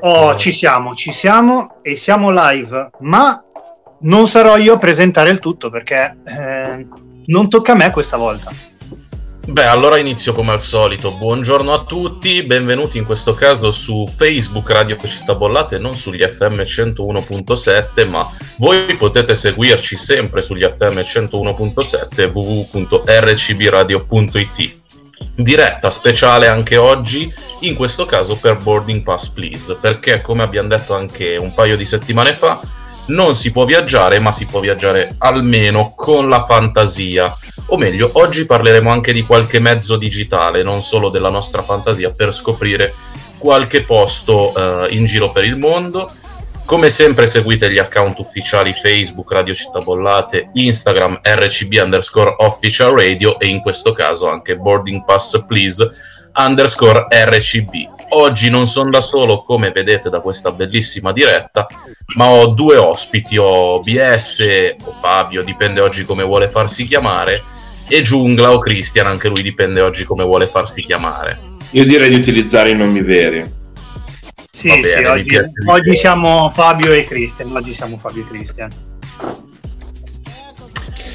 Oh, 0.00 0.36
ci 0.36 0.52
siamo, 0.52 0.94
ci 0.94 1.12
siamo 1.12 1.76
e 1.82 1.94
siamo 1.94 2.30
live, 2.30 2.90
ma 3.00 3.42
non 4.00 4.28
sarò 4.28 4.56
io 4.56 4.74
a 4.74 4.78
presentare 4.78 5.30
il 5.30 5.38
tutto 5.38 5.70
perché 5.70 6.18
eh, 6.24 6.86
non 7.26 7.48
tocca 7.48 7.72
a 7.72 7.76
me 7.76 7.90
questa 7.90 8.16
volta. 8.16 8.52
Beh, 9.48 9.66
allora 9.66 9.98
inizio 9.98 10.34
come 10.34 10.52
al 10.52 10.60
solito. 10.60 11.12
Buongiorno 11.12 11.72
a 11.72 11.82
tutti, 11.82 12.42
benvenuti 12.42 12.98
in 12.98 13.06
questo 13.06 13.32
caso 13.32 13.70
su 13.70 14.06
Facebook 14.06 14.70
Radio 14.70 14.98
Città 15.02 15.34
Bollate, 15.34 15.78
non 15.78 15.96
sugli 15.96 16.22
FM 16.22 16.60
101.7, 16.60 18.06
ma 18.10 18.28
voi 18.58 18.94
potete 18.96 19.34
seguirci 19.34 19.96
sempre 19.96 20.42
sugli 20.42 20.64
FM 20.64 20.98
101.7 20.98 22.30
www.rcbradio.it. 22.30 24.77
Diretta 25.34 25.90
speciale 25.90 26.48
anche 26.48 26.76
oggi, 26.76 27.32
in 27.60 27.74
questo 27.74 28.06
caso 28.06 28.36
per 28.36 28.56
Boarding 28.56 29.02
Pass 29.02 29.28
Please, 29.28 29.76
perché 29.80 30.20
come 30.20 30.42
abbiamo 30.42 30.68
detto 30.68 30.94
anche 30.94 31.36
un 31.36 31.54
paio 31.54 31.76
di 31.76 31.84
settimane 31.84 32.32
fa, 32.32 32.60
non 33.08 33.34
si 33.34 33.52
può 33.52 33.64
viaggiare, 33.64 34.18
ma 34.18 34.32
si 34.32 34.46
può 34.46 34.60
viaggiare 34.60 35.14
almeno 35.18 35.92
con 35.94 36.28
la 36.28 36.44
fantasia. 36.44 37.34
O 37.66 37.76
meglio, 37.76 38.10
oggi 38.14 38.46
parleremo 38.46 38.90
anche 38.90 39.12
di 39.12 39.22
qualche 39.22 39.60
mezzo 39.60 39.96
digitale, 39.96 40.62
non 40.62 40.82
solo 40.82 41.08
della 41.08 41.30
nostra 41.30 41.62
fantasia, 41.62 42.10
per 42.10 42.34
scoprire 42.34 42.94
qualche 43.38 43.82
posto 43.84 44.52
uh, 44.54 44.86
in 44.90 45.04
giro 45.04 45.30
per 45.30 45.44
il 45.44 45.56
mondo. 45.56 46.10
Come 46.68 46.90
sempre 46.90 47.26
seguite 47.26 47.72
gli 47.72 47.78
account 47.78 48.18
ufficiali 48.18 48.74
Facebook 48.74 49.32
Radio 49.32 49.54
Città 49.54 49.78
Bollate, 49.78 50.50
Instagram 50.52 51.18
RCB 51.22 51.80
underscore 51.82 52.34
official 52.40 52.94
radio 52.94 53.38
e 53.38 53.46
in 53.46 53.62
questo 53.62 53.92
caso 53.92 54.28
anche 54.28 54.54
Boarding 54.54 55.02
Pass 55.02 55.46
Please 55.46 55.88
underscore 56.36 57.06
RCB. 57.08 57.70
Oggi 58.10 58.50
non 58.50 58.66
sono 58.66 58.90
da 58.90 59.00
solo, 59.00 59.40
come 59.40 59.70
vedete 59.70 60.10
da 60.10 60.20
questa 60.20 60.52
bellissima 60.52 61.10
diretta, 61.10 61.66
ma 62.16 62.28
ho 62.28 62.48
due 62.48 62.76
ospiti, 62.76 63.38
ho 63.38 63.80
BS 63.80 64.74
o 64.84 64.90
Fabio, 64.90 65.42
dipende 65.42 65.80
oggi 65.80 66.04
come 66.04 66.22
vuole 66.22 66.50
farsi 66.50 66.84
chiamare, 66.84 67.42
e 67.88 68.02
Giungla 68.02 68.52
o 68.52 68.58
Christian, 68.58 69.06
anche 69.06 69.28
lui 69.28 69.40
dipende 69.40 69.80
oggi 69.80 70.04
come 70.04 70.22
vuole 70.22 70.46
farsi 70.46 70.82
chiamare. 70.82 71.40
Io 71.70 71.84
direi 71.84 72.10
di 72.10 72.16
utilizzare 72.16 72.68
i 72.68 72.76
nomi 72.76 73.00
veri. 73.00 73.56
Sì, 74.58 74.68
bene, 74.80 74.88
sì 74.88 75.04
oggi, 75.04 75.38
oggi 75.66 75.94
siamo 75.94 76.50
Fabio 76.52 76.92
e 76.92 77.04
Christian, 77.04 77.54
oggi 77.54 77.72
siamo 77.72 77.96
Fabio 77.96 78.22
e 78.22 78.26
Christian. 78.26 78.68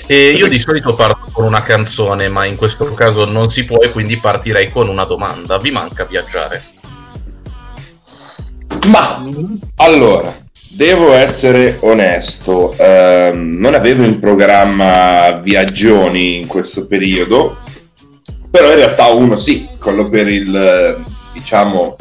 E 0.08 0.30
io 0.30 0.48
di 0.48 0.58
solito 0.58 0.96
parto 0.96 1.28
con 1.30 1.44
una 1.44 1.62
canzone, 1.62 2.30
ma 2.30 2.46
in 2.46 2.56
questo 2.56 2.94
caso 2.94 3.26
non 3.26 3.50
si 3.50 3.66
può 3.66 3.82
e 3.82 3.92
quindi 3.92 4.16
partirei 4.16 4.70
con 4.70 4.88
una 4.88 5.04
domanda. 5.04 5.58
Vi 5.58 5.72
manca 5.72 6.06
viaggiare? 6.06 6.64
Ma 8.88 9.28
allora, 9.76 10.34
devo 10.70 11.12
essere 11.12 11.80
onesto, 11.82 12.74
ehm, 12.78 13.58
non 13.60 13.74
avevo 13.74 14.04
in 14.04 14.20
programma 14.20 15.32
viaggioni 15.44 16.40
in 16.40 16.48
questo 16.48 16.86
periodo, 16.86 17.58
però 18.50 18.70
in 18.70 18.76
realtà 18.76 19.08
uno 19.08 19.36
sì, 19.36 19.68
quello 19.78 20.08
per 20.08 20.32
il, 20.32 21.04
diciamo, 21.34 21.98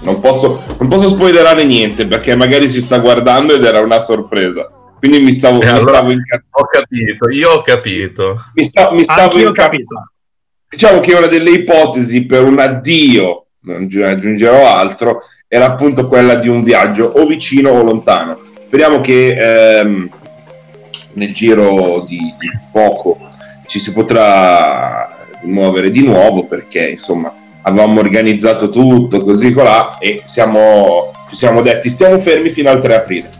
non 0.00 0.20
posso, 0.20 0.62
non 0.78 0.88
posso 0.88 1.08
spoilerare 1.08 1.64
niente 1.64 2.06
perché 2.06 2.34
magari 2.34 2.68
si 2.68 2.80
sta 2.80 2.98
guardando 2.98 3.54
ed 3.54 3.64
era 3.64 3.80
una 3.80 4.00
sorpresa. 4.00 4.70
Quindi 4.98 5.20
mi 5.20 5.32
stavo, 5.32 5.60
eh, 5.60 5.66
mi 5.66 5.70
allora, 5.70 5.96
stavo 5.96 6.10
incazzando. 6.10 6.46
Ho 6.50 6.66
capito, 6.66 7.30
io 7.30 7.50
ho 7.50 7.62
capito. 7.62 8.44
Mi, 8.54 8.64
sta, 8.64 8.92
mi 8.92 9.02
stavo 9.02 9.38
incazzando. 9.38 10.12
Diciamo 10.68 11.00
che 11.00 11.14
una 11.14 11.26
delle 11.26 11.50
ipotesi 11.50 12.26
per 12.26 12.44
un 12.44 12.58
addio, 12.58 13.46
non 13.62 13.88
aggiungerò 14.04 14.74
altro, 14.74 15.20
era 15.48 15.66
appunto 15.66 16.06
quella 16.06 16.34
di 16.34 16.48
un 16.48 16.62
viaggio 16.62 17.04
o 17.04 17.26
vicino 17.26 17.70
o 17.70 17.82
lontano. 17.82 18.38
Speriamo 18.60 19.00
che 19.00 19.78
ehm, 19.78 20.10
nel 21.12 21.32
giro 21.32 22.04
di, 22.06 22.18
di, 22.38 22.50
poco 22.72 23.28
ci 23.66 23.78
si 23.78 23.92
potrà 23.92 25.08
muovere 25.42 25.90
di 25.90 26.02
nuovo 26.02 26.46
perché 26.46 26.88
insomma 26.88 27.32
avevamo 27.66 28.00
organizzato 28.00 28.68
tutto 28.68 29.22
così 29.22 29.52
colà 29.52 29.98
e 29.98 30.22
siamo, 30.24 31.12
ci 31.28 31.36
siamo 31.36 31.62
detti 31.62 31.90
stiamo 31.90 32.18
fermi 32.18 32.50
fino 32.50 32.70
al 32.70 32.80
3 32.80 32.94
aprile. 32.94 33.30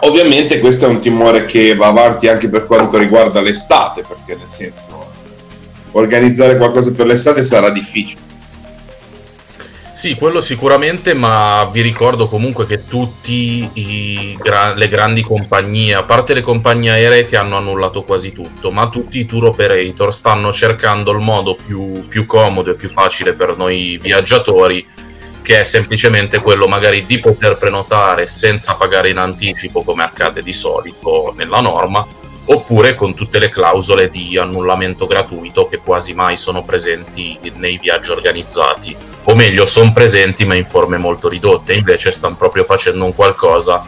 Ovviamente 0.00 0.58
questo 0.58 0.86
è 0.86 0.88
un 0.88 1.00
timore 1.00 1.44
che 1.44 1.74
va 1.74 1.86
avanti 1.86 2.28
anche 2.28 2.48
per 2.48 2.66
quanto 2.66 2.98
riguarda 2.98 3.40
l'estate 3.40 4.02
perché 4.02 4.36
nel 4.36 4.48
senso 4.48 5.10
organizzare 5.92 6.56
qualcosa 6.56 6.92
per 6.92 7.06
l'estate 7.06 7.44
sarà 7.44 7.70
difficile 7.70 8.31
sì, 9.92 10.14
quello 10.14 10.40
sicuramente, 10.40 11.12
ma 11.12 11.68
vi 11.70 11.82
ricordo 11.82 12.26
comunque 12.26 12.64
che 12.64 12.86
tutte 12.86 13.70
gra- 14.38 14.74
le 14.74 14.88
grandi 14.88 15.20
compagnie, 15.20 15.94
a 15.94 16.02
parte 16.02 16.32
le 16.32 16.40
compagnie 16.40 16.92
aeree 16.92 17.26
che 17.26 17.36
hanno 17.36 17.58
annullato 17.58 18.02
quasi 18.02 18.32
tutto, 18.32 18.70
ma 18.70 18.88
tutti 18.88 19.18
i 19.18 19.26
tour 19.26 19.46
operator 19.46 20.12
stanno 20.12 20.50
cercando 20.50 21.12
il 21.12 21.18
modo 21.18 21.54
più, 21.54 22.06
più 22.08 22.24
comodo 22.24 22.70
e 22.70 22.74
più 22.74 22.88
facile 22.88 23.34
per 23.34 23.56
noi 23.58 23.98
viaggiatori, 24.00 24.86
che 25.42 25.60
è 25.60 25.64
semplicemente 25.64 26.40
quello 26.40 26.66
magari 26.66 27.04
di 27.04 27.20
poter 27.20 27.58
prenotare 27.58 28.26
senza 28.26 28.76
pagare 28.76 29.10
in 29.10 29.18
anticipo 29.18 29.82
come 29.82 30.04
accade 30.04 30.42
di 30.42 30.54
solito 30.54 31.34
nella 31.36 31.60
norma, 31.60 32.06
oppure 32.46 32.94
con 32.94 33.14
tutte 33.14 33.38
le 33.38 33.50
clausole 33.50 34.08
di 34.08 34.38
annullamento 34.38 35.06
gratuito 35.06 35.66
che 35.66 35.76
quasi 35.76 36.14
mai 36.14 36.38
sono 36.38 36.64
presenti 36.64 37.38
nei 37.56 37.76
viaggi 37.76 38.10
organizzati 38.10 39.11
o 39.24 39.34
meglio 39.34 39.66
sono 39.66 39.92
presenti 39.92 40.44
ma 40.44 40.54
in 40.54 40.64
forme 40.64 40.96
molto 40.96 41.28
ridotte, 41.28 41.74
invece 41.74 42.10
stanno 42.10 42.36
proprio 42.36 42.64
facendo 42.64 43.04
un 43.04 43.14
qualcosa 43.14 43.84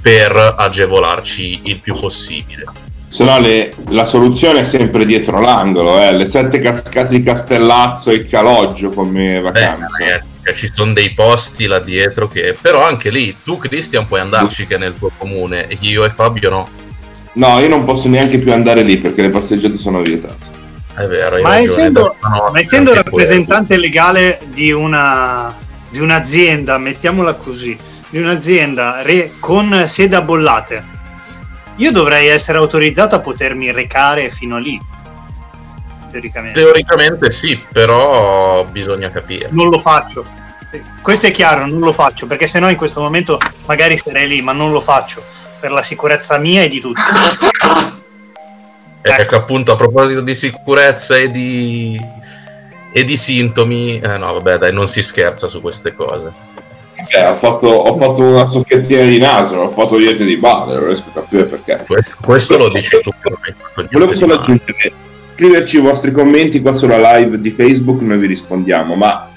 per 0.00 0.54
agevolarci 0.58 1.62
il 1.64 1.80
più 1.80 1.98
possibile. 1.98 2.64
Se 3.08 3.22
no 3.22 3.38
le, 3.38 3.72
la 3.90 4.04
soluzione 4.04 4.60
è 4.60 4.64
sempre 4.64 5.06
dietro 5.06 5.40
l'angolo, 5.40 6.00
eh? 6.00 6.12
le 6.12 6.26
sette 6.26 6.58
cascate 6.58 7.14
di 7.14 7.22
Castellazzo 7.22 8.10
e 8.10 8.26
Caloggio 8.26 8.90
come 8.90 9.40
vacanza. 9.40 9.96
Beh, 9.98 10.22
ragazzi, 10.42 10.66
ci 10.66 10.72
sono 10.74 10.92
dei 10.92 11.10
posti 11.10 11.66
là 11.66 11.78
dietro 11.78 12.26
che... 12.26 12.56
Però 12.60 12.84
anche 12.84 13.10
lì, 13.10 13.34
tu 13.44 13.56
Cristian 13.56 14.08
puoi 14.08 14.18
andarci 14.18 14.66
che 14.66 14.74
è 14.74 14.78
nel 14.78 14.96
tuo 14.98 15.12
comune, 15.16 15.68
io 15.80 16.04
e 16.04 16.10
Fabio 16.10 16.50
no. 16.50 16.68
No, 17.34 17.60
io 17.60 17.68
non 17.68 17.84
posso 17.84 18.08
neanche 18.08 18.38
più 18.38 18.52
andare 18.52 18.82
lì 18.82 18.98
perché 18.98 19.22
le 19.22 19.30
passeggiate 19.30 19.76
sono 19.76 20.02
vietate. 20.02 20.53
È 20.94 21.06
vero, 21.06 21.40
ma, 21.42 21.58
essendo, 21.58 22.14
ma 22.20 22.52
essendo 22.54 22.94
rappresentante 22.94 23.76
legale 23.76 24.38
di, 24.44 24.70
una, 24.70 25.52
di 25.90 25.98
un'azienda, 25.98 26.78
mettiamola 26.78 27.34
così, 27.34 27.76
di 28.08 28.18
un'azienda 28.18 29.02
re, 29.02 29.32
con 29.40 29.84
sede 29.88 30.14
a 30.14 30.20
bollate, 30.20 30.84
io 31.76 31.90
dovrei 31.90 32.28
essere 32.28 32.58
autorizzato 32.58 33.16
a 33.16 33.20
potermi 33.20 33.72
recare 33.72 34.30
fino 34.30 34.54
a 34.54 34.60
lì. 34.60 34.80
Teoricamente. 36.12 36.60
Teoricamente 36.60 37.30
sì, 37.32 37.60
però 37.72 38.64
bisogna 38.64 39.10
capire. 39.10 39.48
Non 39.50 39.70
lo 39.70 39.80
faccio. 39.80 40.24
Questo 41.02 41.26
è 41.26 41.32
chiaro, 41.32 41.66
non 41.66 41.80
lo 41.80 41.92
faccio, 41.92 42.26
perché 42.26 42.46
sennò 42.46 42.70
in 42.70 42.76
questo 42.76 43.00
momento 43.00 43.38
magari 43.66 43.98
sarei 43.98 44.28
lì, 44.28 44.40
ma 44.42 44.52
non 44.52 44.70
lo 44.70 44.80
faccio 44.80 45.22
per 45.58 45.72
la 45.72 45.82
sicurezza 45.82 46.38
mia 46.38 46.62
e 46.62 46.68
di 46.68 46.78
tutti. 46.78 47.00
Ecco. 49.06 49.20
ecco 49.20 49.36
appunto 49.36 49.72
a 49.72 49.76
proposito 49.76 50.22
di 50.22 50.34
sicurezza 50.34 51.18
e 51.18 51.30
di, 51.30 52.00
e 52.90 53.04
di 53.04 53.16
sintomi, 53.18 53.98
eh, 53.98 54.16
no 54.16 54.32
vabbè 54.32 54.56
dai 54.56 54.72
non 54.72 54.88
si 54.88 55.02
scherza 55.02 55.46
su 55.46 55.60
queste 55.60 55.94
cose. 55.94 56.32
Eh, 57.14 57.22
ho, 57.22 57.34
fatto, 57.34 57.66
ho, 57.66 57.98
fatto, 57.98 58.22
una 58.22 58.46
soffiettina 58.46 59.02
di 59.02 59.18
naso, 59.18 59.56
ho 59.56 59.68
fatto 59.68 59.98
diete 59.98 60.24
di 60.24 60.38
balle, 60.38 60.76
non 60.76 60.86
riesco 60.86 61.10
a 61.10 61.20
capire 61.20 61.44
perché. 61.44 61.84
Questo, 61.86 62.14
questo 62.18 62.56
lo 62.56 62.70
dici 62.70 62.98
tu. 63.02 63.10
Volevo 63.90 64.14
solo 64.14 64.34
aggiungere, 64.34 64.92
scriverci 65.34 65.76
i 65.76 65.80
vostri 65.80 66.10
commenti 66.10 66.62
qua 66.62 66.72
sulla 66.72 67.18
live 67.18 67.38
di 67.38 67.50
Facebook, 67.50 68.00
noi 68.00 68.16
vi 68.16 68.26
rispondiamo, 68.26 68.94
ma 68.94 69.28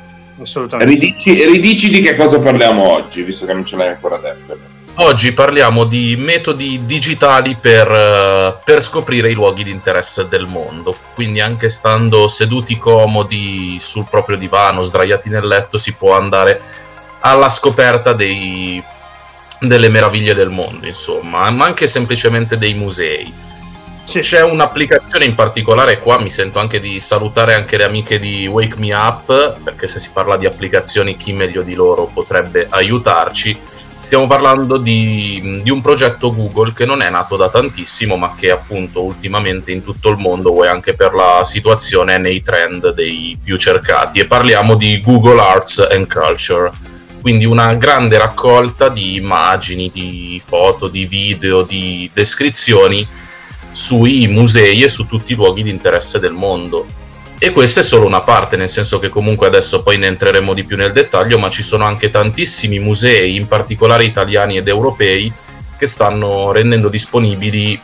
ridici, 0.80 1.44
ridici 1.46 1.90
di 1.90 2.00
che 2.00 2.16
cosa 2.16 2.40
parliamo 2.40 2.90
oggi, 2.90 3.22
visto 3.22 3.46
che 3.46 3.52
non 3.52 3.66
ce 3.66 3.76
l'hai 3.76 3.90
ancora 3.90 4.16
detto. 4.16 4.77
Oggi 5.00 5.32
parliamo 5.32 5.84
di 5.84 6.16
metodi 6.18 6.84
digitali 6.84 7.56
per, 7.56 7.88
eh, 7.88 8.58
per, 8.64 8.82
scoprire 8.82 9.30
i 9.30 9.36
luoghi 9.36 9.64
di 9.64 9.70
interesse 9.70 10.28
del 10.28 10.48
mondo. 10.48 10.96
Quindi, 11.14 11.40
anche 11.40 11.70
stando 11.70 12.28
seduti 12.28 12.80
comodi 12.80 13.78
sul 13.80 14.08
proprio 14.10 14.38
divano, 14.38 14.82
sdraiati 14.82 15.30
nel 15.30 15.46
letto, 15.46 15.78
si 15.78 15.94
può 15.94 16.18
andare 16.18 16.60
alla 17.20 17.50
scoperta 17.50 18.14
dei, 18.14 18.84
delle 19.60 19.90
meraviglie 19.90 20.34
del 20.34 20.50
mondo, 20.50 20.88
insomma, 20.88 21.48
ma 21.52 21.66
anche 21.66 21.86
semplicemente 21.86 22.58
dei 22.58 22.74
musei. 22.74 23.32
C'è 24.04 24.42
un'applicazione 24.42 25.26
in 25.26 25.36
particolare, 25.36 26.00
qua 26.00 26.20
mi 26.20 26.32
sento 26.32 26.58
anche 26.58 26.80
di 26.80 27.00
salutare 27.00 27.54
anche 27.54 27.78
le 27.78 27.84
amiche 27.84 28.18
di 28.18 28.48
Wake 28.48 28.80
Me 28.80 28.94
Up, 28.94 29.60
perché 29.64 29.88
se 29.88 30.00
si 30.00 30.10
parla 30.12 30.38
di 30.38 30.48
applicazioni, 30.48 31.18
chi 31.18 31.34
meglio 31.34 31.62
di 31.62 31.76
loro 31.76 32.10
potrebbe 32.12 32.66
aiutarci 32.68 33.76
Stiamo 34.00 34.28
parlando 34.28 34.78
di, 34.78 35.62
di, 35.64 35.72
un 35.72 35.82
progetto 35.82 36.34
Google 36.34 36.72
che 36.72 36.86
non 36.86 37.02
è 37.02 37.10
nato 37.10 37.36
da 37.36 37.50
tantissimo, 37.50 38.16
ma 38.16 38.36
che 38.38 38.52
appunto 38.52 39.04
ultimamente 39.04 39.72
in 39.72 39.84
tutto 39.84 40.10
il 40.10 40.18
mondo, 40.18 40.52
o 40.52 40.64
anche 40.64 40.94
per 40.94 41.14
la 41.14 41.44
situazione, 41.44 42.16
è 42.16 42.18
nei 42.20 42.42
trend 42.42 42.94
dei 42.94 43.38
più 43.44 43.58
cercati. 43.58 44.20
E 44.20 44.26
parliamo 44.26 44.76
di 44.76 45.02
Google 45.02 45.42
Arts 45.42 45.80
and 45.92 46.08
Culture. 46.08 46.72
quindi 47.22 47.44
una 47.44 47.74
grande 47.74 48.18
raccolta 48.18 48.88
di 48.88 49.16
immagini, 49.16 49.90
di 49.92 50.42
foto, 50.46 50.88
di 50.88 51.06
video, 51.06 51.64
di 51.64 52.10
descrizioni 52.14 53.06
sui 53.72 54.28
musei 54.28 54.84
e 54.84 54.90
su 54.90 55.08
tutti 55.08 55.34
i 55.34 55.36
luoghi 55.36 55.64
di 55.64 55.70
interesse 55.70 56.20
del 56.20 56.32
mondo. 56.32 56.86
E 57.40 57.52
questa 57.52 57.82
è 57.82 57.84
solo 57.84 58.06
una 58.06 58.22
parte, 58.22 58.58
nel 58.58 58.70
senso 58.70 58.98
che 58.98 59.10
comunque 59.10 59.46
adesso 59.46 59.84
poi 59.84 59.98
ne 60.00 60.08
entreremo 60.08 60.54
di 60.54 60.64
più 60.64 60.76
nel 60.76 60.92
dettaglio, 60.92 61.38
ma 61.38 61.50
ci 61.50 61.62
sono 61.62 61.86
anche 61.86 62.10
tantissimi 62.10 62.80
musei, 62.80 63.36
in 63.36 63.48
particolare 63.48 64.06
italiani 64.06 64.58
ed 64.58 64.68
europei, 64.68 65.32
che 65.78 65.86
stanno 65.86 66.52
rendendo 66.52 66.90
disponibili 66.90 67.80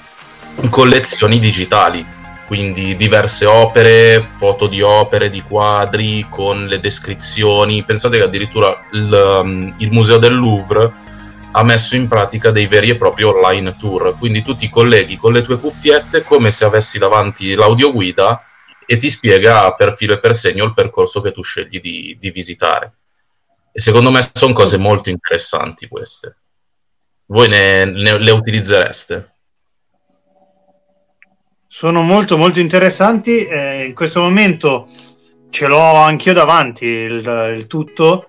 collezioni 0.70 1.40
digitali 1.40 2.06
quindi 2.46 2.96
diverse 2.96 3.46
opere, 3.46 4.24
foto 4.24 4.68
di 4.68 4.82
opere, 4.82 5.30
di 5.30 5.42
quadri 5.42 6.28
con 6.30 6.68
le 6.68 6.80
descrizioni. 6.80 7.84
Pensate 7.84 8.18
che 8.18 8.24
addirittura 8.24 8.86
il, 8.92 9.40
um, 9.42 9.74
il, 9.78 9.92
Museo 9.92 10.18
del 10.18 10.36
Louvre 10.36 10.92
ha 11.52 11.64
messo 11.64 11.96
in 11.96 12.08
pratica 12.08 12.52
dei 12.52 12.68
veri 12.68 12.90
e 12.90 12.96
propri 12.96 13.24
online 13.24 13.76
tour, 13.76 14.16
quindi 14.20 14.44
tu 14.44 14.56
ti 14.56 14.70
colleghi 14.70 15.18
con 15.18 15.32
le 15.32 15.42
tue 15.42 15.58
cuffiette 15.58 16.24
come 16.24 16.52
se 16.52 16.66
avessi 16.66 17.00
davanti 17.00 17.56
l'audioguida 17.56 18.40
e 18.85 18.97
ti 18.97 19.09
spiega 19.09 19.74
per 19.74 19.94
filo 19.94 20.13
e 20.13 20.19
per 20.19 20.35
segno 20.35 20.65
il 20.65 20.74
percorso 20.74 21.21
che 21.21 21.31
tu 21.31 21.41
scegli 21.41 21.80
di, 21.80 22.18
di 22.19 22.31
visitare. 22.31 22.97
E 23.71 23.80
secondo 23.80 24.12
me 24.12 24.21
sono 24.33 24.53
cose 24.53 24.77
molto 24.77 25.09
interessanti 25.09 25.88
queste. 25.88 26.38
Voi 27.25 27.47
ne, 27.47 27.85
ne, 27.85 28.18
le 28.19 28.31
utilizzereste? 28.31 29.30
sono 31.74 32.03
molto 32.03 32.38
molto 32.38 32.59
interessanti. 32.59 33.47
Eh, 33.47 33.85
in 33.85 33.95
questo 33.95 34.19
momento 34.19 34.88
ce 35.50 35.65
l'ho 35.65 35.95
anch'io 35.95 36.33
davanti 36.33 36.85
il, 36.85 37.56
il, 37.57 37.65
tutto 37.65 38.27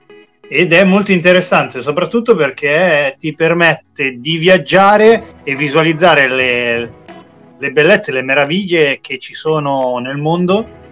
ed 0.48 0.72
è 0.72 0.84
molto 0.84 1.12
interessante 1.12 1.82
soprattutto 1.82 2.34
perché 2.34 3.14
ti 3.18 3.34
permette 3.34 4.18
di 4.18 4.36
viaggiare 4.38 5.40
e 5.44 5.56
visualizzare 5.56 6.28
le, 6.28 6.92
le 7.64 7.72
bellezze, 7.72 8.12
le 8.12 8.20
meraviglie 8.20 8.98
che 9.00 9.18
ci 9.18 9.32
sono 9.32 9.96
nel 9.98 10.18
mondo 10.18 10.82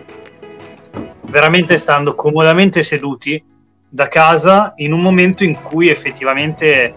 veramente 1.25 1.77
stando 1.77 2.15
comodamente 2.15 2.83
seduti 2.83 3.43
da 3.89 4.09
casa 4.09 4.73
in 4.77 4.93
un 4.93 5.03
momento 5.03 5.45
in 5.45 5.61
cui 5.61 5.91
effettivamente 5.91 6.95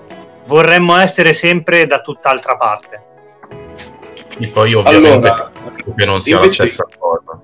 vorremmo 0.48 0.95
essere 0.95 1.33
sempre 1.33 1.88
da 1.88 2.00
tutt'altra 2.00 2.56
parte. 2.56 3.04
E 4.39 4.48
poi 4.48 4.74
ovviamente 4.74 5.27
allora, 5.27 5.51
che 5.95 6.06
non 6.06 6.22
sia 6.22 6.39
la 6.39 6.48
stessa 6.48 6.86
cosa. 6.98 7.42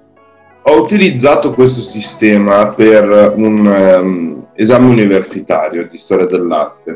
Ho 0.63 0.81
utilizzato 0.81 1.53
questo 1.53 1.81
sistema 1.81 2.69
per 2.69 3.33
un 3.35 3.65
um, 3.65 4.47
esame 4.53 4.85
universitario 4.85 5.85
di 5.87 5.97
storia 5.97 6.27
dell'arte, 6.27 6.95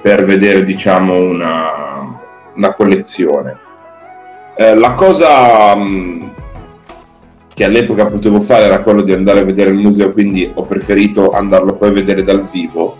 per 0.00 0.24
vedere 0.24 0.64
diciamo 0.64 1.20
una, 1.20 2.20
una 2.54 2.74
collezione. 2.74 3.61
Eh, 4.62 4.76
la 4.76 4.92
cosa 4.92 5.72
um, 5.74 6.30
che 7.52 7.64
all'epoca 7.64 8.06
potevo 8.06 8.40
fare 8.40 8.66
era 8.66 8.80
quello 8.80 9.02
di 9.02 9.12
andare 9.12 9.40
a 9.40 9.44
vedere 9.44 9.70
il 9.70 9.76
museo, 9.76 10.12
quindi 10.12 10.48
ho 10.54 10.62
preferito 10.62 11.32
andarlo 11.32 11.74
poi 11.74 11.88
a 11.88 11.92
vedere 11.92 12.22
dal 12.22 12.48
vivo. 12.48 12.96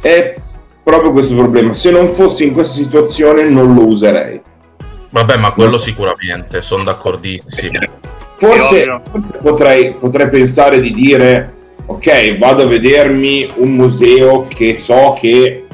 È 0.00 0.36
proprio 0.84 1.10
questo 1.10 1.34
problema. 1.34 1.74
Se 1.74 1.90
non 1.90 2.08
fossi 2.08 2.46
in 2.46 2.52
questa 2.52 2.80
situazione 2.80 3.42
non 3.48 3.74
lo 3.74 3.86
userei 3.86 4.40
Vabbè, 5.10 5.36
ma 5.36 5.52
quello 5.52 5.78
sicuramente, 5.78 6.60
sono 6.60 6.84
d'accordissimo. 6.84 7.78
Forse, 8.36 9.00
potrei, 9.42 9.92
potrei 9.92 10.28
pensare 10.28 10.80
di 10.80 10.90
dire, 10.90 11.52
ok, 11.86 12.36
vado 12.38 12.62
a 12.62 12.66
vedermi 12.66 13.48
un 13.56 13.74
museo 13.74 14.46
che 14.48 14.76
so 14.76 15.16
che 15.18 15.66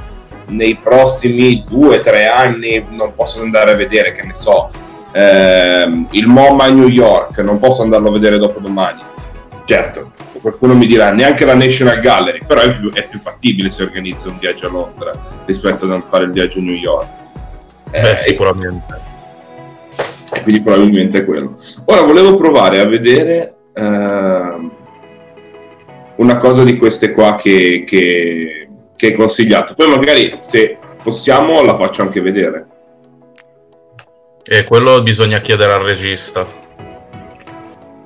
nei 0.46 0.76
prossimi 0.76 1.64
due 1.66 1.96
o 1.96 2.00
tre 2.00 2.26
anni 2.26 2.84
non 2.90 3.14
posso 3.14 3.40
andare 3.40 3.72
a 3.72 3.76
vedere, 3.76 4.12
che 4.12 4.24
ne 4.24 4.34
so, 4.34 4.70
ehm, 5.12 6.06
il 6.10 6.26
MoMA 6.26 6.64
a 6.64 6.70
New 6.70 6.88
York, 6.88 7.38
non 7.38 7.58
posso 7.58 7.82
andarlo 7.82 8.08
a 8.08 8.12
vedere 8.12 8.38
dopo 8.38 8.60
domani. 8.60 9.00
Certo, 9.64 10.12
qualcuno 10.40 10.74
mi 10.74 10.86
dirà 10.86 11.12
neanche 11.12 11.44
la 11.44 11.54
National 11.54 12.00
Gallery, 12.00 12.40
però 12.46 12.62
è 12.62 12.76
più, 12.76 12.90
è 12.92 13.06
più 13.06 13.20
fattibile 13.20 13.70
se 13.70 13.82
organizza 13.82 14.28
un 14.28 14.38
viaggio 14.38 14.66
a 14.66 14.70
Londra 14.70 15.12
rispetto 15.44 15.84
a 15.84 15.88
non 15.88 16.02
fare 16.02 16.24
il 16.24 16.32
viaggio 16.32 16.58
a 16.58 16.62
New 16.62 16.74
York. 16.74 17.08
Beh, 17.90 18.10
eh, 18.10 18.16
sicuramente 18.16 19.08
e 20.32 20.42
quindi 20.42 20.62
probabilmente 20.62 21.18
è 21.18 21.24
quello. 21.24 21.54
Ora 21.86 22.02
volevo 22.02 22.36
provare 22.36 22.80
a 22.80 22.86
vedere 22.86 23.54
uh, 23.74 24.70
una 26.16 26.36
cosa 26.38 26.62
di 26.62 26.76
queste 26.76 27.12
qua 27.12 27.34
che, 27.34 27.84
che, 27.86 28.68
che 28.94 29.08
è 29.08 29.12
consigliato. 29.12 29.74
Poi 29.74 29.88
magari 29.88 30.38
se 30.42 30.78
possiamo 31.02 31.62
la 31.62 31.74
faccio 31.76 32.02
anche 32.02 32.20
vedere. 32.20 32.66
E 34.52 34.64
quello 34.64 35.00
bisogna 35.00 35.38
chiedere 35.38 35.72
al 35.74 35.84
regista. 35.84 36.44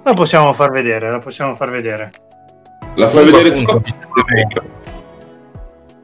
La 0.02 0.12
possiamo 0.12 0.52
far 0.52 0.73
vedere, 0.73 1.11
la 1.11 1.19
possiamo 1.19 1.55
far 1.55 1.70
vedere. 1.70 2.12
La 2.96 3.08
fai 3.08 3.25
vedere 3.25 3.49
appunto, 3.49 3.82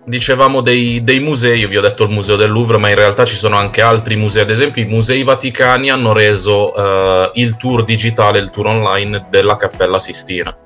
dicevamo 0.06 0.62
dei, 0.62 1.04
dei, 1.04 1.20
musei, 1.20 1.58
io 1.58 1.68
vi 1.68 1.76
ho 1.76 1.82
detto 1.82 2.04
il 2.04 2.08
museo 2.08 2.36
del 2.36 2.50
Louvre, 2.50 2.78
ma 2.78 2.88
in 2.88 2.94
realtà 2.94 3.26
ci 3.26 3.36
sono 3.36 3.56
anche 3.56 3.82
altri 3.82 4.16
musei, 4.16 4.40
ad 4.40 4.48
esempio 4.48 4.82
i 4.82 4.86
musei 4.86 5.24
vaticani 5.24 5.90
hanno 5.90 6.14
reso 6.14 6.72
uh, 6.72 7.30
il 7.34 7.58
tour 7.58 7.84
digitale, 7.84 8.38
il 8.38 8.48
tour 8.48 8.68
online 8.68 9.26
della 9.28 9.58
Cappella 9.58 9.98
Sistina. 9.98 10.56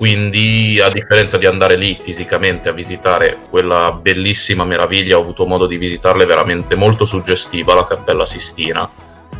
Quindi, 0.00 0.80
a 0.82 0.88
differenza 0.88 1.36
di 1.36 1.44
andare 1.44 1.76
lì 1.76 1.94
fisicamente 1.94 2.70
a 2.70 2.72
visitare 2.72 3.36
quella 3.50 3.92
bellissima 3.92 4.64
meraviglia, 4.64 5.18
ho 5.18 5.20
avuto 5.20 5.44
modo 5.44 5.66
di 5.66 5.76
visitarla, 5.76 6.22
è 6.22 6.26
veramente 6.26 6.74
molto 6.74 7.04
suggestiva 7.04 7.74
la 7.74 7.86
Cappella 7.86 8.24
Sistina. 8.24 8.90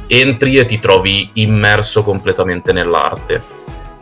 Entri 0.07 0.59
e 0.59 0.67
ti 0.67 0.79
trovi 0.79 1.31
immerso 1.37 2.03
completamente 2.03 2.75
nell'arte 2.75 3.43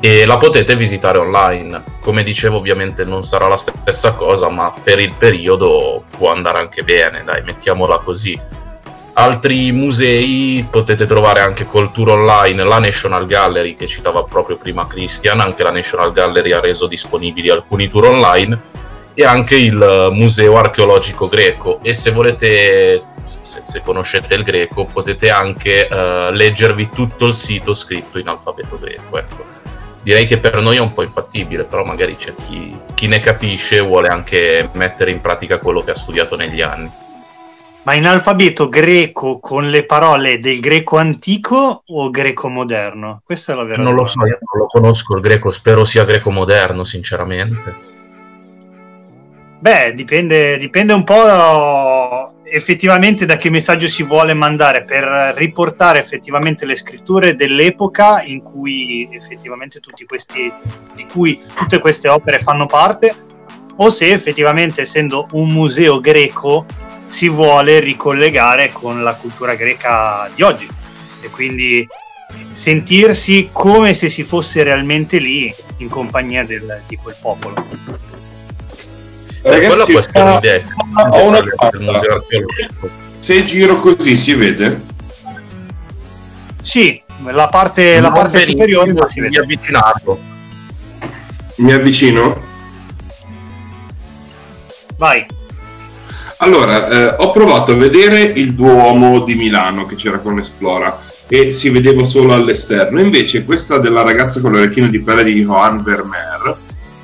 e 0.01 0.27
la 0.27 0.37
potete 0.37 0.75
visitare 0.75 1.19
online. 1.19 1.81
Come 2.01 2.25
dicevo, 2.25 2.57
ovviamente 2.57 3.05
non 3.05 3.23
sarà 3.23 3.47
la 3.47 3.57
stessa 3.57 4.15
cosa, 4.15 4.49
ma 4.49 4.75
per 4.83 4.99
il 4.99 5.15
periodo 5.17 6.03
può 6.17 6.33
andare 6.33 6.59
anche 6.59 6.83
bene, 6.83 7.23
dai, 7.23 7.41
mettiamola 7.45 8.01
così. 8.01 8.37
Altri 9.19 9.73
musei 9.73 10.65
potete 10.71 11.05
trovare 11.05 11.41
anche 11.41 11.67
col 11.67 11.91
tour 11.91 12.11
online 12.11 12.63
la 12.63 12.79
National 12.79 13.27
Gallery 13.27 13.75
che 13.75 13.89
citava 13.89 14.23
proprio 14.23 14.57
prima 14.57 14.87
Christian, 14.87 15.41
anche 15.41 15.65
la 15.65 15.73
National 15.73 16.13
Gallery 16.13 16.53
ha 16.53 16.61
reso 16.61 16.87
disponibili 16.87 17.51
alcuni 17.51 17.89
tour 17.89 18.05
online 18.05 18.61
e 19.15 19.25
anche 19.25 19.57
il 19.57 20.11
Museo 20.13 20.57
Archeologico 20.57 21.27
Greco 21.27 21.81
e 21.83 21.95
se 21.95 22.13
volete, 22.13 23.01
se, 23.25 23.59
se 23.63 23.83
conoscete 23.85 24.37
il 24.37 24.45
greco, 24.45 24.85
potete 24.85 25.31
anche 25.31 25.89
uh, 25.91 26.33
leggervi 26.33 26.89
tutto 26.89 27.27
il 27.27 27.35
sito 27.35 27.75
scritto 27.75 28.21
in 28.21 28.29
alfabeto 28.29 28.79
greco. 28.79 29.19
Ecco 29.19 29.45
direi 30.01 30.27
che 30.27 30.39
per 30.39 30.61
noi 30.61 30.77
è 30.77 30.81
un 30.81 30.93
po' 30.93 31.03
infattibile, 31.03 31.65
però 31.65 31.83
magari 31.83 32.15
c'è 32.15 32.37
chi, 32.37 32.73
chi 32.95 33.09
ne 33.09 33.19
capisce 33.19 33.79
e 33.79 33.81
vuole 33.81 34.07
anche 34.07 34.71
mettere 34.75 35.11
in 35.11 35.21
pratica 35.21 35.59
quello 35.59 35.83
che 35.83 35.91
ha 35.91 35.97
studiato 35.97 36.37
negli 36.37 36.63
anni. 36.63 37.07
Ma 37.83 37.95
in 37.95 38.07
alfabeto 38.07 38.69
greco 38.69 39.39
con 39.39 39.71
le 39.71 39.85
parole 39.85 40.41
del 40.41 40.61
greco 40.61 40.99
antico 40.99 41.83
o 41.87 42.11
greco 42.11 42.49
moderno? 42.49 43.23
Questa 43.25 43.53
è 43.53 43.57
la 43.57 43.65
vera 43.65 43.83
Non 43.83 43.95
lo 43.95 44.05
so, 44.05 44.27
io 44.27 44.39
non 44.41 44.63
lo 44.63 44.67
conosco 44.67 45.15
il 45.15 45.23
greco, 45.23 45.51
spero 45.51 45.85
sia 45.85 46.05
greco 46.05 46.31
moderno, 46.31 46.85
sinceramente. 46.85 47.75
Beh, 49.61 49.95
dipende, 49.95 50.59
dipende 50.59 50.93
un 50.93 51.03
po' 51.03 52.35
effettivamente 52.45 53.27
da 53.27 53.37
che 53.37 53.51
messaggio 53.51 53.89
si 53.89 54.03
vuole 54.03 54.35
mandare 54.35 54.85
per 54.85 55.35
riportare 55.37 55.99
effettivamente 55.99 56.65
le 56.65 56.77
scritture 56.77 57.37
dell'epoca 57.37 58.23
in 58.23 58.43
cui 58.43 59.09
effettivamente 59.13 59.81
tutti 59.81 60.05
questi 60.05 60.53
di 60.95 61.07
cui 61.07 61.41
tutte 61.55 61.79
queste 61.79 62.09
opere 62.09 62.39
fanno 62.39 62.67
parte 62.67 63.15
o 63.77 63.91
se 63.91 64.11
effettivamente 64.11 64.83
essendo 64.83 65.27
un 65.33 65.49
museo 65.49 66.01
greco 66.01 66.65
si 67.09 67.29
vuole 67.29 67.81
ricollegare 67.81 68.71
con 68.73 69.03
la 69.03 69.15
cultura 69.15 69.55
greca 69.55 70.31
di 70.35 70.43
oggi 70.43 70.69
e 71.21 71.29
quindi 71.31 71.87
sentirsi 72.53 73.49
come 73.53 73.95
se 73.95 74.09
si 74.09 74.23
fosse 74.23 74.63
realmente 74.63 75.19
lì 75.19 75.53
in 75.79 75.89
compagnia 75.89 76.45
del, 76.45 76.83
di 76.87 76.97
quel 76.97 77.17
popolo. 77.21 77.55
Ragazzi, 79.43 79.67
quella 79.67 79.85
può 79.85 79.99
essere 79.99 80.31
un'idea. 80.31 80.61
Ho 81.11 81.27
una 81.27 81.45
museo 81.79 82.21
Se 83.21 83.45
giro 83.45 83.77
così 83.77 84.17
si 84.17 84.35
vede? 84.35 84.81
Sì, 86.63 87.01
la 87.25 87.47
parte, 87.47 88.01
la 88.01 88.11
parte 88.11 88.45
superiore 88.45 88.93
ma 88.93 89.07
si 89.07 89.21
vede. 89.21 89.39
avvicinato. 89.39 90.19
Mi 91.57 91.73
avvicino? 91.73 92.45
Vai. 94.97 95.27
Allora, 96.39 96.89
eh, 96.89 97.17
ho 97.19 97.33
provato 97.33 97.73
a 97.73 97.77
vedere 97.77 98.23
il 98.23 98.55
Duomo 98.55 99.25
di 99.25 99.35
Milano 99.35 99.87
che 99.87 99.97
c'era 99.97 100.19
con 100.19 100.39
Esplora 100.39 100.97
e 101.27 101.53
si 101.53 101.69
vedeva 101.69 102.05
solo 102.05 102.33
all'esterno. 102.33 103.01
Invece 103.01 103.45
questa 103.45 103.79
della 103.79 104.03
ragazza 104.03 104.41
con 104.41 104.53
l'orecchino 104.53 104.87
di 104.89 105.01
pelle 105.01 105.25
di 105.25 105.43
Johan 105.43 105.83
Vermeer 105.83 106.57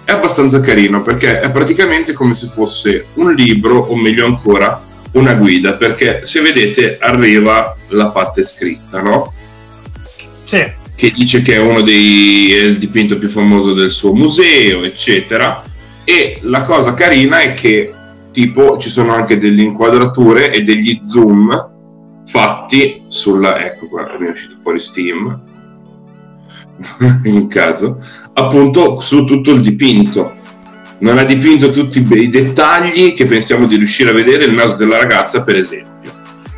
è 0.04 0.12
abbastanza 0.12 0.60
carino 0.60 1.02
perché 1.02 1.40
è 1.40 1.50
praticamente 1.50 2.12
come 2.12 2.34
se 2.34 2.46
fosse 2.46 3.06
un 3.14 3.34
libro 3.34 3.78
o 3.78 3.96
meglio 3.96 4.26
ancora 4.26 4.80
una 5.12 5.34
guida 5.34 5.72
perché 5.72 6.24
se 6.24 6.40
vedete 6.40 6.98
arriva 7.00 7.76
la 7.88 8.08
parte 8.08 8.44
scritta, 8.44 9.00
no? 9.00 9.32
Sì. 10.44 10.82
Che 10.96 11.10
dice 11.10 11.42
che 11.42 11.54
è 11.54 11.58
uno 11.58 11.80
dei 11.80 12.54
è 12.54 12.62
il 12.62 12.78
dipinto 12.78 13.18
più 13.18 13.28
famoso 13.28 13.72
del 13.72 13.90
suo 13.90 14.14
museo, 14.14 14.84
eccetera. 14.84 15.64
E 16.04 16.38
la 16.42 16.60
cosa 16.62 16.94
carina 16.94 17.40
è 17.40 17.54
che 17.54 17.92
tipo 18.34 18.76
ci 18.78 18.90
sono 18.90 19.14
anche 19.14 19.38
delle 19.38 19.62
inquadrature 19.62 20.52
e 20.52 20.64
degli 20.64 21.00
zoom 21.02 21.70
fatti 22.26 23.04
sulla 23.06 23.64
ecco 23.64 23.86
qua 23.86 24.10
mi 24.18 24.26
è 24.26 24.30
uscito 24.30 24.56
fuori 24.56 24.80
Steam 24.80 25.40
in 27.22 27.46
caso 27.46 28.02
appunto 28.32 28.96
su 28.96 29.24
tutto 29.24 29.52
il 29.52 29.60
dipinto 29.60 30.42
non 30.98 31.18
ha 31.18 31.24
dipinto 31.24 31.70
tutti 31.70 31.98
i 31.98 32.28
dettagli 32.28 33.12
che 33.12 33.26
pensiamo 33.26 33.66
di 33.66 33.76
riuscire 33.76 34.10
a 34.10 34.14
vedere 34.14 34.44
il 34.44 34.54
naso 34.54 34.76
della 34.76 34.96
ragazza, 34.96 35.42
per 35.42 35.56
esempio. 35.56 36.12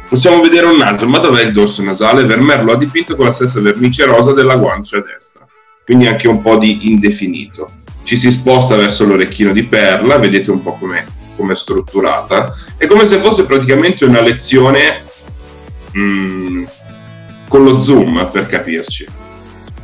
Possiamo 0.08 0.40
vedere 0.40 0.66
un 0.66 0.76
naso, 0.76 1.08
ma 1.08 1.18
dov'è 1.18 1.42
il 1.42 1.52
dorso 1.52 1.82
nasale? 1.82 2.22
Vermeer 2.22 2.62
lo 2.62 2.72
ha 2.72 2.76
dipinto 2.76 3.16
con 3.16 3.24
la 3.24 3.32
stessa 3.32 3.60
vernice 3.60 4.04
rosa 4.04 4.32
della 4.32 4.54
guancia 4.54 5.00
destra, 5.00 5.44
quindi 5.84 6.06
anche 6.06 6.28
un 6.28 6.42
po' 6.42 6.56
di 6.58 6.88
indefinito. 6.88 7.70
Ci 8.04 8.16
si 8.16 8.30
sposta 8.30 8.76
verso 8.76 9.04
l'orecchino 9.04 9.52
di 9.52 9.64
perla, 9.64 10.16
vedete 10.16 10.52
un 10.52 10.62
po' 10.62 10.76
come 10.78 11.04
è 11.52 11.56
strutturata. 11.56 12.52
È 12.76 12.86
come 12.86 13.06
se 13.06 13.18
fosse 13.18 13.44
praticamente 13.44 14.04
una 14.04 14.20
lezione 14.20 15.04
mh, 15.92 16.00
mm, 16.00 16.64
con 17.48 17.64
lo 17.64 17.78
zoom, 17.78 18.28
per 18.30 18.46
capirci. 18.46 19.06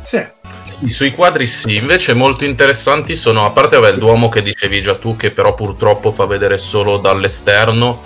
Sì, 0.05 0.89
sui 0.89 1.11
quadri 1.11 1.45
sì, 1.45 1.75
invece 1.75 2.13
molto 2.13 2.45
interessanti 2.45 3.15
sono, 3.15 3.45
a 3.45 3.51
parte 3.51 3.77
vabbè, 3.77 3.93
il 3.93 3.99
Duomo 3.99 4.29
che 4.29 4.41
dicevi 4.41 4.81
già 4.81 4.95
tu, 4.95 5.15
che 5.15 5.31
però 5.31 5.53
purtroppo 5.53 6.11
fa 6.11 6.25
vedere 6.25 6.57
solo 6.57 6.97
dall'esterno, 6.97 8.01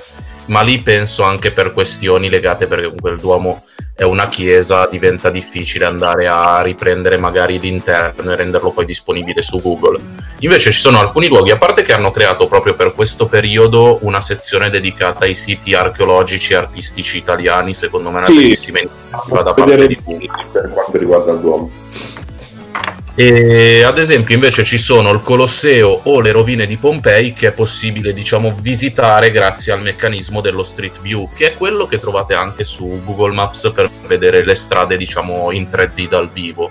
ma 0.47 0.61
lì 0.61 0.79
penso 0.79 1.23
anche 1.23 1.51
per 1.51 1.73
questioni 1.73 2.29
legate 2.29 2.67
perché 2.67 2.85
comunque 2.85 3.11
il 3.11 3.19
Duomo 3.19 3.63
è 3.97 4.03
una 4.03 4.27
chiesa, 4.27 4.85
diventa 4.85 5.31
difficile 5.31 5.85
andare 5.85 6.27
a 6.27 6.61
riprendere 6.61 7.17
magari 7.17 7.59
l'interno 7.59 8.31
e 8.31 8.35
renderlo 8.35 8.69
poi 8.69 8.85
disponibile 8.85 9.41
su 9.41 9.59
Google. 9.59 9.99
Invece 10.41 10.71
ci 10.71 10.79
sono 10.79 10.99
alcuni 10.99 11.27
luoghi, 11.27 11.49
a 11.49 11.57
parte 11.57 11.81
che 11.81 11.93
hanno 11.93 12.11
creato 12.11 12.45
proprio 12.45 12.75
per 12.75 12.93
questo 12.93 13.25
periodo 13.25 13.97
una 14.01 14.21
sezione 14.21 14.69
dedicata 14.69 15.25
ai 15.25 15.33
siti 15.33 15.73
archeologici 15.73 16.53
e 16.53 16.57
artistici 16.57 17.17
italiani, 17.17 17.73
secondo 17.73 18.11
me 18.11 18.17
è 18.17 18.19
una 18.19 18.27
sì, 18.27 18.35
bellissima 18.35 18.79
iniziativa 18.81 19.41
da 19.41 19.53
parte 19.55 19.87
di 19.87 19.99
Google. 20.03 20.29
Per 20.51 20.69
quanto 20.69 20.97
riguarda 20.99 21.31
il 21.31 21.39
Duomo. 21.39 21.76
E 23.19 23.81
ad 23.81 23.97
esempio 23.97 24.35
invece 24.35 24.63
ci 24.63 24.77
sono 24.77 25.09
il 25.09 25.23
Colosseo 25.23 26.01
o 26.03 26.21
le 26.21 26.31
rovine 26.31 26.67
di 26.67 26.77
Pompei 26.77 27.33
che 27.33 27.47
è 27.47 27.51
possibile 27.51 28.13
diciamo 28.13 28.55
visitare 28.61 29.31
grazie 29.31 29.73
al 29.73 29.81
meccanismo 29.81 30.39
dello 30.39 30.61
Street 30.61 31.01
View 31.01 31.27
che 31.35 31.47
è 31.47 31.55
quello 31.55 31.87
che 31.87 31.97
trovate 31.97 32.35
anche 32.35 32.63
su 32.63 33.01
Google 33.03 33.33
Maps 33.33 33.71
per 33.73 33.89
vedere 34.05 34.45
le 34.45 34.53
strade 34.53 34.97
diciamo 34.97 35.51
in 35.51 35.63
3D 35.63 36.07
dal 36.07 36.29
vivo. 36.29 36.69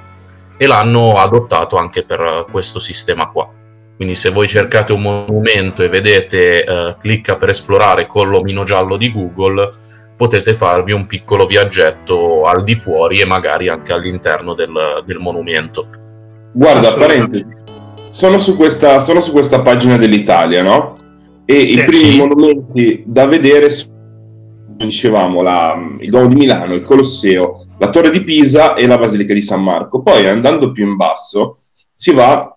E 0.57 0.69
l'hanno 0.69 1.19
adottato 1.19 1.79
anche 1.79 2.05
per 2.05 2.47
questo 2.49 2.79
sistema 2.79 3.29
qua. 3.29 3.51
Quindi 3.97 4.15
se 4.15 4.31
voi 4.31 4.47
cercate 4.47 4.93
un 4.93 5.03
monumento 5.03 5.83
e 5.83 5.89
vedete 5.89 6.63
eh, 6.63 6.97
clicca 7.01 7.35
per 7.35 7.49
esplorare 7.49 8.07
con 8.07 8.29
l'omino 8.29 8.63
giallo 8.63 8.97
di 8.97 9.11
Google 9.11 9.73
potete 10.17 10.55
farvi 10.55 10.93
un 10.93 11.09
piccolo 11.09 11.45
viaggetto 11.45 12.45
al 12.45 12.63
di 12.63 12.77
fuori 12.77 13.19
e 13.19 13.25
magari 13.27 13.67
anche 13.67 13.93
all'interno 13.93 14.55
del, 14.55 15.03
del 15.05 15.19
monumento 15.19 16.05
Guarda, 16.57 16.95
parentesi, 16.95 17.53
sono 18.09 18.39
su, 18.39 18.57
questa, 18.57 18.99
sono 19.01 19.21
su 19.21 19.31
questa 19.31 19.61
pagina 19.61 19.99
dell'Italia, 19.99 20.63
no? 20.63 20.97
E 21.45 21.55
eh, 21.55 21.61
i 21.61 21.85
primi 21.85 22.13
sì. 22.13 22.17
monumenti 22.17 23.03
da 23.05 23.27
vedere 23.27 23.69
sono, 23.69 23.93
dicevamo, 24.79 25.43
la, 25.43 25.77
il 26.01 26.09
Duomo 26.09 26.29
di 26.29 26.35
Milano, 26.35 26.73
il 26.73 26.83
Colosseo, 26.83 27.67
la 27.77 27.91
Torre 27.91 28.11
di 28.11 28.25
Pisa 28.25 28.73
e 28.73 28.87
la 28.87 28.97
Basilica 28.97 29.35
di 29.35 29.43
San 29.43 29.63
Marco. 29.63 30.01
Poi 30.01 30.27
andando 30.27 30.73
più 30.73 30.87
in 30.87 30.97
basso 30.97 31.59
si 31.95 32.13
va 32.13 32.57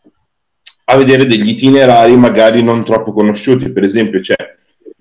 a 0.86 0.96
vedere 0.96 1.26
degli 1.26 1.50
itinerari 1.50 2.16
magari 2.16 2.64
non 2.64 2.86
troppo 2.86 3.12
conosciuti, 3.12 3.70
per 3.74 3.84
esempio 3.84 4.22
c'è 4.22 4.36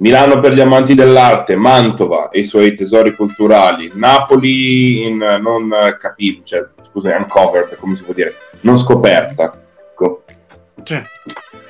Milano 0.01 0.39
per 0.39 0.55
gli 0.55 0.61
amanti 0.61 0.95
dell'arte, 0.95 1.57
Mantova 1.57 2.29
e 2.31 2.41
i 2.41 2.47
suoi 2.47 2.75
tesori 2.75 3.17
culturali, 3.17 3.91
Napoli 3.95 5.07
in 5.07 5.17
non 5.17 5.71
capito, 5.99 6.43
cioè, 6.45 6.67
scusa, 6.83 7.17
uncovered, 7.17 7.77
come 7.79 7.97
si 7.97 8.05
può 8.05 8.15
dire, 8.15 8.35
non 8.61 8.79
scoperta. 8.79 9.53
Ecco. 9.91 10.23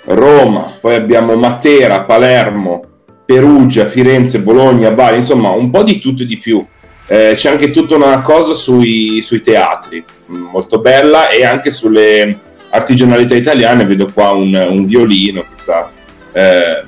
Roma, 0.04 0.66
poi 0.80 0.94
abbiamo 0.94 1.36
Matera, 1.36 2.02
Palermo, 2.02 2.84
Perugia, 3.24 3.86
Firenze, 3.86 4.40
Bologna, 4.40 4.90
Bari, 4.90 5.16
insomma 5.16 5.50
un 5.50 5.70
po' 5.70 5.82
di 5.82 5.98
tutto 5.98 6.22
e 6.22 6.26
di 6.26 6.36
più. 6.38 6.64
Eh, 7.06 7.32
c'è 7.34 7.50
anche 7.50 7.70
tutta 7.70 7.94
una 7.94 8.20
cosa 8.20 8.52
sui, 8.52 9.22
sui, 9.22 9.40
teatri, 9.40 10.04
molto 10.26 10.80
bella, 10.80 11.28
e 11.30 11.46
anche 11.46 11.70
sulle 11.70 12.38
artigianalità 12.70 13.34
italiane. 13.34 13.86
Vedo 13.86 14.10
qua 14.12 14.32
un, 14.32 14.54
un 14.68 14.84
violino 14.84 15.40
che 15.40 15.54
sta 15.56 15.90
eh, 16.32 16.82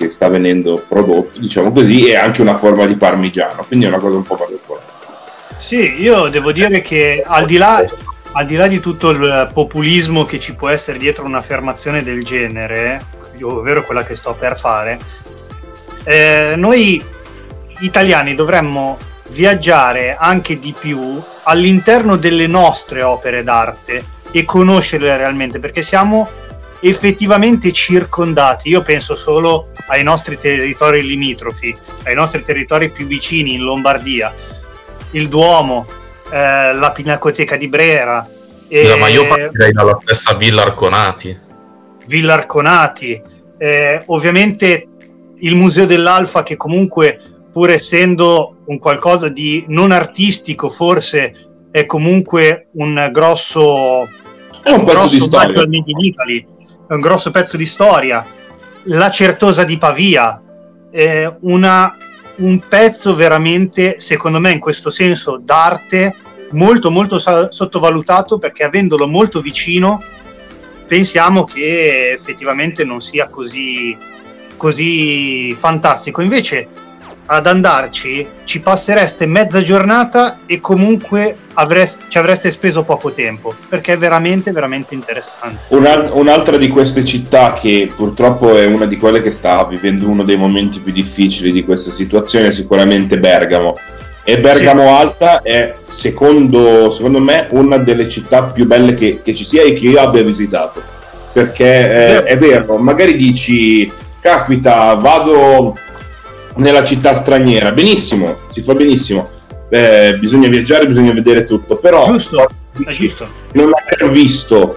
che 0.00 0.08
sta 0.08 0.28
venendo 0.28 0.82
prodotto, 0.88 1.38
diciamo 1.38 1.70
così, 1.72 2.06
e 2.06 2.16
anche 2.16 2.40
una 2.40 2.54
forma 2.54 2.86
di 2.86 2.94
parmigiano, 2.94 3.64
quindi 3.66 3.84
è 3.84 3.88
una 3.88 3.98
cosa 3.98 4.16
un 4.16 4.22
po' 4.22 4.36
particolare. 4.36 4.86
Sì, 5.58 6.00
io 6.00 6.28
devo 6.28 6.52
dire 6.52 6.80
che 6.80 7.22
al 7.24 7.44
di 7.44 7.58
là, 7.58 7.84
al 8.32 8.46
di, 8.46 8.56
là 8.56 8.66
di 8.66 8.80
tutto 8.80 9.10
il 9.10 9.50
populismo 9.52 10.24
che 10.24 10.40
ci 10.40 10.54
può 10.54 10.70
essere 10.70 10.96
dietro 10.96 11.26
un'affermazione 11.26 12.02
del 12.02 12.24
genere, 12.24 13.04
ovvero 13.42 13.84
quella 13.84 14.02
che 14.02 14.16
sto 14.16 14.32
per 14.32 14.58
fare, 14.58 14.98
eh, 16.04 16.54
noi 16.56 17.04
italiani 17.80 18.34
dovremmo 18.34 18.96
viaggiare 19.28 20.16
anche 20.18 20.58
di 20.58 20.74
più 20.76 21.20
all'interno 21.42 22.16
delle 22.16 22.46
nostre 22.46 23.02
opere 23.02 23.44
d'arte 23.44 24.02
e 24.30 24.44
conoscerle 24.46 25.14
realmente 25.16 25.58
perché 25.58 25.82
siamo 25.82 26.26
effettivamente 26.80 27.72
circondati. 27.72 28.68
Io 28.70 28.82
penso 28.82 29.14
solo 29.14 29.68
ai 29.88 30.02
nostri 30.02 30.38
territori 30.38 31.06
limitrofi, 31.06 31.74
ai 32.04 32.14
nostri 32.14 32.42
territori 32.44 32.90
più 32.90 33.06
vicini 33.06 33.54
in 33.54 33.62
Lombardia, 33.62 34.34
il 35.12 35.28
Duomo, 35.28 35.86
eh, 36.32 36.72
la 36.74 36.90
Pinacoteca 36.92 37.56
di 37.56 37.68
Brera. 37.68 38.28
E... 38.68 38.88
No, 38.88 38.96
ma 38.96 39.08
io 39.08 39.26
partirei 39.26 39.72
dalla 39.72 39.98
stessa 40.00 40.34
Villa 40.34 40.62
Arconati. 40.62 41.38
Villa 42.06 42.34
Arconati, 42.34 43.20
eh, 43.58 44.02
ovviamente 44.06 44.88
il 45.40 45.54
Museo 45.54 45.86
dell'Alfa 45.86 46.42
che 46.42 46.56
comunque 46.56 47.20
pur 47.52 47.70
essendo 47.70 48.62
un 48.66 48.78
qualcosa 48.78 49.28
di 49.28 49.64
non 49.68 49.90
artistico 49.90 50.68
forse 50.68 51.34
è 51.70 51.86
comunque 51.86 52.68
un 52.74 53.08
grosso 53.10 54.04
è 54.62 54.70
un, 54.70 54.80
un 54.80 54.84
grosso 54.84 55.24
omaggio 55.24 55.60
al 55.60 55.68
Made 55.68 55.90
in 55.90 55.98
Italy 55.98 56.46
è 56.90 56.94
un 56.94 57.00
grosso 57.00 57.30
pezzo 57.30 57.56
di 57.56 57.66
storia. 57.66 58.26
La 58.84 59.10
Certosa 59.10 59.62
di 59.62 59.78
Pavia 59.78 60.42
è 60.90 61.32
una, 61.42 61.96
un 62.38 62.60
pezzo 62.68 63.14
veramente, 63.14 64.00
secondo 64.00 64.40
me, 64.40 64.50
in 64.50 64.58
questo 64.58 64.90
senso 64.90 65.38
d'arte 65.40 66.16
molto 66.50 66.90
molto 66.90 67.20
sottovalutato 67.20 68.40
perché 68.40 68.64
avendolo 68.64 69.06
molto 69.06 69.40
vicino 69.40 70.02
pensiamo 70.88 71.44
che 71.44 72.10
effettivamente 72.10 72.82
non 72.82 73.00
sia 73.00 73.28
così, 73.28 73.96
così 74.56 75.54
fantastico. 75.56 76.22
Invece 76.22 76.66
ad 77.32 77.46
andarci 77.46 78.26
ci 78.44 78.60
passereste 78.60 79.24
mezza 79.24 79.62
giornata 79.62 80.40
e 80.46 80.60
comunque 80.60 81.36
avreste, 81.54 82.04
ci 82.08 82.18
avreste 82.18 82.50
speso 82.50 82.82
poco 82.82 83.12
tempo 83.12 83.54
perché 83.68 83.92
è 83.92 83.96
veramente 83.96 84.50
veramente 84.50 84.94
interessante. 84.94 85.58
Una, 85.68 86.12
un'altra 86.12 86.56
di 86.56 86.66
queste 86.68 87.04
città 87.04 87.52
che 87.52 87.90
purtroppo 87.94 88.56
è 88.56 88.66
una 88.66 88.84
di 88.84 88.96
quelle 88.96 89.22
che 89.22 89.30
sta 89.30 89.64
vivendo 89.64 90.08
uno 90.08 90.24
dei 90.24 90.36
momenti 90.36 90.80
più 90.80 90.92
difficili 90.92 91.52
di 91.52 91.64
questa 91.64 91.92
situazione 91.92 92.48
è 92.48 92.52
sicuramente 92.52 93.18
Bergamo. 93.18 93.76
E 94.24 94.38
Bergamo 94.38 94.82
sì. 94.82 94.88
Alta 94.88 95.42
è 95.42 95.74
secondo, 95.86 96.90
secondo, 96.90 97.20
me 97.20 97.46
una 97.50 97.78
delle 97.78 98.08
città 98.08 98.42
più 98.42 98.66
belle 98.66 98.94
che, 98.94 99.20
che, 99.22 99.36
ci 99.36 99.44
sia 99.44 99.62
e 99.62 99.72
che 99.74 99.86
io 99.86 100.00
abbia 100.00 100.22
visitato. 100.24 100.82
Perché 101.32 101.64
eh, 101.64 102.22
è 102.24 102.36
vero 102.36 102.76
magari 102.76 103.16
dici 103.16 103.90
caspita 104.20 104.94
vado 104.94 105.74
nella 106.60 106.84
città 106.84 107.14
straniera. 107.14 107.72
Benissimo, 107.72 108.36
si 108.52 108.62
fa 108.62 108.74
benissimo. 108.74 109.28
Eh, 109.68 110.16
bisogna 110.18 110.48
viaggiare, 110.48 110.86
bisogna 110.86 111.12
vedere 111.12 111.46
tutto. 111.46 111.76
Però 111.76 112.06
giusto, 112.06 112.46
giusto. 112.88 113.26
non 113.52 113.70
aver 113.74 114.10
visto 114.12 114.76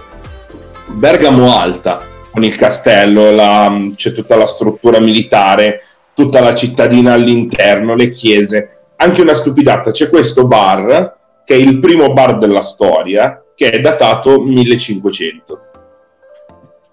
Bergamo 0.86 1.56
Alta 1.56 2.02
con 2.32 2.42
il 2.42 2.56
castello, 2.56 3.30
la, 3.30 3.90
c'è 3.94 4.12
tutta 4.12 4.36
la 4.36 4.46
struttura 4.46 4.98
militare, 4.98 5.82
tutta 6.14 6.40
la 6.40 6.54
cittadina 6.54 7.12
all'interno, 7.12 7.94
le 7.94 8.10
chiese. 8.10 8.70
Anche 8.96 9.20
una 9.20 9.34
stupidata, 9.34 9.90
c'è 9.90 10.08
questo 10.08 10.46
bar 10.46 11.16
che 11.44 11.54
è 11.54 11.58
il 11.58 11.78
primo 11.78 12.12
bar 12.12 12.38
della 12.38 12.62
storia, 12.62 13.42
che 13.54 13.70
è 13.70 13.80
datato 13.80 14.40
1500. 14.40 15.60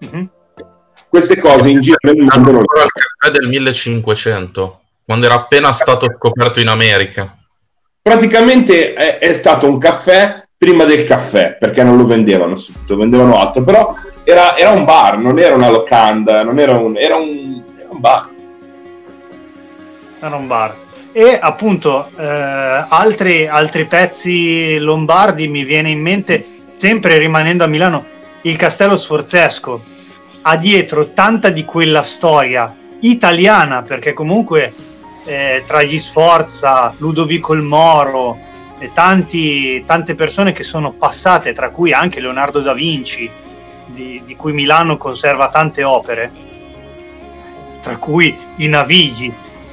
Mm-hmm. 0.04 0.24
Queste 1.08 1.38
cose 1.38 1.68
in 1.68 1.80
giro 1.80 1.96
nel 2.02 2.16
mondo 2.16 2.52
non 2.52 2.62
il 2.62 2.92
caffè 3.18 3.38
del 3.38 3.48
1500, 3.48 4.81
quando 5.12 5.26
era 5.26 5.34
appena 5.34 5.72
stato 5.72 6.10
scoperto 6.10 6.58
in 6.58 6.68
America. 6.68 7.36
Praticamente 8.00 8.94
è, 8.94 9.18
è 9.18 9.34
stato 9.34 9.68
un 9.68 9.76
caffè 9.76 10.42
prima 10.56 10.84
del 10.84 11.04
caffè, 11.04 11.58
perché 11.60 11.82
non 11.82 11.98
lo 11.98 12.06
vendevano 12.06 12.56
subito, 12.56 12.96
vendevano 12.96 13.38
altro, 13.38 13.62
però 13.62 13.94
era, 14.24 14.56
era, 14.56 14.70
un 14.70 14.86
bar, 14.86 15.18
non 15.18 15.38
era 15.38 15.54
una 15.54 15.68
locanda, 15.68 16.42
non 16.42 16.58
era 16.58 16.78
un, 16.78 16.96
era 16.96 17.16
un, 17.16 17.62
era 17.78 17.88
un 17.90 18.00
bar. 18.00 18.28
Era 20.18 20.36
un 20.36 20.46
bar. 20.46 20.76
E 21.12 21.38
appunto 21.38 22.08
eh, 22.16 22.24
altri, 22.88 23.46
altri 23.46 23.84
pezzi 23.84 24.78
lombardi 24.78 25.46
mi 25.46 25.64
viene 25.64 25.90
in 25.90 26.00
mente, 26.00 26.42
sempre 26.78 27.18
rimanendo 27.18 27.64
a 27.64 27.66
Milano, 27.66 28.06
il 28.42 28.56
Castello 28.56 28.96
Sforzesco. 28.96 29.78
Ha 30.40 30.56
dietro 30.56 31.08
tanta 31.08 31.50
di 31.50 31.66
quella 31.66 32.02
storia 32.02 32.74
italiana, 33.00 33.82
perché 33.82 34.14
comunque 34.14 34.72
eh, 35.24 35.62
tra 35.66 35.82
gli 35.82 35.98
Sforza, 35.98 36.92
Ludovico 36.98 37.52
il 37.52 37.62
Moro 37.62 38.38
e 38.78 38.90
tanti, 38.92 39.84
tante 39.84 40.14
persone 40.14 40.52
che 40.52 40.64
sono 40.64 40.92
passate, 40.92 41.52
tra 41.52 41.70
cui 41.70 41.92
anche 41.92 42.20
Leonardo 42.20 42.60
da 42.60 42.72
Vinci, 42.72 43.30
di, 43.86 44.22
di 44.24 44.36
cui 44.36 44.52
Milano 44.52 44.96
conserva 44.96 45.50
tante 45.50 45.84
opere, 45.84 46.30
tra 47.80 47.96
cui 47.96 48.36
i 48.56 48.66
Navigli. 48.66 49.32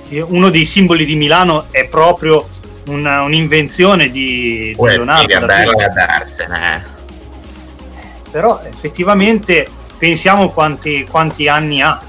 Uno 0.10 0.50
dei 0.50 0.66
simboli 0.66 1.06
di 1.06 1.16
Milano 1.16 1.66
è 1.72 1.88
proprio 1.88 2.48
una, 2.88 3.22
un'invenzione 3.22 4.10
di, 4.10 4.76
di 4.76 4.86
Leonardo 4.86 5.40
da 5.40 5.56
Vinci. 5.64 5.76
Però 8.32 8.62
effettivamente 8.64 9.68
pensiamo 9.98 10.50
quanti, 10.50 11.06
quanti 11.10 11.48
anni 11.48 11.82
ha. 11.82 12.00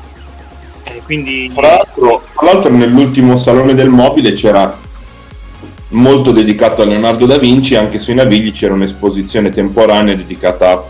E 0.95 1.03
quindi... 1.05 1.51
Tra 1.55 1.69
l'altro, 1.69 2.23
tra 2.35 2.53
l'altro 2.53 2.71
nell'ultimo 2.71 3.39
Salone 3.39 3.75
del 3.75 3.89
Mobile 3.89 4.33
c'era 4.33 4.77
molto 5.91 6.31
dedicato 6.31 6.83
a 6.83 6.85
Leonardo 6.85 7.27
da 7.27 7.39
Vinci, 7.39 7.75
anche 7.75 7.99
sui 7.99 8.15
Navigli 8.15 8.53
c'era 8.53 8.75
un'esposizione 8.75 9.51
temporanea 9.51 10.15
dedicata 10.15 10.85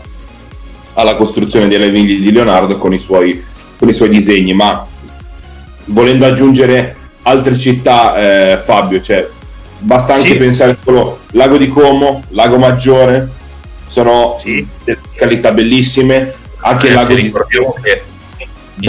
alla 0.93 1.15
costruzione 1.15 1.67
dei 1.67 1.79
navigli 1.79 2.19
di 2.19 2.31
Leonardo 2.31 2.77
con 2.77 2.93
i 2.93 2.99
suoi, 2.99 3.43
con 3.77 3.89
i 3.89 3.93
suoi 3.93 4.09
disegni, 4.09 4.53
ma 4.53 4.85
volendo 5.85 6.25
aggiungere 6.25 6.95
altre 7.23 7.57
città, 7.57 8.53
eh, 8.53 8.57
Fabio, 8.57 9.01
cioè, 9.01 9.27
basta 9.79 10.13
anche 10.15 10.31
sì. 10.31 10.37
pensare 10.37 10.77
solo 10.81 11.19
Lago 11.31 11.57
di 11.57 11.69
Como, 11.69 12.23
Lago 12.29 12.57
Maggiore, 12.57 13.29
sono 13.87 14.37
sì. 14.41 14.65
località 14.83 15.51
bellissime, 15.51 16.33
anche 16.61 16.87
il 16.87 16.93
Lago 16.93 17.13
di 17.13 17.31
che 17.81 18.03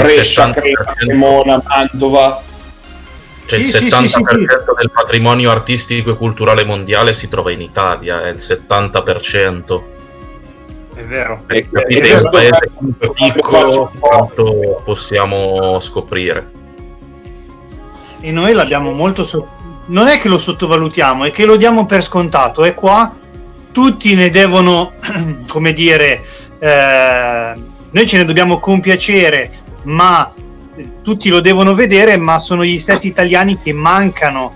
Brescia, 0.00 0.52
Cremona, 0.52 1.62
Mantova. 1.66 2.42
Cioè 3.46 3.62
sì, 3.62 3.84
il 3.84 3.92
70% 3.92 4.06
sì, 4.06 4.20
del 4.20 4.90
patrimonio 4.92 5.50
artistico 5.50 6.12
e 6.12 6.16
culturale 6.16 6.64
mondiale 6.64 7.12
si 7.12 7.28
trova 7.28 7.50
in 7.50 7.60
Italia, 7.60 8.22
è 8.22 8.28
il 8.28 8.36
70% 8.36 9.90
è 10.94 11.04
vero. 11.04 11.42
E 11.46 11.68
capite, 11.70 12.00
è 12.00 12.14
un 12.14 12.30
paese 12.30 12.70
piccolo 13.14 13.90
quanto 13.98 14.76
possiamo 14.84 15.78
scoprire. 15.80 16.50
E 18.20 18.30
noi 18.30 18.52
l'abbiamo 18.52 18.92
molto... 18.92 19.24
So- 19.24 19.60
non 19.86 20.06
è 20.06 20.18
che 20.18 20.28
lo 20.28 20.38
sottovalutiamo, 20.38 21.24
è 21.24 21.30
che 21.30 21.44
lo 21.44 21.56
diamo 21.56 21.86
per 21.86 22.02
scontato. 22.02 22.64
E 22.64 22.74
qua 22.74 23.12
tutti 23.72 24.14
ne 24.14 24.30
devono, 24.30 24.92
come 25.48 25.72
dire, 25.72 26.22
eh, 26.58 27.54
noi 27.90 28.06
ce 28.06 28.18
ne 28.18 28.24
dobbiamo 28.24 28.58
compiacere, 28.58 29.50
ma 29.84 30.32
tutti 31.02 31.28
lo 31.28 31.40
devono 31.40 31.74
vedere, 31.74 32.16
ma 32.16 32.38
sono 32.38 32.64
gli 32.64 32.78
stessi 32.78 33.08
italiani 33.08 33.58
che 33.60 33.72
mancano 33.72 34.52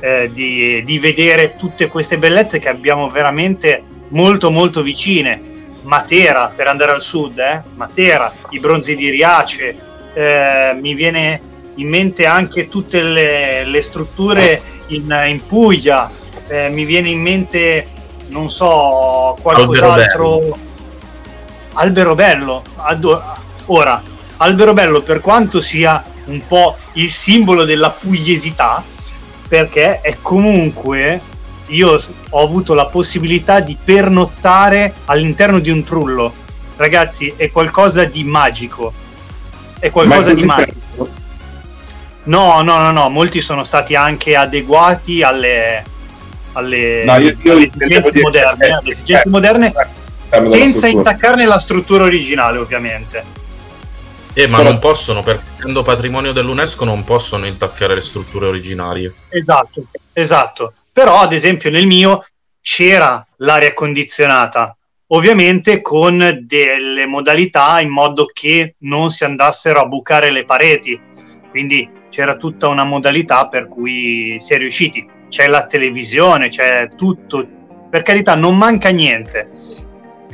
eh, 0.00 0.30
di, 0.32 0.82
di 0.84 0.98
vedere 0.98 1.56
tutte 1.56 1.88
queste 1.88 2.18
bellezze 2.18 2.58
che 2.58 2.68
abbiamo 2.68 3.10
veramente 3.10 3.82
molto 4.08 4.50
molto 4.50 4.82
vicine 4.82 5.48
Matera 5.82 6.52
per 6.54 6.66
andare 6.66 6.92
al 6.92 7.02
sud, 7.02 7.38
eh? 7.38 7.62
Matera, 7.74 8.32
i 8.50 8.58
bronzi 8.58 8.94
di 8.94 9.10
Riace, 9.10 9.74
eh, 10.12 10.76
mi 10.78 10.94
viene 10.94 11.40
in 11.76 11.88
mente 11.88 12.26
anche 12.26 12.68
tutte 12.68 13.00
le, 13.00 13.64
le 13.64 13.82
strutture 13.82 14.60
in, 14.88 15.24
in 15.28 15.46
Puglia, 15.46 16.10
eh, 16.48 16.68
mi 16.68 16.84
viene 16.84 17.08
in 17.08 17.20
mente, 17.20 17.86
non 18.28 18.50
so, 18.50 19.36
qualcos'altro. 19.40 20.56
Albero 21.74 22.14
Bello. 22.14 22.62
Addo- 22.76 23.22
ora, 23.66 24.02
Albero 24.38 24.72
Bello, 24.72 25.02
per 25.02 25.20
quanto 25.20 25.60
sia 25.60 26.02
un 26.26 26.46
po' 26.46 26.76
il 26.94 27.10
simbolo 27.10 27.64
della 27.64 27.90
pugliesità, 27.90 28.82
perché 29.48 30.00
è 30.00 30.16
comunque 30.20 31.20
io 31.66 32.00
ho 32.30 32.42
avuto 32.42 32.74
la 32.74 32.86
possibilità 32.86 33.60
di 33.60 33.76
pernottare 33.82 34.94
all'interno 35.06 35.58
di 35.58 35.70
un 35.70 35.84
trullo. 35.84 36.32
Ragazzi, 36.76 37.34
è 37.36 37.50
qualcosa 37.50 38.04
di 38.04 38.24
magico. 38.24 38.92
È 39.78 39.90
qualcosa 39.90 40.32
di 40.32 40.44
magico. 40.44 41.08
No, 42.24 42.60
no, 42.62 42.78
no, 42.78 42.90
no, 42.90 43.08
molti 43.08 43.40
sono 43.40 43.64
stati 43.64 43.94
anche 43.94 44.36
adeguati 44.36 45.22
alle, 45.22 45.82
alle, 46.52 47.04
no, 47.04 47.16
io, 47.16 47.34
io 47.40 47.52
alle 47.52 47.64
esigenze 47.64 48.12
moderne, 48.20 48.66
eh, 48.66 48.70
alle 48.70 48.90
esigenze 48.90 49.26
eh, 49.26 49.30
moderne 49.30 49.72
eh, 50.28 50.48
senza 50.50 50.88
intaccarne 50.88 51.46
la 51.46 51.58
struttura 51.58 52.04
originale, 52.04 52.58
ovviamente. 52.58 53.46
Eh, 54.42 54.46
ma 54.46 54.58
Però... 54.58 54.70
non 54.70 54.78
possono, 54.78 55.22
perché 55.22 55.42
essendo 55.58 55.82
patrimonio 55.82 56.32
dell'UNESCO 56.32 56.84
non 56.84 57.04
possono 57.04 57.46
intaccare 57.46 57.94
le 57.94 58.00
strutture 58.00 58.46
originarie. 58.46 59.12
Esatto, 59.30 59.84
esatto 60.12 60.72
però 60.98 61.20
ad 61.20 61.32
esempio 61.32 61.70
nel 61.70 61.86
mio 61.86 62.26
c'era 62.60 63.24
l'aria 63.36 63.72
condizionata, 63.72 64.76
ovviamente 65.12 65.80
con 65.80 66.40
delle 66.42 67.06
modalità 67.06 67.78
in 67.78 67.88
modo 67.88 68.24
che 68.24 68.74
non 68.78 69.12
si 69.12 69.22
andassero 69.22 69.78
a 69.78 69.86
bucare 69.86 70.32
le 70.32 70.44
pareti, 70.44 71.00
quindi 71.50 71.88
c'era 72.08 72.34
tutta 72.34 72.66
una 72.66 72.82
modalità 72.82 73.46
per 73.46 73.68
cui 73.68 74.38
si 74.40 74.54
è 74.54 74.58
riusciti. 74.58 75.08
C'è 75.28 75.46
la 75.46 75.68
televisione, 75.68 76.48
c'è 76.48 76.88
tutto, 76.96 77.46
per 77.88 78.02
carità 78.02 78.34
non 78.34 78.56
manca 78.56 78.88
niente. 78.88 79.50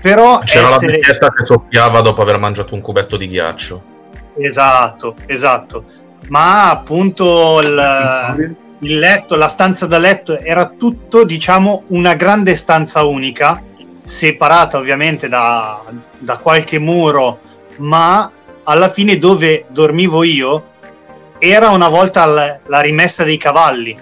Però 0.01 0.39
c'era 0.39 0.69
essere... 0.69 0.87
la 0.87 0.93
vecchietta 0.93 1.31
che 1.31 1.45
soffiava 1.45 2.01
dopo 2.01 2.23
aver 2.23 2.39
mangiato 2.39 2.75
un 2.75 2.81
cubetto 2.81 3.19
di 3.19 3.29
ghiaccio. 3.29 3.93
Esatto, 4.37 5.15
esatto. 5.27 5.85
Ma 6.29 6.71
appunto 6.71 7.61
il, 7.61 8.57
il 8.81 8.99
letto, 8.99 9.37
la 9.37 9.49
stanza 9.49 9.87
da 9.87 9.99
letto, 9.99 10.39
era 10.39 10.69
tutto, 10.69 11.25
diciamo, 11.25 11.85
una 11.89 12.15
grande 12.15 12.57
stanza 12.57 13.05
unica, 13.05 13.63
separata 14.03 14.79
ovviamente 14.79 15.29
da, 15.29 15.83
da 16.19 16.39
qualche 16.39 16.79
muro, 16.79 17.41
ma 17.79 18.31
alla 18.65 18.89
fine 18.91 19.19
dove 19.19 19.67
dormivo 19.69 20.23
io 20.23 20.73
era 21.39 21.71
una 21.71 21.89
volta 21.89 22.25
la, 22.25 22.59
la 22.67 22.81
rimessa 22.81 23.25
dei 23.25 23.37
cavalli, 23.37 23.97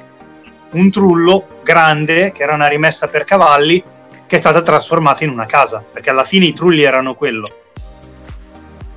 un 0.72 0.90
trullo 0.90 1.60
grande 1.62 2.32
che 2.32 2.42
era 2.42 2.54
una 2.54 2.68
rimessa 2.68 3.08
per 3.08 3.24
cavalli 3.24 3.82
che 4.26 4.36
è 4.36 4.38
stata 4.38 4.62
trasformata 4.62 5.24
in 5.24 5.30
una 5.30 5.46
casa, 5.46 5.84
perché 5.92 6.10
alla 6.10 6.24
fine 6.24 6.46
i 6.46 6.54
trulli 6.54 6.82
erano 6.82 7.14
quello. 7.14 7.64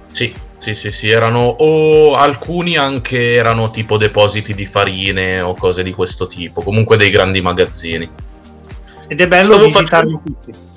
Sì, 0.07 0.33
sì, 0.57 0.73
sì, 0.73 0.91
sì, 0.91 1.09
erano 1.09 1.41
o 1.41 2.15
alcuni 2.15 2.77
anche 2.77 3.33
erano 3.33 3.71
tipo 3.71 3.97
depositi 3.97 4.53
di 4.53 4.65
farine 4.65 5.41
o 5.41 5.55
cose 5.55 5.83
di 5.83 5.91
questo 5.91 6.27
tipo, 6.27 6.61
comunque 6.61 6.97
dei 6.97 7.09
grandi 7.09 7.41
magazzini. 7.41 8.09
Ed 9.07 9.21
è 9.21 9.27
bello 9.27 9.43
stavo 9.43 9.65
visitarli 9.65 10.11
facendo... 10.13 10.21
tutti. 10.23 10.73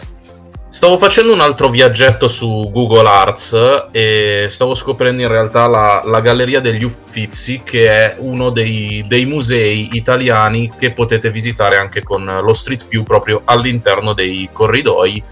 Stavo 0.70 0.98
facendo 0.98 1.32
un 1.32 1.40
altro 1.40 1.70
viaggetto 1.70 2.28
su 2.28 2.70
Google 2.70 3.08
Arts 3.08 3.88
e 3.90 4.48
stavo 4.50 4.74
scoprendo 4.74 5.22
in 5.22 5.28
realtà 5.28 5.66
la, 5.66 6.02
la 6.04 6.20
Galleria 6.20 6.60
degli 6.60 6.84
Uffizi, 6.84 7.62
che 7.64 7.88
è 7.88 8.16
uno 8.18 8.50
dei, 8.50 9.02
dei 9.08 9.24
musei 9.24 9.88
italiani 9.92 10.70
che 10.78 10.92
potete 10.92 11.30
visitare 11.30 11.78
anche 11.78 12.02
con 12.02 12.22
lo 12.42 12.52
Street 12.52 12.86
View 12.86 13.02
proprio 13.02 13.40
all'interno 13.46 14.12
dei 14.12 14.50
corridoi 14.52 15.22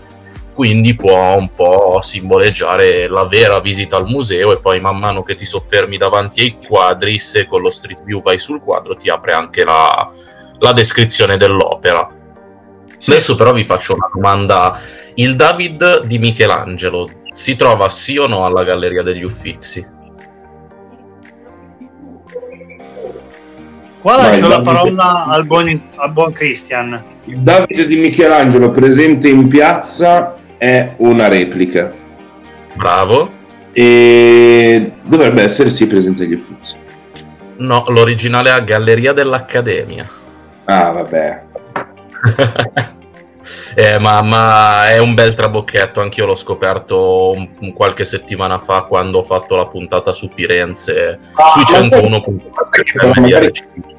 quindi 0.57 0.95
può 0.97 1.37
un 1.37 1.51
po' 1.55 2.01
simboleggiare 2.01 3.09
la 3.09 3.27
vera 3.27 3.61
visita 3.61 3.99
al 3.99 4.07
museo 4.07 4.53
e 4.53 4.59
poi 4.59 4.81
man 4.81 4.97
mano 4.97 5.23
che 5.23 5.35
ti 5.35 5.45
soffermi 5.45 5.99
davanti 5.99 6.41
ai 6.41 6.57
quadri, 6.67 7.19
se 7.19 7.45
con 7.45 7.61
lo 7.61 7.69
Street 7.69 8.03
View 8.03 8.23
vai 8.23 8.39
sul 8.39 8.63
quadro 8.63 8.97
ti 8.97 9.11
apre 9.11 9.35
anche 9.35 9.65
la, 9.65 10.11
la 10.61 10.73
descrizione 10.73 11.37
dell'opera. 11.37 12.09
Sì. 12.97 13.11
Adesso 13.11 13.35
però 13.35 13.53
vi 13.53 13.65
faccio 13.65 13.97
una 13.97 14.09
domanda. 14.11 14.81
Il 15.17 15.37
David 15.37 16.05
di 16.05 16.19
Michelangelo 16.19 17.11
si 17.33 17.55
trova 17.55 17.91
sì 17.91 18.17
o 18.17 18.27
no 18.27 18.47
alla 18.47 18.65
Galleria 18.65 19.03
degli 19.03 19.25
Uffizi? 19.25 19.87
Qua 24.01 24.17
lascio 24.17 24.49
la 24.49 24.63
parola 24.63 25.27
al 25.27 25.45
buon, 25.45 25.91
al 25.97 26.13
buon 26.13 26.33
Christian. 26.33 27.15
Il 27.25 27.41
Davide 27.41 27.85
di 27.87 27.97
Michelangelo 27.97 28.71
presente 28.71 29.29
in 29.29 29.49
piazza 29.49 30.45
è 30.59 30.95
una 30.99 31.29
replica. 31.29 31.93
Bravo. 32.75 33.33
e 33.73 34.93
dovrebbe 35.03 35.43
essere 35.43 35.71
sì 35.71 35.87
presente 35.87 36.23
agli 36.23 36.35
Uffizi. 36.35 36.77
No, 37.59 37.85
l'originale 37.89 38.51
è 38.51 38.53
a 38.53 38.61
Galleria 38.61 39.13
dell'Accademia. 39.13 40.09
Ah, 40.65 40.91
vabbè. 40.91 41.43
eh, 43.75 43.99
ma, 43.99 44.23
ma, 44.23 44.91
è 44.91 44.99
un 44.99 45.15
bel 45.15 45.35
trabocchetto, 45.35 46.01
anch'io 46.01 46.27
l'ho 46.27 46.35
scoperto 46.35 47.33
un, 47.33 47.73
qualche 47.73 48.05
settimana 48.05 48.59
fa 48.59 48.83
quando 48.83 49.19
ho 49.19 49.23
fatto 49.23 49.57
la 49.57 49.67
puntata 49.67 50.13
su 50.13 50.29
Firenze, 50.29 51.19
ah, 51.35 51.49
sui 51.49 51.65
101 51.65 52.23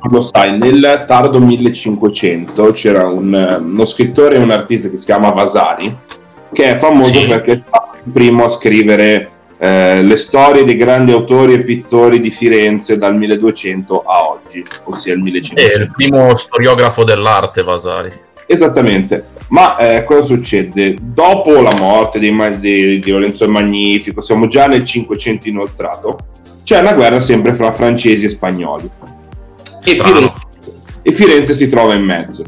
Lo 0.10 0.22
sai, 0.22 0.58
nel 0.58 1.06
tardo 1.08 1.40
1500 1.40 2.72
c'era 2.72 3.06
un, 3.08 3.60
uno 3.62 3.86
scrittore 3.86 4.36
e 4.36 4.40
un 4.40 4.52
artista 4.52 4.90
che 4.90 4.98
si 4.98 5.06
chiama 5.06 5.30
Vasari, 5.30 5.96
che 6.58 6.72
è 6.72 6.76
famoso 6.76 7.20
sì. 7.20 7.28
perché 7.28 7.52
è 7.52 7.60
stato 7.60 7.98
il 8.04 8.12
primo 8.12 8.46
a 8.46 8.50
scrivere 8.50 9.30
eh, 9.60 10.02
le 10.02 10.18
storie 10.18 10.64
dei 10.64 10.76
grandi 10.76 11.12
autori 11.12 11.54
e 11.54 11.62
pittori 11.62 12.20
di 12.20 12.32
Firenze 12.32 12.98
dal 12.98 13.16
1200 13.16 14.02
a 14.02 14.28
oggi, 14.28 14.66
ossia 14.86 15.14
il 15.14 15.20
1500. 15.20 15.72
È 15.72 15.82
il 15.84 15.92
primo 15.92 16.34
storiografo 16.34 17.04
dell'arte, 17.04 17.62
Vasari. 17.62 18.12
Esattamente. 18.48 19.28
Ma 19.50 19.78
eh, 19.78 20.04
cosa 20.04 20.24
succede? 20.24 20.96
Dopo 21.00 21.62
la 21.62 21.76
morte 21.76 22.18
di, 22.18 22.36
di, 22.60 23.00
di, 23.02 23.12
Lorenzo 23.12 23.44
il 23.44 23.52
Magnifico, 23.52 24.22
siamo 24.22 24.48
già 24.48 24.66
nel 24.66 24.84
500 24.84 25.48
inoltrato, 25.50 26.18
c'è 26.64 26.80
una 26.80 26.94
guerra 26.94 27.22
sempre 27.22 27.54
fra 27.54 27.72
francesi 27.72 28.26
e 28.26 28.30
spagnoli. 28.30 28.90
E 29.86 29.92
Firenze, 29.92 30.34
e 31.04 31.12
Firenze, 31.12 31.54
si 31.54 31.70
trova 31.70 31.94
in 31.94 32.04
mezzo. 32.04 32.44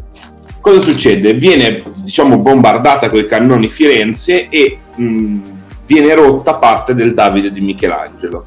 Cosa 0.62 0.80
succede? 0.80 1.34
Viene 1.34 1.84
diciamo 2.10 2.40
bombardata 2.40 3.08
con 3.08 3.20
i 3.20 3.28
cannoni 3.28 3.70
Firenze 3.70 4.50
e 4.50 4.80
mh, 4.96 5.42
viene 5.86 6.16
rotta 6.16 6.56
parte 6.56 6.96
del 6.96 7.14
Davide 7.14 7.52
di 7.52 7.62
Michelangelo. 7.62 8.46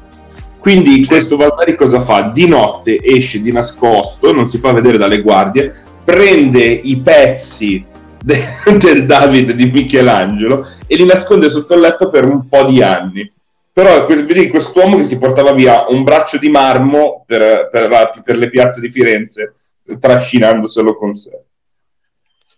Quindi 0.59 1.05
questo 1.05 1.37
Vasari 1.37 1.75
cosa 1.75 2.01
fa? 2.01 2.23
Di 2.23 2.45
notte 2.45 2.99
esce 3.01 3.41
di 3.41 3.53
nascosto, 3.53 4.33
non 4.33 4.47
si 4.47 4.57
fa 4.57 4.73
vedere 4.73 4.97
dalle 4.97 5.21
guardie, 5.21 5.73
prende 6.03 6.65
i 6.65 6.99
pezzi 6.99 7.85
de- 8.21 8.57
del 8.77 9.05
Davide 9.05 9.55
di 9.55 9.71
Michelangelo 9.71 10.67
e 10.85 10.97
li 10.97 11.05
nasconde 11.05 11.49
sotto 11.49 11.73
il 11.73 11.79
letto 11.79 12.09
per 12.09 12.25
un 12.25 12.45
po' 12.49 12.65
di 12.65 12.83
anni. 12.83 13.31
Però 13.71 14.05
vedi 14.05 14.49
quest'uomo 14.49 14.97
che 14.97 15.05
si 15.05 15.17
portava 15.17 15.53
via 15.53 15.85
un 15.87 16.03
braccio 16.03 16.37
di 16.37 16.49
marmo 16.49 17.23
per, 17.25 17.69
per, 17.71 18.21
per 18.23 18.37
le 18.37 18.49
piazze 18.49 18.81
di 18.81 18.89
Firenze, 18.89 19.55
trascinandoselo 19.99 20.97
con 20.97 21.13
sé. 21.13 21.43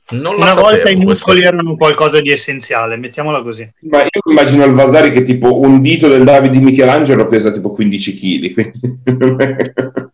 Non 0.08 0.36
Una 0.36 0.46
sapevo, 0.48 0.70
volta 0.70 0.90
i 0.92 0.96
muscoli 0.96 1.40
questa... 1.40 1.56
erano 1.56 1.76
qualcosa 1.76 2.22
di 2.22 2.30
essenziale, 2.30 2.96
mettiamola 2.96 3.42
così. 3.42 3.68
Ma 3.90 4.02
io 4.02 4.22
immagino 4.30 4.64
il 4.66 4.74
Vasari 4.74 5.12
che 5.12 5.24
tipo 5.24 5.60
un 5.60 5.82
dito 5.82 6.08
del 6.08 6.24
Davide 6.24 6.56
di 6.56 6.64
Michelangelo 6.64 7.28
pesa 7.28 7.52
tipo 7.52 7.72
15 7.72 8.14
kg. 8.14 8.54
Quindi... 8.54 9.00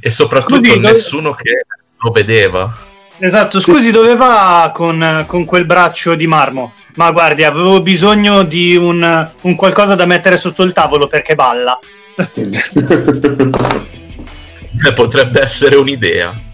e 0.00 0.10
soprattutto 0.10 0.64
Scusi, 0.64 0.78
nessuno 0.78 1.30
dove... 1.30 1.42
che 1.42 1.66
lo 1.98 2.10
vedeva. 2.10 2.74
Esatto, 3.18 3.60
scusi, 3.60 3.90
dove 3.90 4.16
va 4.16 4.70
con, 4.74 5.24
con, 5.26 5.44
quel 5.44 5.66
braccio 5.66 6.14
di 6.14 6.26
marmo? 6.26 6.72
Ma 6.94 7.12
guardi, 7.12 7.44
avevo 7.44 7.82
bisogno 7.82 8.42
di 8.42 8.74
un, 8.76 9.30
un 9.42 9.54
qualcosa 9.54 9.94
da 9.94 10.06
mettere 10.06 10.38
sotto 10.38 10.62
il 10.62 10.72
tavolo 10.72 11.08
perché 11.08 11.34
balla. 11.34 11.78
Potrebbe 14.94 15.42
essere 15.42 15.76
un'idea. 15.76 16.45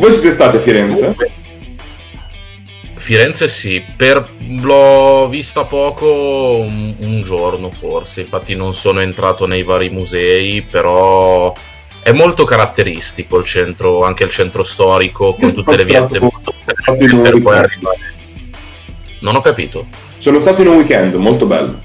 Voi 0.00 0.12
siete 0.12 0.30
stati 0.30 0.56
a 0.56 0.60
Firenze? 0.60 1.14
Firenze 2.94 3.48
sì, 3.48 3.84
per... 3.94 4.26
l'ho 4.62 5.28
vista 5.28 5.64
poco 5.64 6.60
un, 6.64 6.94
un, 7.00 7.22
giorno 7.22 7.70
forse, 7.70 8.22
infatti 8.22 8.54
non 8.54 8.72
sono 8.72 9.02
entrato 9.02 9.46
nei 9.46 9.62
vari 9.62 9.90
musei, 9.90 10.62
però 10.62 11.52
è 12.02 12.12
molto 12.12 12.44
caratteristico 12.44 13.36
il 13.36 13.44
centro, 13.44 14.02
anche 14.02 14.24
il 14.24 14.30
centro 14.30 14.62
storico, 14.62 15.34
con 15.34 15.52
tutte 15.52 15.76
le 15.76 15.84
viette 15.84 16.18
molto 16.18 16.54
strette 16.56 17.16
per 17.16 17.42
poi 17.42 17.58
arrivare. 17.58 17.98
Non 19.18 19.36
ho 19.36 19.42
capito. 19.42 19.86
Sono 20.16 20.38
stato 20.38 20.62
in 20.62 20.68
un 20.68 20.76
weekend, 20.76 21.14
molto 21.16 21.44
bello. 21.44 21.78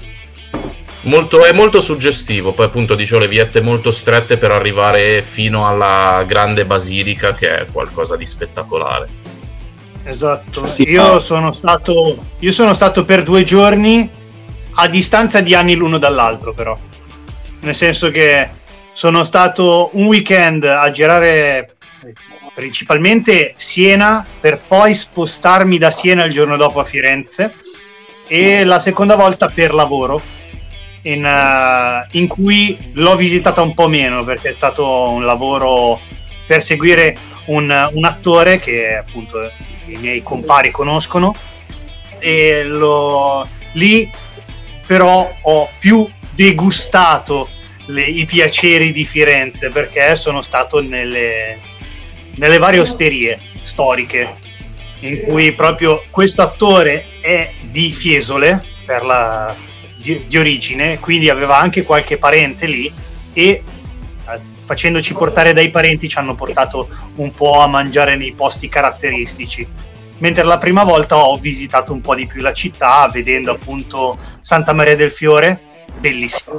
Molto, 1.06 1.44
è 1.44 1.52
molto 1.52 1.80
suggestivo, 1.80 2.52
poi 2.52 2.66
appunto 2.66 2.96
dicevo 2.96 3.20
le 3.20 3.28
viette 3.28 3.60
molto 3.60 3.92
strette 3.92 4.38
per 4.38 4.50
arrivare 4.50 5.22
fino 5.22 5.66
alla 5.66 6.24
grande 6.26 6.66
basilica 6.66 7.32
che 7.32 7.60
è 7.60 7.66
qualcosa 7.70 8.16
di 8.16 8.26
spettacolare. 8.26 9.06
Esatto, 10.02 10.66
sì, 10.66 10.88
io, 10.88 11.14
ah. 11.14 11.20
sono 11.20 11.52
stato, 11.52 12.16
io 12.40 12.50
sono 12.50 12.74
stato 12.74 13.04
per 13.04 13.22
due 13.22 13.44
giorni 13.44 14.08
a 14.78 14.88
distanza 14.88 15.40
di 15.40 15.54
anni 15.54 15.74
l'uno 15.76 15.98
dall'altro 15.98 16.52
però, 16.52 16.76
nel 17.60 17.74
senso 17.74 18.10
che 18.10 18.50
sono 18.92 19.22
stato 19.22 19.90
un 19.92 20.06
weekend 20.06 20.64
a 20.64 20.90
girare 20.90 21.76
principalmente 22.52 23.54
Siena 23.56 24.24
per 24.40 24.60
poi 24.66 24.94
spostarmi 24.94 25.78
da 25.78 25.90
Siena 25.90 26.24
il 26.24 26.32
giorno 26.32 26.56
dopo 26.56 26.80
a 26.80 26.84
Firenze 26.84 27.54
e 28.26 28.64
la 28.64 28.80
seconda 28.80 29.14
volta 29.14 29.48
per 29.48 29.72
lavoro 29.72 30.20
in, 31.02 31.24
uh, 31.24 32.06
in, 32.16 32.26
cui 32.26 32.90
l'ho 32.94 33.16
visitata 33.16 33.62
un 33.62 33.74
po' 33.74 33.88
meno 33.88 34.24
perché 34.24 34.48
è 34.48 34.52
stato 34.52 35.08
un 35.10 35.24
lavoro 35.24 36.00
per 36.46 36.62
seguire 36.62 37.16
un, 37.46 37.90
un 37.92 38.04
attore 38.04 38.58
che 38.58 38.96
appunto 38.96 39.50
i 39.86 39.96
miei 39.98 40.22
compari 40.22 40.70
conoscono. 40.70 41.34
E 42.18 42.64
lo, 42.64 43.46
lì 43.72 44.10
però 44.86 45.30
ho 45.42 45.68
più 45.78 46.08
degustato 46.34 47.48
le, 47.86 48.02
i 48.02 48.24
piaceri 48.24 48.92
di 48.92 49.04
Firenze 49.04 49.68
perché 49.68 50.16
sono 50.16 50.42
stato 50.42 50.80
nelle, 50.80 51.58
nelle 52.36 52.58
varie 52.58 52.80
osterie 52.80 53.38
storiche 53.62 54.44
in 55.00 55.22
cui 55.26 55.52
proprio 55.52 56.02
questo 56.10 56.42
attore 56.42 57.06
è 57.20 57.52
di 57.62 57.90
Fiesole 57.90 58.64
per 58.84 59.04
la, 59.04 59.54
di, 60.06 60.24
di, 60.28 60.38
origine, 60.38 61.00
quindi 61.00 61.28
aveva 61.28 61.58
anche 61.58 61.82
qualche 61.82 62.16
parente 62.16 62.66
lì 62.66 62.92
e 63.32 63.42
eh, 63.42 63.62
facendoci 64.64 65.14
portare 65.14 65.52
dai 65.52 65.70
parenti 65.70 66.08
ci 66.08 66.16
hanno 66.18 66.36
portato 66.36 66.88
un 67.16 67.34
po' 67.34 67.58
a 67.58 67.66
mangiare 67.66 68.14
nei 68.14 68.32
posti 68.32 68.68
caratteristici. 68.68 69.66
Mentre 70.18 70.44
la 70.44 70.58
prima 70.58 70.84
volta 70.84 71.16
ho 71.16 71.36
visitato 71.36 71.92
un 71.92 72.00
po' 72.00 72.14
di 72.14 72.26
più 72.26 72.40
la 72.40 72.52
città, 72.52 73.10
vedendo 73.12 73.50
appunto 73.50 74.16
Santa 74.40 74.72
Maria 74.72 74.96
del 74.96 75.10
Fiore, 75.10 75.60
bellissima, 75.98 76.54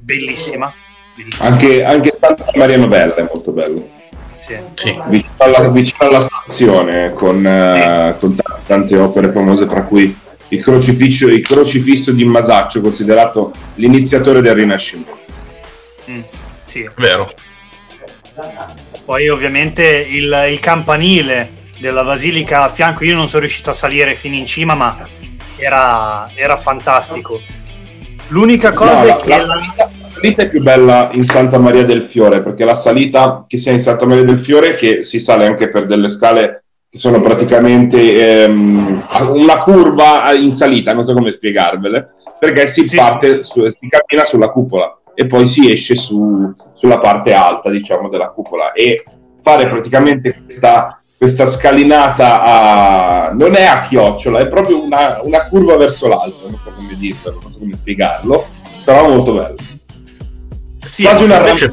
bellissima. 0.00 0.72
bellissima. 1.14 1.44
Anche, 1.44 1.84
anche, 1.84 2.10
Santa 2.18 2.46
Maria 2.54 2.78
Novella 2.78 3.14
è 3.16 3.28
molto 3.32 3.52
bello. 3.52 3.88
Sì. 4.38 4.56
sì. 4.74 5.00
Vicino, 5.06 5.30
alla, 5.36 5.68
vicino, 5.68 6.08
alla, 6.08 6.20
stazione, 6.20 7.12
con, 7.12 7.36
uh, 7.36 8.18
con 8.18 8.34
tante 8.66 8.98
opere 8.98 9.30
famose, 9.30 9.66
tra 9.66 9.84
cui 9.84 10.18
il 10.52 10.62
crocifisso, 10.62 11.28
il 11.28 11.40
crocifisso 11.40 12.12
di 12.12 12.24
Masaccio, 12.24 12.82
considerato 12.82 13.52
l'iniziatore 13.76 14.42
del 14.42 14.54
Rinascimento. 14.54 15.18
Mm, 16.10 16.20
sì. 16.60 16.86
Vero. 16.96 17.26
Poi 19.04 19.28
ovviamente 19.28 20.06
il, 20.08 20.46
il, 20.50 20.60
campanile 20.60 21.50
della 21.78 22.04
basilica 22.04 22.64
a 22.64 22.70
fianco, 22.70 23.04
io 23.04 23.14
non 23.14 23.28
sono 23.28 23.40
riuscito 23.40 23.70
a 23.70 23.74
salire 23.74 24.14
fino 24.14 24.36
in 24.36 24.46
cima, 24.46 24.74
ma 24.74 25.06
era, 25.56 26.30
era 26.34 26.56
fantastico. 26.56 27.40
L'unica 28.28 28.72
cosa 28.72 28.98
no, 28.98 29.04
la, 29.04 29.18
è 29.18 29.20
che... 29.20 29.28
La 29.28 29.40
salita, 29.40 29.90
la 30.00 30.06
salita, 30.06 30.42
è 30.42 30.48
più 30.48 30.62
bella 30.62 31.10
in 31.14 31.24
Santa 31.24 31.58
Maria 31.58 31.84
del 31.84 32.02
Fiore, 32.02 32.42
perché 32.42 32.64
la 32.64 32.74
salita 32.74 33.44
che 33.48 33.56
sia 33.58 33.72
in 33.72 33.80
Santa 33.80 34.06
Maria 34.06 34.24
del 34.24 34.38
Fiore, 34.38 34.76
che 34.76 35.02
si 35.04 35.18
sale 35.18 35.46
anche 35.46 35.70
per 35.70 35.86
delle 35.86 36.10
scale 36.10 36.61
sono 36.94 37.22
praticamente 37.22 38.44
ehm, 38.44 39.02
una 39.34 39.58
curva 39.58 40.30
in 40.34 40.52
salita, 40.52 40.92
non 40.92 41.04
so 41.04 41.14
come 41.14 41.32
spiegarvele, 41.32 42.14
perché 42.38 42.66
si 42.66 42.86
sì, 42.86 42.96
parte. 42.96 43.44
Su, 43.44 43.66
si 43.70 43.88
cammina 43.88 44.26
sulla 44.26 44.50
cupola 44.50 44.98
e 45.14 45.26
poi 45.26 45.46
si 45.46 45.70
esce 45.70 45.94
su, 45.94 46.54
sulla 46.74 46.98
parte 46.98 47.32
alta, 47.32 47.70
diciamo, 47.70 48.08
della 48.08 48.30
cupola 48.30 48.72
e 48.72 49.02
fare 49.40 49.66
praticamente 49.68 50.42
questa, 50.44 51.00
questa 51.16 51.46
scalinata 51.46 52.42
a... 52.42 53.30
non 53.32 53.54
è 53.54 53.64
a 53.64 53.82
chiocciola, 53.82 54.40
è 54.40 54.48
proprio 54.48 54.82
una, 54.82 55.16
una 55.22 55.48
curva 55.48 55.76
verso 55.76 56.08
l'alto, 56.08 56.50
non 56.50 56.58
so 56.60 56.72
come 56.76 56.94
dirvelo, 56.98 57.38
non 57.42 57.52
so 57.52 57.58
come 57.58 57.74
spiegarlo, 57.74 58.44
però 58.84 59.08
molto 59.08 59.34
bello. 59.34 59.56
Sì, 60.90 61.04
Quasi 61.04 61.24
una 61.24 61.38
invece... 61.38 61.72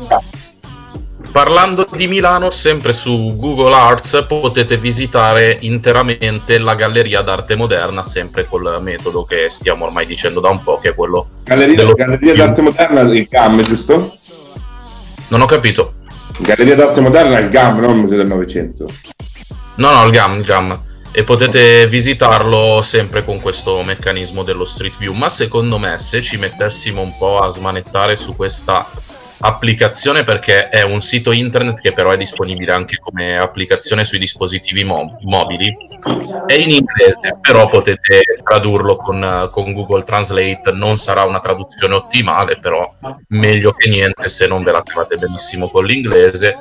Parlando 1.31 1.85
di 1.95 2.07
Milano, 2.07 2.49
sempre 2.49 2.91
su 2.91 3.33
Google 3.35 3.73
Arts 3.73 4.25
potete 4.27 4.77
visitare 4.77 5.57
interamente 5.61 6.57
la 6.57 6.73
Galleria 6.73 7.21
d'Arte 7.21 7.55
Moderna, 7.55 8.01
sempre 8.01 8.45
col 8.45 8.79
metodo 8.81 9.23
che 9.23 9.47
stiamo 9.49 9.85
ormai 9.85 10.05
dicendo 10.05 10.39
da 10.39 10.49
un 10.49 10.63
po', 10.63 10.79
che 10.79 10.89
è 10.89 10.95
quello... 10.95 11.27
Galleria, 11.45 11.75
dello... 11.75 11.93
Galleria 11.93 12.33
d'Arte 12.33 12.61
Moderna, 12.61 13.01
il 13.01 13.27
GAM, 13.29 13.61
giusto? 13.61 14.11
Non 15.27 15.41
ho 15.41 15.45
capito. 15.45 15.93
Galleria 16.39 16.75
d'Arte 16.75 16.99
Moderna 16.99 17.37
è 17.37 17.41
il 17.43 17.49
GAM, 17.49 17.79
non 17.79 17.95
il 17.95 18.01
Museo 18.01 18.17
del 18.17 18.27
Novecento. 18.27 18.87
No, 19.75 19.91
no, 19.91 20.05
il 20.05 20.11
GAM, 20.11 20.39
il 20.39 20.45
GAM. 20.45 20.81
e 21.11 21.23
potete 21.23 21.87
visitarlo 21.87 22.81
sempre 22.81 23.25
con 23.25 23.39
questo 23.39 23.83
meccanismo 23.83 24.43
dello 24.43 24.65
Street 24.65 24.97
View. 24.97 25.13
Ma 25.13 25.29
secondo 25.29 25.77
me, 25.77 25.97
se 25.97 26.21
ci 26.21 26.37
mettessimo 26.37 27.01
un 27.01 27.17
po' 27.17 27.39
a 27.39 27.49
smanettare 27.49 28.15
su 28.15 28.35
questa 28.35 28.87
applicazione, 29.39 30.23
perché 30.23 30.69
è 30.69 30.83
un 30.83 31.01
sito 31.01 31.31
internet 31.31 31.79
che 31.81 31.93
però 31.93 32.11
è 32.11 32.17
disponibile 32.17 32.71
anche 32.71 32.97
come 32.97 33.37
applicazione 33.37 34.05
sui 34.05 34.19
dispositivi 34.19 34.83
mo- 34.83 35.17
mobili, 35.21 35.75
è 36.45 36.53
in 36.53 36.69
inglese, 36.69 37.37
però 37.41 37.67
potete 37.67 38.21
tradurlo 38.43 38.95
con, 38.95 39.49
con 39.51 39.73
Google 39.73 40.03
Translate. 40.03 40.71
Non 40.73 40.97
sarà 40.97 41.23
una 41.23 41.39
traduzione 41.39 41.95
ottimale, 41.95 42.57
però 42.59 42.93
meglio 43.29 43.71
che 43.73 43.89
niente 43.89 44.27
se 44.27 44.47
non 44.47 44.63
ve 44.63 44.71
la 44.71 44.81
trovate 44.81 45.17
benissimo 45.17 45.69
con 45.69 45.85
l'inglese 45.85 46.57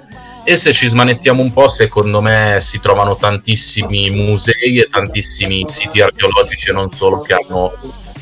e 0.49 0.57
se 0.57 0.73
ci 0.73 0.89
smanettiamo 0.89 1.43
un 1.43 1.53
po', 1.53 1.69
secondo 1.69 2.23
me 2.23 2.57
si 2.61 2.81
trovano 2.81 3.17
tantissimi 3.17 4.09
musei 4.09 4.79
e 4.79 4.89
tantissimi 4.91 5.63
siti 5.67 6.01
archeologici 6.01 6.71
e 6.71 6.73
non 6.73 6.91
solo 6.91 7.21
che 7.21 7.35
hanno 7.35 7.71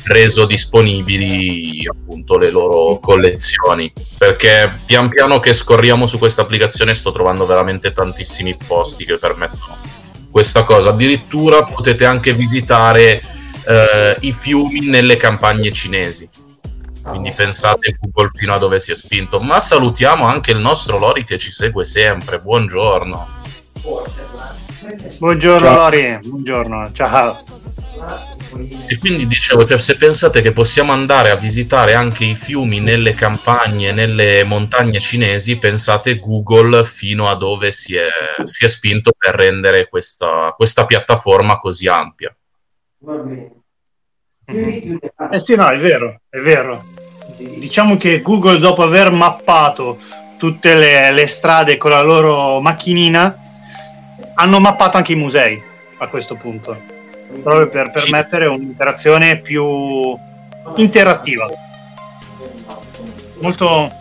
reso 0.07 0.45
disponibili 0.45 1.87
appunto 1.87 2.37
le 2.37 2.49
loro 2.49 2.99
collezioni 2.99 3.91
perché 4.17 4.71
pian 4.85 5.09
piano 5.09 5.39
che 5.39 5.53
scorriamo 5.53 6.05
su 6.05 6.17
questa 6.17 6.41
applicazione 6.41 6.95
sto 6.95 7.11
trovando 7.11 7.45
veramente 7.45 7.91
tantissimi 7.91 8.57
posti 8.65 9.05
che 9.05 9.17
permettono 9.17 9.77
questa 10.31 10.63
cosa 10.63 10.89
addirittura 10.89 11.63
potete 11.63 12.05
anche 12.05 12.33
visitare 12.33 13.21
eh, 13.65 14.17
i 14.21 14.31
fiumi 14.31 14.81
nelle 14.81 15.17
campagne 15.17 15.71
cinesi 15.71 16.29
quindi 17.07 17.31
pensate 17.31 17.97
Google 17.99 18.31
fino 18.33 18.53
a 18.53 18.57
dove 18.57 18.79
si 18.79 18.91
è 18.91 18.95
spinto. 18.95 19.39
Ma 19.39 19.59
salutiamo 19.59 20.25
anche 20.25 20.51
il 20.51 20.59
nostro 20.59 20.97
Lori 20.97 21.23
che 21.23 21.37
ci 21.37 21.51
segue 21.51 21.85
sempre. 21.85 22.39
Buongiorno. 22.39 23.27
Buongiorno 25.17 25.67
ciao. 25.67 25.75
Lori, 25.75 26.19
buongiorno, 26.21 26.91
ciao. 26.91 27.43
E 28.87 28.97
quindi 28.97 29.27
dicevo, 29.27 29.65
cioè, 29.65 29.77
se 29.79 29.97
pensate 29.97 30.41
che 30.41 30.51
possiamo 30.51 30.91
andare 30.91 31.29
a 31.29 31.35
visitare 31.35 31.93
anche 31.93 32.25
i 32.25 32.35
fiumi 32.35 32.79
nelle 32.79 33.13
campagne, 33.13 33.91
nelle 33.91 34.43
montagne 34.43 34.99
cinesi, 34.99 35.57
pensate 35.57 36.19
Google 36.19 36.83
fino 36.83 37.27
a 37.27 37.35
dove 37.35 37.71
si 37.71 37.95
è, 37.95 38.07
si 38.43 38.65
è 38.65 38.67
spinto 38.69 39.11
per 39.17 39.35
rendere 39.35 39.89
questa, 39.89 40.53
questa 40.55 40.85
piattaforma 40.85 41.59
così 41.59 41.87
ampia. 41.87 42.35
Eh 44.45 45.39
sì, 45.39 45.55
no, 45.55 45.67
è 45.67 45.77
vero, 45.77 46.21
è 46.29 46.39
vero. 46.39 46.83
Diciamo 47.37 47.97
che 47.97 48.21
Google 48.21 48.59
dopo 48.59 48.83
aver 48.83 49.11
mappato 49.11 49.99
tutte 50.37 50.75
le, 50.75 51.11
le 51.11 51.27
strade 51.27 51.77
con 51.77 51.91
la 51.91 52.01
loro 52.01 52.59
macchinina, 52.61 53.37
hanno 54.35 54.59
mappato 54.59 54.97
anche 54.97 55.11
i 55.11 55.15
musei 55.15 55.61
a 55.97 56.07
questo 56.07 56.35
punto, 56.35 56.75
proprio 57.41 57.67
per 57.69 57.91
permettere 57.91 58.45
un'interazione 58.45 59.37
più 59.39 59.65
interattiva. 60.75 61.47
Molto, 63.39 63.91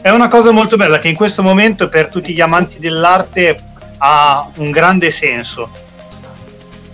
è 0.00 0.10
una 0.10 0.28
cosa 0.28 0.50
molto 0.50 0.76
bella 0.76 0.98
che 0.98 1.08
in 1.08 1.14
questo 1.14 1.42
momento 1.42 1.88
per 1.88 2.08
tutti 2.08 2.32
gli 2.32 2.40
amanti 2.40 2.78
dell'arte 2.78 3.56
ha 3.98 4.48
un 4.56 4.70
grande 4.70 5.10
senso 5.10 5.90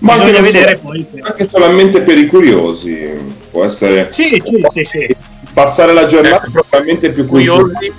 ma 0.01 0.17
bisogna 0.17 0.41
vedere 0.41 0.77
poi. 0.77 1.05
Anche 1.21 1.49
solamente 1.49 2.03
per 2.03 2.19
i 2.19 2.27
curiosi, 2.27 3.15
può 3.51 3.65
essere. 3.65 4.09
Sì, 4.11 4.41
sì, 4.45 4.63
sì, 4.69 4.85
sì. 4.85 5.17
Passare 5.53 5.93
la 5.93 6.05
giornata 6.05 6.47
eh, 6.47 6.51
probabilmente 6.51 7.11
più 7.11 7.27
curiosi. 7.27 7.93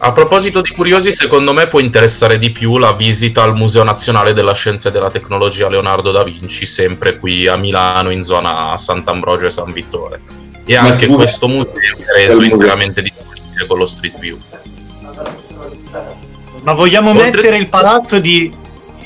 A 0.00 0.12
proposito 0.12 0.60
di 0.60 0.70
curiosi, 0.70 1.12
secondo 1.12 1.52
me 1.52 1.66
può 1.66 1.80
interessare 1.80 2.38
di 2.38 2.50
più 2.50 2.78
la 2.78 2.92
visita 2.92 3.42
al 3.42 3.56
Museo 3.56 3.82
Nazionale 3.82 4.32
della 4.32 4.54
Scienza 4.54 4.88
e 4.88 4.92
della 4.92 5.10
Tecnologia 5.10 5.68
Leonardo 5.68 6.12
da 6.12 6.22
Vinci, 6.22 6.66
sempre 6.66 7.18
qui 7.18 7.48
a 7.48 7.56
Milano, 7.56 8.10
in 8.10 8.22
zona 8.22 8.76
Sant'Ambrogio 8.78 9.46
e 9.46 9.50
San 9.50 9.72
Vittore. 9.72 10.20
E 10.64 10.74
Ma 10.74 10.88
anche 10.88 11.08
questo 11.08 11.48
museo 11.48 11.96
è 12.14 12.26
reso 12.26 12.42
interamente 12.42 13.02
disponibile 13.02 13.66
con 13.66 13.78
lo 13.78 13.86
Street 13.86 14.18
View. 14.20 14.38
Ma 16.62 16.72
vogliamo 16.74 17.10
Oltre... 17.10 17.24
mettere 17.24 17.56
il 17.56 17.68
palazzo 17.68 18.20
di 18.20 18.52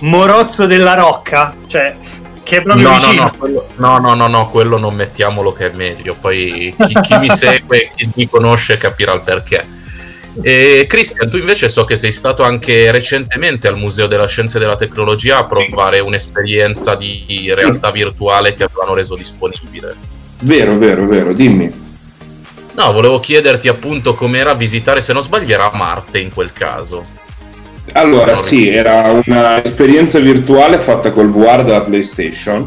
Morozzo 0.01 0.67
della 0.67 0.95
Rocca, 0.95 1.57
cioè 1.69 1.97
che 2.43 2.59
è 2.59 2.63
proprio 2.63 2.89
no, 2.89 2.95
vicino. 2.97 3.13
No 3.13 3.23
no, 3.23 3.35
quello, 3.39 3.67
no, 3.77 3.99
no, 3.99 4.15
no, 4.15 4.27
no, 4.27 4.51
quello 4.51 4.77
non 4.77 4.95
mettiamolo 4.95 5.53
che 5.53 5.71
è 5.71 5.75
meglio. 5.75 6.15
Poi 6.21 6.75
chi, 6.79 7.01
chi 7.01 7.17
mi 7.17 7.31
segue, 7.33 7.91
chi 7.95 8.11
mi 8.15 8.29
conosce 8.29 8.77
capirà 8.77 9.15
il 9.15 9.23
perché. 9.23 9.81
E 10.41 10.87
Cristian, 10.89 11.29
tu 11.29 11.37
invece 11.37 11.69
so 11.69 11.85
che 11.85 11.97
sei 11.97 12.13
stato 12.13 12.43
anche 12.43 12.91
recentemente 12.91 13.69
al 13.69 13.77
Museo 13.77 14.07
della 14.07 14.27
Scienza 14.27 14.57
e 14.57 14.61
della 14.61 14.77
Tecnologia 14.77 15.39
a 15.39 15.45
provare 15.45 15.97
sì. 15.97 16.03
un'esperienza 16.03 16.95
di 16.95 17.53
realtà 17.55 17.91
virtuale 17.91 18.55
che 18.55 18.65
avevano 18.65 18.95
reso 18.95 19.15
disponibile. 19.15 19.95
Vero, 20.41 20.79
vero, 20.79 21.07
vero, 21.07 21.33
dimmi. 21.33 21.81
No, 22.75 22.93
volevo 22.93 23.21
chiederti 23.21 23.69
appunto 23.69 24.15
com'era 24.15 24.55
visitare, 24.55 25.03
se 25.03 25.13
non 25.13 25.23
sbaglio, 25.23 25.53
era 25.53 25.71
Marte 25.75 26.19
in 26.19 26.33
quel 26.33 26.53
caso. 26.53 27.05
Allora, 27.93 28.43
sì, 28.43 28.69
era 28.69 29.21
un'esperienza 29.25 30.19
virtuale 30.19 30.79
fatta 30.79 31.11
col 31.11 31.31
VR 31.31 31.63
della 31.65 31.83
PlayStation, 31.83 32.67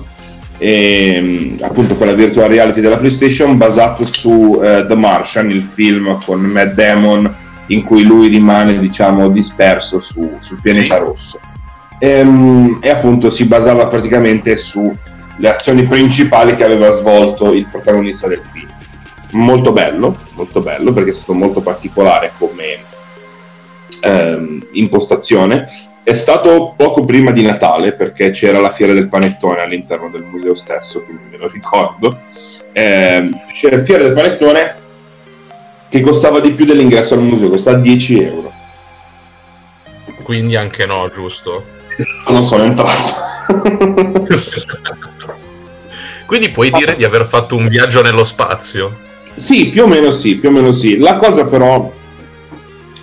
e, 0.58 1.56
appunto 1.62 1.96
con 1.96 2.08
la 2.08 2.14
virtual 2.14 2.50
reality 2.50 2.82
della 2.82 2.98
PlayStation, 2.98 3.58
basato 3.58 4.04
su 4.04 4.30
uh, 4.30 4.86
The 4.86 4.96
Martian, 4.96 5.50
il 5.50 5.64
film 5.64 6.22
con 6.24 6.42
Matt 6.42 6.74
Damon, 6.74 7.44
in 7.68 7.84
cui 7.84 8.04
lui 8.04 8.28
rimane, 8.28 8.78
diciamo, 8.78 9.30
disperso 9.30 10.00
su, 10.00 10.38
sul 10.40 10.60
pianeta 10.62 10.96
sì. 10.96 11.02
rosso. 11.02 11.40
E, 12.00 12.10
ehm, 12.10 12.80
e 12.82 12.90
appunto 12.90 13.30
si 13.30 13.46
basava 13.46 13.88
praticamente 13.88 14.58
sulle 14.58 14.98
azioni 15.44 15.84
principali 15.84 16.56
che 16.56 16.64
aveva 16.64 16.92
svolto 16.92 17.54
il 17.54 17.66
protagonista 17.66 18.28
del 18.28 18.42
film. 18.42 18.70
Molto 19.32 19.72
bello, 19.72 20.16
molto 20.36 20.62
bello 20.62 20.94
perché 20.94 21.10
è 21.10 21.14
stato 21.14 21.34
molto 21.34 21.62
particolare 21.62 22.32
come 22.38 22.78
ehm, 24.02 24.68
impostazione 24.72 25.68
è 26.06 26.14
stato 26.14 26.76
poco 26.78 27.04
prima 27.04 27.32
di 27.32 27.42
Natale 27.42 27.94
perché 27.94 28.30
c'era 28.30 28.60
la 28.60 28.70
fiera 28.70 28.94
del 28.94 29.10
panettone 29.10 29.62
all'interno 29.62 30.08
del 30.12 30.22
museo 30.22 30.54
stesso, 30.54 31.04
quindi 31.04 31.24
me 31.32 31.38
lo 31.38 31.48
ricordo. 31.48 32.20
Eh, 32.74 33.32
c'era 33.52 33.78
la 33.78 33.82
fiera 33.82 34.04
del 34.04 34.14
panettone 34.14 34.76
che 35.96 36.02
costava 36.02 36.42
di 36.42 36.52
più 36.52 36.66
dell'ingresso 36.66 37.14
al 37.14 37.22
museo, 37.22 37.50
costava 37.50 37.78
10 37.78 38.22
euro. 38.22 38.52
Quindi 40.24 40.58
anche 40.58 40.86
no, 40.86 41.10
giusto? 41.10 41.64
Non 42.28 42.46
sono 42.46 42.64
entrato. 42.66 43.14
quindi 46.26 46.50
puoi 46.50 46.70
dire 46.72 46.98
di 46.98 47.06
aver 47.06 47.26
fatto 47.26 47.56
un 47.56 47.70
viaggio 47.70 48.02
nello 48.02 48.26
spazio? 48.26 49.04
Sì, 49.36 49.70
più 49.70 49.84
o 49.84 49.88
meno 49.88 50.12
sì, 50.12 50.36
più 50.36 50.50
o 50.50 50.52
meno 50.52 50.74
sì. 50.74 50.98
La 50.98 51.16
cosa 51.16 51.46
però 51.46 51.90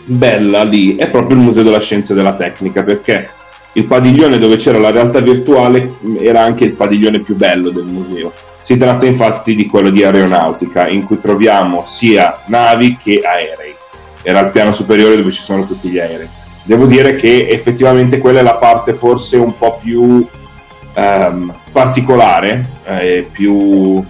bella 0.05 0.63
lì 0.63 0.97
è 0.97 1.09
proprio 1.09 1.39
il 1.39 1.43
Museo 1.45 1.63
della 1.63 1.81
Scienza 1.81 2.13
e 2.13 2.17
della 2.17 2.35
Tecnica, 2.35 2.83
perché 2.83 3.31
il 3.73 3.87
padiglione 3.87 4.37
dove 4.37 4.57
c'era 4.57 4.79
la 4.79 4.91
realtà 4.91 5.21
virtuale 5.21 5.95
era 6.21 6.43
anche 6.43 6.65
il 6.65 6.75
padiglione 6.75 7.21
più 7.21 7.37
bello 7.37 7.71
del 7.71 7.85
museo. 7.85 8.51
Si 8.73 8.79
tratta 8.79 9.05
infatti 9.05 9.55
di 9.55 9.67
quello 9.67 9.91
di 9.91 10.03
aeronautica, 10.03 10.89
in 10.89 11.05
cui 11.05 11.21
troviamo 11.21 11.85
sia 11.87 12.41
navi 12.47 12.97
che 12.97 13.21
aerei. 13.23 13.75
Era 14.23 14.41
il 14.41 14.51
piano 14.51 14.73
superiore 14.73 15.15
dove 15.15 15.31
ci 15.31 15.43
sono 15.43 15.67
tutti 15.67 15.91
gli 15.91 15.99
aerei. 15.99 16.27
Devo 16.63 16.87
dire 16.87 17.17
che 17.17 17.49
effettivamente 17.51 18.17
quella 18.17 18.41
è 18.41 18.43
la 18.43 18.55
parte 18.55 18.95
forse 18.95 19.37
un 19.37 19.59
po' 19.59 19.77
più 19.77 20.27
ehm, 20.95 21.55
particolare, 21.71 22.67
eh, 22.87 23.29
più 23.31 24.03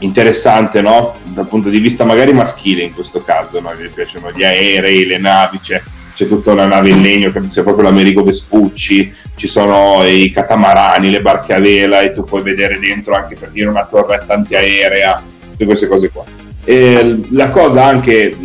interessante 0.00 0.82
no? 0.82 1.16
dal 1.22 1.48
punto 1.48 1.70
di 1.70 1.78
vista 1.78 2.04
magari 2.04 2.34
maschile 2.34 2.82
in 2.82 2.92
questo 2.92 3.22
caso, 3.22 3.60
no? 3.60 3.70
mi 3.80 3.88
piacciono 3.88 4.30
gli 4.30 4.44
aerei, 4.44 5.06
le 5.06 5.16
navi, 5.16 5.58
c'è, 5.58 5.80
c'è 6.18 6.26
tutta 6.26 6.50
una 6.50 6.66
nave 6.66 6.90
in 6.90 7.00
legno, 7.00 7.30
che 7.30 7.46
sia 7.46 7.62
proprio 7.62 7.84
l'Americo 7.84 8.24
Vespucci, 8.24 9.14
ci 9.36 9.46
sono 9.46 10.04
i 10.04 10.32
catamarani, 10.32 11.10
le 11.10 11.22
barche 11.22 11.54
a 11.54 11.60
vela 11.60 12.00
e 12.00 12.10
tu 12.10 12.24
puoi 12.24 12.42
vedere 12.42 12.80
dentro 12.80 13.14
anche 13.14 13.36
per 13.36 13.50
dire 13.50 13.68
una 13.68 13.86
torretta 13.86 14.34
antiaerea, 14.34 15.22
tutte 15.50 15.64
queste 15.64 15.86
cose 15.86 16.10
qua. 16.10 16.24
E 16.64 17.20
la 17.30 17.50
cosa 17.50 17.84
anche 17.84 18.36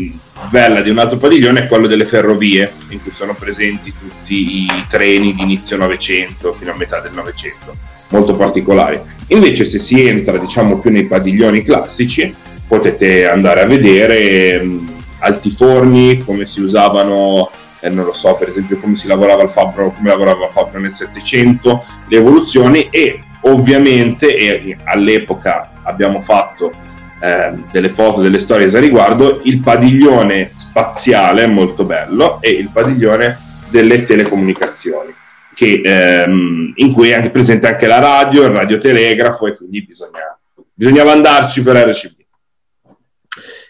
bella 0.51 0.81
di 0.81 0.91
un 0.91 0.99
altro 0.99 1.17
padiglione 1.17 1.61
è 1.61 1.67
quello 1.67 1.87
delle 1.87 2.05
ferrovie, 2.05 2.71
in 2.89 3.01
cui 3.01 3.11
sono 3.11 3.33
presenti 3.33 3.91
tutti 3.91 4.65
i 4.65 4.85
treni 4.87 5.33
di 5.33 5.41
inizio 5.41 5.75
Novecento 5.75 6.53
fino 6.53 6.73
a 6.73 6.77
metà 6.77 6.99
del 6.99 7.13
Novecento 7.13 7.75
molto 8.09 8.35
particolari. 8.35 8.99
Invece 9.29 9.65
se 9.65 9.79
si 9.79 10.05
entra 10.05 10.37
diciamo 10.37 10.77
più 10.77 10.91
nei 10.91 11.07
padiglioni 11.07 11.63
classici 11.63 12.31
potete 12.67 13.27
andare 13.27 13.61
a 13.61 13.65
vedere 13.65 14.61
mh, 14.61 14.67
mm, 14.67 14.87
altiforni, 15.17 16.23
come 16.23 16.45
si 16.45 16.61
usavano, 16.61 17.49
eh, 17.83 17.89
non 17.89 18.05
lo 18.05 18.13
so, 18.13 18.35
per 18.35 18.47
esempio 18.47 18.79
come 18.79 18.95
si 18.95 19.07
lavorava 19.07 19.41
al 19.41 19.49
fabbro, 19.49 19.91
come 19.91 20.09
lavorava 20.09 20.45
il 20.45 20.51
fabbro 20.51 20.79
nel 20.79 20.95
Settecento, 20.95 21.83
le 22.07 22.17
evoluzioni 22.17 22.87
e 22.89 23.21
ovviamente 23.41 24.35
e 24.37 24.77
all'epoca 24.85 25.81
abbiamo 25.83 26.21
fatto 26.21 26.71
eh, 27.19 27.51
delle 27.71 27.89
foto, 27.89 28.21
delle 28.21 28.39
storie 28.39 28.67
a 28.67 28.79
riguardo, 28.79 29.41
il 29.43 29.59
padiglione 29.59 30.51
spaziale 30.55 31.45
molto 31.45 31.83
bello 31.83 32.41
e 32.41 32.51
il 32.51 32.69
padiglione 32.71 33.37
delle 33.69 34.05
telecomunicazioni 34.05 35.13
che, 35.53 35.81
ehm, 35.83 36.73
in 36.75 36.93
cui 36.93 37.09
è 37.09 37.15
anche 37.15 37.29
presente 37.29 37.67
anche 37.67 37.85
la 37.85 37.99
radio, 37.99 38.43
il 38.43 38.55
radiotelegrafo 38.55 39.47
e 39.47 39.55
quindi 39.57 39.83
bisogna, 39.83 40.37
bisognava 40.73 41.11
andarci 41.11 41.61
per 41.61 41.75
RCB. 41.75 42.22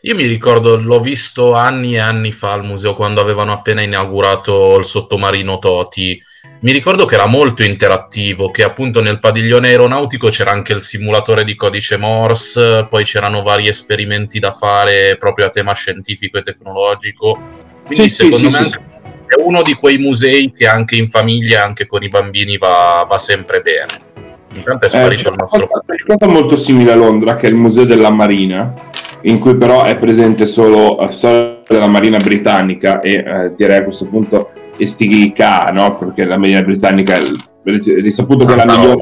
Io 0.05 0.15
mi 0.15 0.25
ricordo, 0.25 0.75
l'ho 0.75 0.99
visto 0.99 1.53
anni 1.53 1.93
e 1.93 1.99
anni 1.99 2.33
fa 2.33 2.51
al 2.51 2.65
museo 2.65 2.93
quando 2.93 3.21
avevano 3.21 3.53
appena 3.53 3.79
inaugurato 3.79 4.77
il 4.77 4.83
sottomarino 4.83 5.59
Toti. 5.59 6.21
Mi 6.59 6.73
ricordo 6.73 7.05
che 7.05 7.15
era 7.15 7.25
molto 7.25 7.63
interattivo, 7.63 8.51
che 8.51 8.63
appunto 8.63 9.01
nel 9.01 9.19
padiglione 9.19 9.69
aeronautico 9.69 10.27
c'era 10.27 10.51
anche 10.51 10.73
il 10.73 10.81
simulatore 10.81 11.45
di 11.45 11.55
codice 11.55 11.95
Morse, 11.95 12.85
poi 12.89 13.05
c'erano 13.05 13.43
vari 13.43 13.69
esperimenti 13.69 14.39
da 14.39 14.51
fare 14.51 15.15
proprio 15.17 15.45
a 15.45 15.51
tema 15.51 15.73
scientifico 15.73 16.37
e 16.37 16.43
tecnologico. 16.43 17.39
Quindi 17.85 18.09
sì, 18.09 18.25
secondo 18.25 18.51
sì, 18.51 18.61
me 18.61 18.69
sì, 18.69 18.79
è 19.25 19.41
uno 19.41 19.61
di 19.61 19.73
quei 19.73 19.99
musei 19.99 20.51
che 20.51 20.67
anche 20.67 20.97
in 20.97 21.07
famiglia, 21.07 21.63
anche 21.63 21.87
con 21.87 22.03
i 22.03 22.09
bambini, 22.09 22.57
va, 22.57 23.05
va 23.07 23.17
sempre 23.17 23.61
bene. 23.61 24.11
Intanto 24.53 24.85
è 24.85 24.89
sparito 24.89 25.29
eh, 25.29 25.31
il 25.31 25.37
nostro... 25.37 25.65
C'è 25.65 26.15
una 26.19 26.31
molto 26.31 26.55
simile 26.55 26.91
a 26.91 26.95
Londra, 26.95 27.35
che 27.35 27.47
è 27.47 27.49
il 27.49 27.55
Museo 27.55 27.85
della 27.85 28.11
Marina, 28.11 28.73
in 29.21 29.39
cui 29.39 29.55
però 29.55 29.83
è 29.83 29.97
presente 29.97 30.45
solo 30.45 30.97
la 30.99 31.11
storia 31.11 31.59
della 31.67 31.87
Marina 31.87 32.19
britannica 32.19 32.99
e 32.99 33.13
eh, 33.13 33.53
direi 33.55 33.77
a 33.77 33.83
questo 33.83 34.05
punto 34.05 34.51
Estighica, 34.77 35.69
no? 35.71 35.97
perché 35.97 36.25
la 36.25 36.37
Marina 36.37 36.61
britannica 36.61 37.15
è 37.15 37.21
risaputo 37.63 38.45
che 38.45 38.53
è 38.53 38.55
la 38.55 38.65
migliore, 38.65 38.99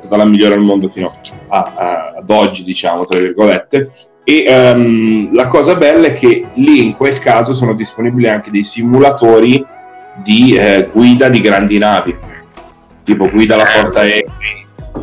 stata 0.00 0.16
la 0.16 0.26
migliore 0.26 0.54
al 0.54 0.62
mondo 0.62 0.88
fino 0.88 1.12
a, 1.48 1.72
a, 1.76 2.14
ad 2.18 2.30
oggi, 2.30 2.64
diciamo, 2.64 3.04
tra 3.04 3.18
virgolette. 3.18 3.90
E 4.24 4.44
um, 4.48 5.34
la 5.34 5.46
cosa 5.46 5.74
bella 5.74 6.08
è 6.08 6.14
che 6.14 6.46
lì 6.54 6.84
in 6.84 6.94
quel 6.94 7.18
caso 7.18 7.54
sono 7.54 7.74
disponibili 7.74 8.28
anche 8.28 8.50
dei 8.50 8.64
simulatori 8.64 9.64
di 10.22 10.54
eh, 10.54 10.88
guida 10.92 11.28
di 11.28 11.40
grandi 11.40 11.78
navi, 11.78 12.14
tipo 13.04 13.30
guida 13.30 13.56
la 13.56 13.64
portaerei, 13.64 14.26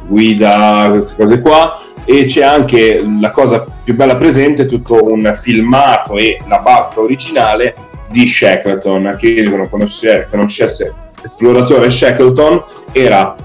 guida 0.05 0.88
queste 0.91 1.15
cose 1.15 1.41
qua, 1.41 1.79
e 2.05 2.25
c'è 2.25 2.43
anche 2.43 3.03
la 3.19 3.31
cosa 3.31 3.65
più 3.84 3.95
bella 3.95 4.15
presente, 4.15 4.65
tutto 4.65 5.03
un 5.12 5.36
filmato 5.39 6.17
e 6.17 6.39
la 6.47 6.60
barca 6.60 6.99
originale 6.99 7.75
di 8.10 8.27
Shackleton, 8.27 9.15
chi 9.17 9.41
non 9.43 9.69
conosce, 9.69 10.27
conoscesse 10.29 10.93
l'esploratore 11.21 11.89
Shackleton 11.89 12.63
era 12.91 13.36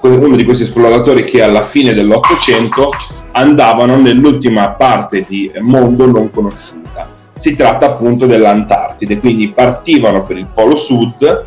uno 0.00 0.36
di 0.36 0.44
questi 0.44 0.64
esploratori 0.64 1.24
che 1.24 1.42
alla 1.42 1.62
fine 1.62 1.94
dell'Ottocento 1.94 2.90
andavano 3.32 3.96
nell'ultima 3.96 4.72
parte 4.74 5.24
di 5.26 5.50
mondo 5.60 6.06
non 6.06 6.30
conosciuta. 6.30 7.08
Si 7.36 7.54
tratta 7.54 7.86
appunto 7.86 8.26
dell'Antartide, 8.26 9.18
quindi 9.18 9.48
partivano 9.48 10.22
per 10.22 10.38
il 10.38 10.46
Polo 10.52 10.76
Sud 10.76 11.44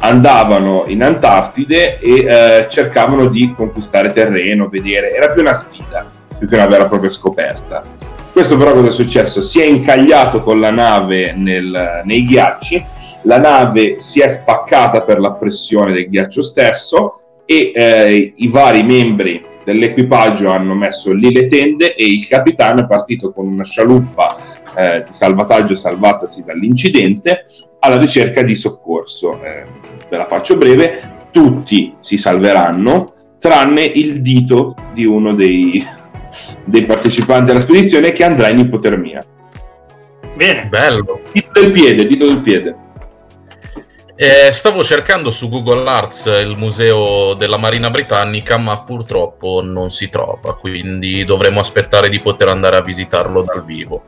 andavano 0.00 0.84
in 0.86 1.02
Antartide 1.02 1.98
e 1.98 2.24
eh, 2.24 2.66
cercavano 2.68 3.26
di 3.26 3.52
conquistare 3.54 4.12
terreno, 4.12 4.68
vedere, 4.68 5.14
era 5.14 5.32
più 5.32 5.42
una 5.42 5.54
sfida 5.54 6.10
più 6.38 6.46
che 6.46 6.54
una 6.54 6.66
vera 6.66 6.84
e 6.84 6.88
propria 6.88 7.10
scoperta. 7.10 7.82
Questo 8.32 8.56
però 8.56 8.72
cosa 8.72 8.88
è 8.88 8.92
successo? 8.92 9.42
Si 9.42 9.60
è 9.60 9.64
incagliato 9.64 10.40
con 10.40 10.60
la 10.60 10.70
nave 10.70 11.32
nel, 11.32 12.02
nei 12.04 12.24
ghiacci, 12.24 12.84
la 13.22 13.38
nave 13.38 13.98
si 13.98 14.20
è 14.20 14.28
spaccata 14.28 15.02
per 15.02 15.18
la 15.18 15.32
pressione 15.32 15.92
del 15.92 16.08
ghiaccio 16.08 16.42
stesso 16.42 17.20
e 17.44 17.72
eh, 17.74 18.34
i 18.36 18.48
vari 18.48 18.84
membri 18.84 19.44
dell'equipaggio 19.64 20.50
hanno 20.50 20.74
messo 20.74 21.12
lì 21.12 21.32
le 21.32 21.46
tende 21.46 21.94
e 21.94 22.06
il 22.06 22.26
capitano 22.28 22.82
è 22.82 22.86
partito 22.86 23.32
con 23.32 23.46
una 23.46 23.64
scialuppa 23.64 24.36
eh, 24.76 25.04
di 25.06 25.12
salvataggio 25.12 25.74
salvatasi 25.74 26.44
dall'incidente 26.44 27.44
alla 27.80 27.98
ricerca 27.98 28.42
di 28.42 28.54
soccorso. 28.54 29.42
Eh, 29.42 29.64
ve 30.08 30.16
la 30.16 30.24
faccio 30.24 30.56
breve, 30.56 31.26
tutti 31.30 31.94
si 32.00 32.16
salveranno 32.16 33.14
tranne 33.38 33.82
il 33.82 34.20
dito 34.20 34.74
di 34.92 35.04
uno 35.04 35.34
dei, 35.34 35.86
dei 36.64 36.84
partecipanti 36.84 37.50
alla 37.50 37.60
spedizione 37.60 38.12
che 38.12 38.24
andrà 38.24 38.48
in 38.48 38.58
ipotermia. 38.58 39.24
Bene, 40.34 40.66
bello. 40.66 41.20
Dito 41.32 41.50
del 41.52 41.70
piede, 41.70 42.06
dito 42.06 42.26
del 42.26 42.40
piede. 42.40 42.76
Eh, 44.20 44.50
stavo 44.50 44.82
cercando 44.82 45.30
su 45.30 45.48
Google 45.48 45.88
Arts 45.88 46.26
il 46.42 46.56
museo 46.56 47.34
della 47.34 47.56
Marina 47.56 47.88
Britannica, 47.88 48.56
ma 48.56 48.82
purtroppo 48.82 49.60
non 49.62 49.92
si 49.92 50.08
trova, 50.08 50.56
quindi 50.56 51.24
dovremo 51.24 51.60
aspettare 51.60 52.08
di 52.08 52.18
poter 52.18 52.48
andare 52.48 52.76
a 52.76 52.82
visitarlo 52.82 53.42
dal 53.42 53.64
vivo. 53.64 54.02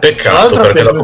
Peccato 0.00 0.56
perché 0.56 0.82
per... 0.82 0.92
la 0.92 1.02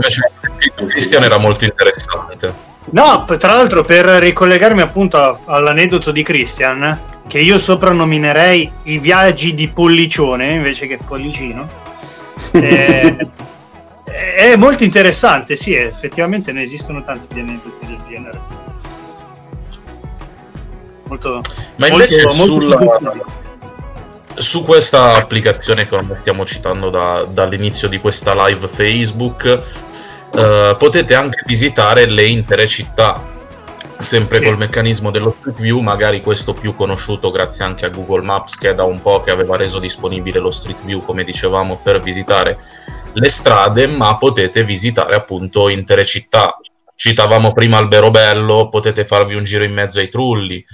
Christian 0.86 1.22
era 1.22 1.38
molto 1.38 1.64
interessante. 1.64 2.70
No, 2.90 3.24
tra 3.24 3.54
l'altro 3.54 3.82
per 3.84 4.04
ricollegarmi 4.04 4.80
appunto 4.80 5.40
all'aneddoto 5.46 6.10
di 6.10 6.22
Christian, 6.22 7.00
che 7.26 7.38
io 7.38 7.58
soprannominerei 7.58 8.70
i 8.84 8.98
viaggi 8.98 9.54
di 9.54 9.68
pollicione 9.68 10.52
invece 10.52 10.86
che 10.86 10.98
pollicino, 10.98 11.68
eh, 12.52 13.28
è 14.04 14.56
molto 14.56 14.84
interessante, 14.84 15.56
sì, 15.56 15.74
effettivamente 15.74 16.52
ne 16.52 16.62
esistono 16.62 17.02
tanti 17.02 17.28
di 17.32 17.40
aneddoti 17.40 17.86
del 17.86 18.00
genere. 18.06 18.40
Molto, 21.04 21.40
Ma 21.76 21.88
invece 21.88 22.22
molto, 22.22 22.44
sulla... 22.44 22.78
molto 22.78 23.40
su 24.34 24.64
questa 24.64 25.16
applicazione 25.16 25.86
che 25.86 25.98
stiamo 26.20 26.44
citando 26.44 26.90
da, 26.90 27.26
dall'inizio 27.28 27.88
di 27.88 27.98
questa 27.98 28.46
live 28.46 28.66
Facebook, 28.66 29.60
eh, 30.34 30.74
potete 30.78 31.14
anche 31.14 31.42
visitare 31.46 32.06
le 32.06 32.24
intere 32.24 32.66
città, 32.66 33.30
sempre 33.98 34.38
sì. 34.38 34.44
col 34.44 34.56
meccanismo 34.56 35.10
dello 35.10 35.34
Street 35.38 35.60
View, 35.60 35.80
magari 35.80 36.20
questo 36.20 36.52
più 36.52 36.74
conosciuto 36.74 37.30
grazie 37.30 37.64
anche 37.64 37.86
a 37.86 37.90
Google 37.90 38.22
Maps 38.22 38.56
che 38.56 38.70
è 38.70 38.74
da 38.74 38.84
un 38.84 39.00
po' 39.00 39.22
che 39.22 39.30
aveva 39.30 39.56
reso 39.56 39.78
disponibile 39.78 40.38
lo 40.38 40.50
Street 40.50 40.82
View, 40.84 41.04
come 41.04 41.24
dicevamo, 41.24 41.78
per 41.82 42.00
visitare 42.00 42.58
le 43.12 43.28
strade, 43.28 43.86
ma 43.86 44.16
potete 44.16 44.64
visitare 44.64 45.14
appunto 45.14 45.68
intere 45.68 46.04
città. 46.04 46.56
Citavamo 46.94 47.52
prima 47.52 47.78
Alberobello, 47.78 48.68
potete 48.68 49.04
farvi 49.04 49.34
un 49.34 49.44
giro 49.44 49.64
in 49.64 49.72
mezzo 49.72 49.98
ai 49.98 50.08
trulli, 50.08 50.64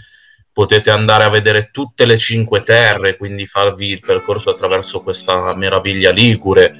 potete 0.52 0.90
andare 0.90 1.24
a 1.24 1.30
vedere 1.30 1.70
tutte 1.72 2.04
le 2.04 2.18
cinque 2.18 2.62
terre, 2.62 3.16
quindi 3.16 3.46
farvi 3.46 3.92
il 3.92 4.00
percorso 4.00 4.50
attraverso 4.50 5.02
questa 5.02 5.54
meraviglia 5.56 6.10
ligure, 6.10 6.70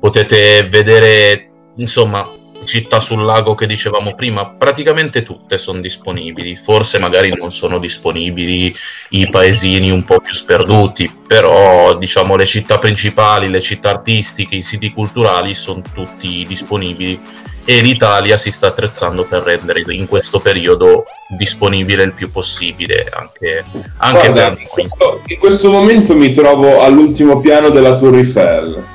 potete 0.00 0.68
vedere, 0.68 1.51
insomma, 1.76 2.28
città 2.64 3.00
sul 3.00 3.24
lago 3.24 3.54
che 3.54 3.66
dicevamo 3.66 4.14
prima, 4.14 4.46
praticamente 4.46 5.22
tutte 5.22 5.58
sono 5.58 5.80
disponibili, 5.80 6.56
forse 6.56 6.98
magari 6.98 7.32
non 7.36 7.52
sono 7.52 7.78
disponibili 7.78 8.74
i 9.10 9.28
paesini 9.28 9.90
un 9.90 10.04
po' 10.04 10.20
più 10.20 10.32
sperduti, 10.32 11.10
però 11.26 11.96
diciamo 11.96 12.36
le 12.36 12.46
città 12.46 12.78
principali, 12.78 13.48
le 13.48 13.60
città 13.60 13.90
artistiche, 13.90 14.56
i 14.56 14.62
siti 14.62 14.92
culturali 14.92 15.54
sono 15.54 15.82
tutti 15.92 16.44
disponibili 16.46 17.20
e 17.64 17.80
l'Italia 17.80 18.36
si 18.36 18.50
sta 18.50 18.68
attrezzando 18.68 19.24
per 19.24 19.42
rendere 19.42 19.84
in 19.88 20.08
questo 20.08 20.40
periodo 20.40 21.04
disponibile 21.28 22.02
il 22.02 22.12
più 22.12 22.30
possibile 22.30 23.06
anche, 23.10 23.64
anche 23.98 24.30
Guarda, 24.30 24.50
per 24.50 24.60
in 24.60 24.66
questo, 24.66 25.22
in 25.26 25.38
questo 25.38 25.70
momento 25.70 26.14
mi 26.16 26.34
trovo 26.34 26.82
all'ultimo 26.82 27.40
piano 27.40 27.68
della 27.70 27.96
Tour 27.96 28.16
Eiffel 28.16 28.91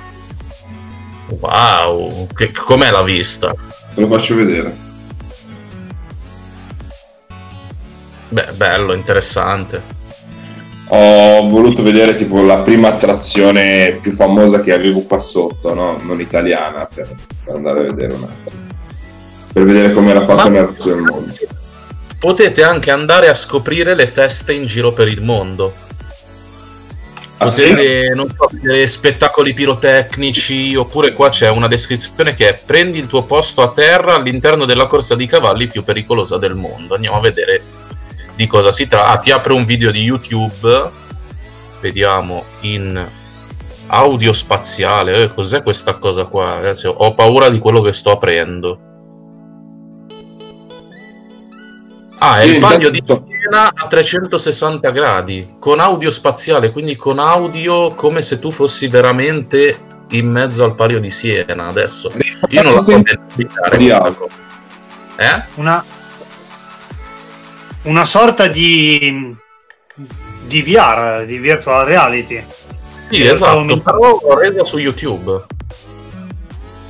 wow 1.39 2.27
che, 2.33 2.51
com'è 2.51 2.91
la 2.91 3.03
vista? 3.03 3.53
te 3.93 4.01
lo 4.01 4.07
faccio 4.07 4.35
vedere 4.35 4.75
beh 8.29 8.51
bello 8.55 8.93
interessante 8.93 9.95
ho 10.89 11.49
voluto 11.49 11.83
vedere 11.83 12.15
tipo 12.15 12.41
la 12.41 12.59
prima 12.59 12.89
attrazione 12.89 13.97
più 14.01 14.11
famosa 14.13 14.61
che 14.61 14.71
avevo 14.71 15.01
qua 15.01 15.19
sotto, 15.19 15.73
no? 15.73 15.99
non 16.01 16.21
italiana, 16.21 16.87
per, 16.93 17.13
per, 17.43 17.55
andare 17.55 17.79
a 17.81 17.83
vedere 17.83 18.13
un 18.13 18.23
attimo, 18.23 18.61
per 19.51 19.63
vedere 19.63 19.93
com'era 19.93 20.23
fatta 20.23 20.47
nel 20.47 20.67
resto 20.67 20.89
del 20.89 21.01
mondo. 21.01 21.33
Potete 22.19 22.63
anche 22.63 22.89
andare 22.89 23.27
a 23.27 23.33
scoprire 23.33 23.95
le 23.95 24.07
feste 24.07 24.53
in 24.53 24.63
giro 24.65 24.93
per 24.93 25.09
il 25.09 25.21
mondo. 25.21 25.73
Ah, 27.39 27.45
Potete, 27.45 28.07
sì? 28.09 28.15
non 28.15 28.27
so, 28.35 28.87
spettacoli 28.87 29.53
pirotecnici, 29.53 30.75
oppure 30.75 31.13
qua 31.13 31.29
c'è 31.29 31.49
una 31.49 31.67
descrizione 31.67 32.33
che 32.33 32.49
è 32.49 32.59
prendi 32.65 32.97
il 32.97 33.05
tuo 33.05 33.23
posto 33.23 33.61
a 33.61 33.71
terra 33.71 34.15
all'interno 34.15 34.65
della 34.65 34.87
corsa 34.87 35.13
di 35.13 35.27
cavalli 35.27 35.67
più 35.67 35.83
pericolosa 35.83 36.37
del 36.37 36.55
mondo. 36.55 36.95
Andiamo 36.95 37.17
a 37.17 37.21
vedere 37.21 37.61
di 38.35 38.47
cosa 38.47 38.71
si 38.71 38.87
tratta. 38.87 39.09
Ah, 39.09 39.17
ti 39.17 39.29
apre 39.31 39.53
un 39.53 39.65
video 39.65 39.91
di 39.91 40.01
YouTube, 40.01 40.89
vediamo 41.79 42.43
in 42.61 43.05
audio 43.87 44.33
spaziale. 44.33 45.23
Eh, 45.23 45.33
cos'è 45.33 45.61
questa 45.61 45.93
cosa 45.93 46.25
qua? 46.25 46.55
Ragazzi, 46.55 46.87
ho 46.87 47.13
paura 47.13 47.49
di 47.49 47.59
quello 47.59 47.81
che 47.81 47.93
sto 47.93 48.11
aprendo. 48.11 48.86
Ah, 52.19 52.39
è 52.39 52.43
sì, 52.43 52.49
il 52.55 52.59
palio 52.59 52.89
di 52.89 53.03
Siena 53.03 53.71
a 53.73 53.87
360 53.87 54.89
gradi, 54.89 55.55
con 55.59 55.79
audio 55.79 56.09
spaziale, 56.09 56.71
quindi 56.71 56.95
con 56.95 57.19
audio 57.19 57.91
come 57.91 58.21
se 58.21 58.39
tu 58.39 58.49
fossi 58.49 58.87
veramente 58.87 59.85
in 60.11 60.29
mezzo 60.29 60.63
al 60.63 60.73
palio 60.75 60.99
di 60.99 61.11
Siena 61.11 61.67
adesso. 61.67 62.11
Io 62.49 62.61
non 62.63 62.73
la 62.73 62.81
so 62.81 62.99
ben 62.99 63.19
spiegare. 63.29 63.77
Eh? 65.17 65.43
Una, 65.55 65.83
una 67.83 68.05
sorta 68.05 68.47
di, 68.47 69.35
di 70.45 70.61
VR, 70.63 71.23
di 71.25 71.37
virtual 71.37 71.85
reality. 71.85 72.43
Sì, 73.09 73.25
esatto, 73.25 73.79
però 73.79 74.19
l'ho 74.21 74.37
resa 74.39 74.63
su 74.63 74.77
YouTube. 74.79 75.45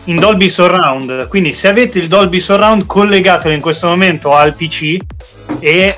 In 0.07 0.19
Dolby 0.19 0.47
Surround, 0.47 1.27
quindi 1.27 1.51
se 1.51 1.67
avete 1.67 1.99
il 1.99 2.07
Dolby 2.07 2.39
Surround 2.39 2.85
collegatelo 2.85 3.53
in 3.53 3.59
questo 3.59 3.87
momento 3.87 4.33
al 4.33 4.55
PC 4.55 4.95
e 5.59 5.97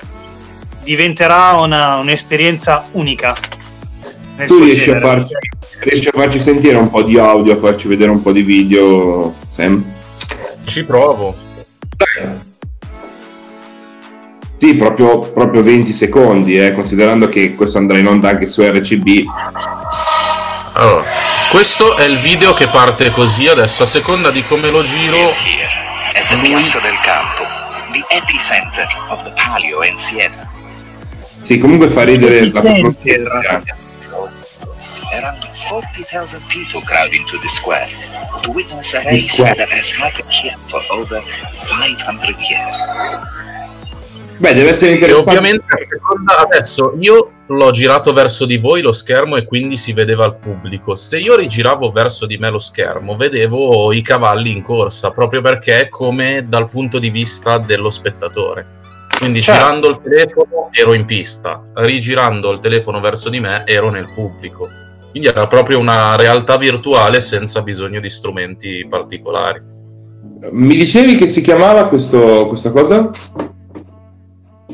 diventerà 0.84 1.51
una, 1.51 1.97
un'esperienza 1.97 2.86
unica. 2.93 3.36
Tu 4.47 4.64
riesci 4.64 4.89
a, 4.89 4.99
farci, 4.99 5.34
riesci 5.82 6.07
a, 6.07 6.12
farci, 6.12 6.39
sentire 6.39 6.78
un 6.78 6.89
po' 6.89 7.03
di 7.03 7.20
audio, 7.20 7.53
a 7.53 7.57
farci 7.57 7.88
vedere 7.88 8.10
un 8.10 8.22
po' 8.24 8.32
di 8.32 8.41
video, 8.41 9.36
Sam? 9.47 9.84
Ci 10.66 10.84
provo. 10.86 11.36
Sì, 14.57 14.76
proprio, 14.76 15.20
proprio 15.20 15.62
20 15.62 15.93
secondi, 15.93 16.55
eh, 16.55 16.74
considerando 16.74 17.30
che 17.30 17.53
questo 17.53 17.78
andrà 17.78 17.99
in 17.99 18.07
onda 18.07 18.30
anche 18.30 18.47
su 18.47 18.64
RCB. 18.64 19.26
Allora, 20.74 21.03
questo 21.50 21.97
è 21.97 22.04
il 22.04 22.20
video 22.20 22.54
che 22.54 22.68
parte 22.68 23.10
così 23.12 23.47
adesso, 23.47 23.84
a 23.84 23.86
seconda 23.86 24.30
di 24.30 24.43
come 24.45 24.70
lo 24.70 24.84
giro. 24.84 25.18
È 25.18 26.24
la 26.30 26.41
piazza 26.41 26.80
del 26.80 26.97
campo, 27.02 27.43
the 27.91 28.06
epicenter 28.10 28.88
of 29.10 29.24
the 29.24 29.32
palio 29.36 29.84
in 29.84 29.97
Siena. 29.97 30.47
Sì, 31.43 31.58
comunque 31.58 31.89
fa 31.89 32.04
ridere 32.04 32.50
la 32.52 32.62
pronuncia. 32.62 33.64
Around 35.12 35.50
40,000 35.52 36.39
people 36.50 36.82
crowd 36.84 37.14
into 37.14 37.39
the 37.39 37.47
square 37.47 37.89
to 38.41 38.52
witness 38.52 38.93
a 38.93 39.02
race 39.04 39.41
that 39.41 39.70
has 39.70 39.91
happened 39.91 40.30
here 40.30 40.56
for 40.68 40.84
over 40.91 41.20
500 41.66 42.38
years. 42.39 43.39
Beh, 44.40 44.54
deve 44.54 44.70
essere 44.70 44.94
interessante. 44.94 45.32
E 45.32 45.36
ovviamente 45.36 45.66
adesso 46.38 46.96
io 47.02 47.32
l'ho 47.46 47.72
girato 47.72 48.14
verso 48.14 48.46
di 48.46 48.58
voi 48.58 48.82
lo 48.82 48.94
schermo 48.94 49.36
e 49.36 49.44
quindi 49.44 49.78
si 49.78 49.92
vedeva 49.92 50.26
il 50.26 50.36
pubblico. 50.36 50.96
Se 50.96 51.20
io 51.20 51.36
rigiravo 51.36 51.92
verso 51.92 52.26
di 52.26 52.38
me 52.38 52.50
lo 52.50 52.58
schermo, 52.58 53.18
vedevo 53.18 53.92
i 53.92 54.02
cavalli 54.02 54.52
in 54.52 54.62
corsa, 54.62 55.12
proprio 55.12 55.42
perché 55.42 55.82
è 55.82 55.88
come 55.90 56.46
dal 56.48 56.70
punto 56.70 57.00
di 57.00 57.10
vista 57.10 57.58
dello 57.58 57.90
spettatore. 57.90 58.78
Quindi 59.18 59.42
certo. 59.42 59.62
girando 59.62 59.90
il 59.90 60.00
telefono 60.02 60.70
ero 60.72 60.94
in 60.94 61.04
pista, 61.04 61.62
rigirando 61.74 62.52
il 62.52 62.62
telefono 62.62 63.02
verso 63.02 63.28
di 63.28 63.42
me 63.42 63.64
ero 63.66 63.90
nel 63.90 64.10
pubblico. 64.14 64.70
Quindi 65.12 65.28
era 65.28 65.48
proprio 65.48 65.80
una 65.80 66.16
realtà 66.16 66.56
virtuale 66.56 67.20
senza 67.20 67.62
bisogno 67.62 68.00
di 68.00 68.10
strumenti 68.10 68.88
particolari. 68.88 69.60
Mi 70.52 70.76
dicevi 70.76 71.18
che 71.18 71.28
si 71.28 71.42
chiamava 71.42 71.88
questo, 71.88 72.46
questa 72.48 72.72
cosa? 72.72 73.12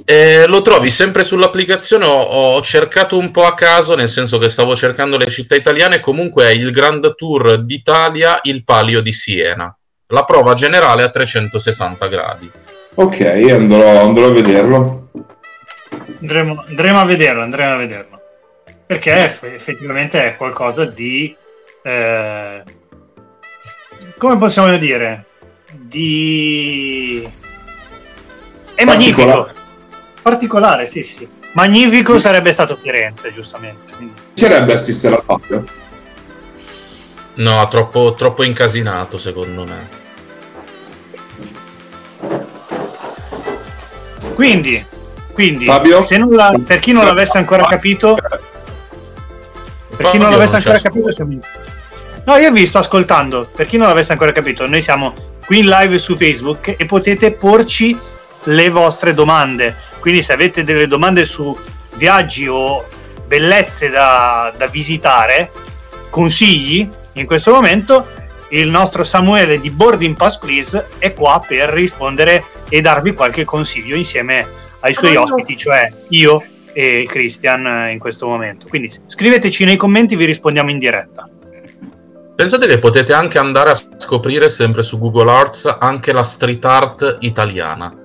Eh, 0.07 0.45
lo 0.45 0.61
trovi 0.61 0.91
sempre 0.91 1.23
sull'applicazione, 1.23 2.05
ho, 2.05 2.21
ho, 2.21 2.61
cercato 2.61 3.17
un 3.17 3.31
po' 3.31 3.45
a 3.45 3.55
caso, 3.55 3.95
nel 3.95 4.07
senso 4.07 4.37
che 4.37 4.49
stavo 4.49 4.75
cercando 4.75 5.17
le 5.17 5.31
città 5.31 5.55
italiane, 5.55 5.99
comunque 5.99 6.45
è 6.45 6.51
il 6.51 6.69
Grand 6.69 7.15
Tour 7.15 7.63
d'Italia, 7.63 8.37
il 8.43 8.63
Palio 8.63 9.01
di 9.01 9.11
Siena. 9.11 9.75
La 10.09 10.23
prova 10.23 10.53
generale 10.53 11.01
a 11.01 11.09
360 11.09 12.07
gradi. 12.07 12.51
Ok, 12.93 13.19
andrò, 13.21 14.05
andrò 14.05 14.27
a 14.27 14.31
vederlo. 14.31 15.09
Andremo, 16.21 16.63
andremo, 16.67 16.99
a 16.99 17.05
vederlo, 17.05 17.41
andremo 17.41 17.73
a 17.73 17.77
vederlo. 17.77 18.21
Perché 18.85 19.35
effettivamente 19.41 20.23
è 20.23 20.35
qualcosa 20.35 20.85
di... 20.85 21.35
Eh, 21.81 22.63
come 24.19 24.37
possiamo 24.37 24.77
dire? 24.77 25.25
Di... 25.71 27.27
È 28.75 28.85
magnifico 28.85 29.63
particolare, 30.25 30.87
sì, 30.87 31.03
sì. 31.03 31.27
Magnifico 31.53 32.17
sarebbe 32.17 32.51
stato 32.51 32.75
Firenze, 32.81 33.31
giustamente. 33.31 33.93
Piacerebbe 34.33 34.73
assistere 34.73 35.17
al 35.17 35.23
Fabio? 35.23 35.63
No, 37.35 37.67
troppo, 37.67 38.15
troppo 38.15 38.41
incasinato, 38.41 39.19
secondo 39.19 39.65
me. 39.65 39.87
Quindi, 44.33 44.83
quindi 45.31 45.65
Fabio? 45.65 46.03
La, 46.31 46.59
per 46.65 46.79
chi 46.79 46.91
non 46.91 47.05
l'avesse 47.05 47.37
ancora 47.37 47.67
capito, 47.67 48.17
per 49.95 50.09
chi 50.09 50.17
non 50.17 50.31
l'avesse 50.31 50.55
ancora 50.55 50.79
capito, 50.79 51.11
siamo 51.11 51.37
No, 52.25 52.35
io 52.37 52.51
vi 52.51 52.65
sto 52.65 52.79
ascoltando. 52.79 53.47
Per 53.55 53.67
chi 53.67 53.77
non 53.77 53.87
l'avesse 53.87 54.11
ancora 54.11 54.31
capito, 54.31 54.65
noi 54.65 54.81
siamo 54.81 55.13
qui 55.45 55.59
in 55.59 55.67
live 55.67 55.99
su 55.99 56.15
Facebook 56.15 56.73
e 56.75 56.85
potete 56.87 57.31
porci 57.31 57.95
le 58.45 58.69
vostre 58.69 59.13
domande. 59.13 59.84
Quindi 60.05 60.21
se 60.21 60.33
avete 60.33 60.63
delle 60.63 60.85
domande 60.85 61.25
su 61.25 61.57
viaggi 61.95 62.47
o 62.47 62.85
bellezze 63.25 63.89
da, 63.89 64.53
da 64.55 64.67
visitare, 64.67 65.51
consigli 66.11 66.87
in 67.13 67.25
questo 67.25 67.51
momento, 67.51 68.05
il 68.49 68.69
nostro 68.69 69.03
Samuele 69.03 69.59
di 69.59 69.71
Boarding 69.71 70.15
Pass 70.15 70.37
Please 70.37 70.89
è 70.99 71.11
qua 71.15 71.43
per 71.43 71.69
rispondere 71.69 72.43
e 72.69 72.81
darvi 72.81 73.15
qualche 73.15 73.45
consiglio 73.45 73.95
insieme 73.95 74.47
ai 74.81 74.93
suoi 74.93 75.15
ospiti, 75.15 75.57
cioè 75.57 75.91
io 76.09 76.43
e 76.71 77.05
Christian 77.09 77.89
in 77.89 77.97
questo 77.97 78.27
momento. 78.27 78.67
Quindi 78.69 78.93
scriveteci 79.07 79.65
nei 79.65 79.75
commenti, 79.75 80.15
vi 80.15 80.25
rispondiamo 80.25 80.69
in 80.69 80.77
diretta. 80.77 81.27
Pensate 82.35 82.67
che 82.67 82.77
potete 82.77 83.11
anche 83.11 83.39
andare 83.39 83.71
a 83.71 83.81
scoprire 83.97 84.49
sempre 84.49 84.83
su 84.83 84.99
Google 84.99 85.31
Arts 85.31 85.77
anche 85.79 86.11
la 86.13 86.21
street 86.21 86.63
art 86.63 87.17
italiana 87.21 88.03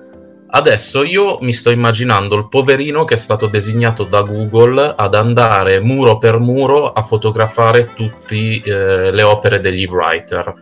Adesso 0.53 1.05
io 1.05 1.37
mi 1.41 1.53
sto 1.53 1.71
immaginando 1.71 2.35
il 2.35 2.49
poverino 2.49 3.05
che 3.05 3.13
è 3.13 3.17
stato 3.17 3.47
designato 3.47 4.03
da 4.03 4.19
Google 4.21 4.93
ad 4.97 5.15
andare 5.15 5.79
muro 5.79 6.17
per 6.17 6.39
muro 6.39 6.91
a 6.91 7.01
fotografare 7.03 7.93
tutte 7.93 8.35
eh, 8.35 9.11
le 9.13 9.21
opere 9.23 9.61
degli 9.61 9.85
writer. 9.85 10.53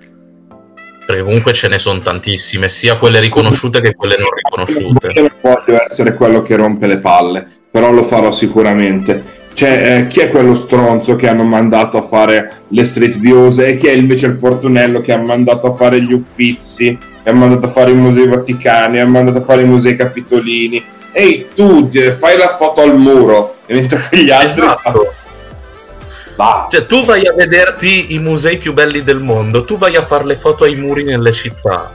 Perché 1.07 1.23
comunque 1.23 1.53
ce 1.53 1.69
ne 1.69 1.79
sono 1.79 2.01
tantissime, 2.01 2.69
sia 2.69 2.97
quelle 2.97 3.19
riconosciute 3.19 3.81
che 3.81 3.95
quelle 3.95 4.17
non 4.19 4.27
riconosciute. 4.31 5.19
Io 5.19 5.31
voglio 5.41 5.83
essere 5.83 6.13
quello 6.13 6.43
che 6.43 6.55
rompe 6.55 6.85
le 6.85 6.99
palle, 6.99 7.47
però 7.71 7.91
lo 7.91 8.03
farò 8.03 8.29
sicuramente. 8.29 9.37
Cioè, 9.55 9.97
eh, 9.97 10.07
chi 10.07 10.19
è 10.19 10.29
quello 10.29 10.53
stronzo 10.53 11.15
che 11.15 11.27
hanno 11.27 11.43
mandato 11.43 11.97
a 11.97 12.03
fare 12.03 12.61
le 12.67 12.83
street 12.83 13.17
views 13.17 13.57
e 13.57 13.75
chi 13.75 13.87
è 13.87 13.93
invece 13.93 14.27
il 14.27 14.35
fortunello 14.35 15.01
che 15.01 15.13
ha 15.13 15.17
mandato 15.17 15.65
a 15.65 15.73
fare 15.73 15.99
gli 15.99 16.13
uffizi 16.13 16.95
è 17.23 17.31
mandato 17.31 17.65
a 17.65 17.69
fare 17.69 17.91
i 17.91 17.95
musei 17.95 18.27
vaticani, 18.27 18.97
è 18.97 19.05
mandato 19.05 19.39
a 19.39 19.41
fare 19.41 19.61
i 19.61 19.65
musei 19.65 19.95
capitolini. 19.95 20.83
Ehi, 21.11 21.47
tu 21.55 21.89
fai 22.11 22.37
la 22.37 22.49
foto 22.49 22.81
al 22.81 22.95
muro, 22.97 23.57
mentre 23.67 24.07
gli 24.11 24.29
altri 24.29 24.65
esatto. 24.65 25.13
Cioè, 26.69 26.85
tu 26.85 27.03
vai 27.03 27.25
a 27.27 27.33
vederti 27.33 28.13
i 28.13 28.19
musei 28.19 28.57
più 28.57 28.71
belli 28.71 29.03
del 29.03 29.19
mondo, 29.19 29.65
tu 29.65 29.77
vai 29.77 29.97
a 29.97 30.01
fare 30.01 30.23
le 30.23 30.35
foto 30.35 30.63
ai 30.63 30.75
muri 30.75 31.03
nelle 31.03 31.33
città. 31.33 31.91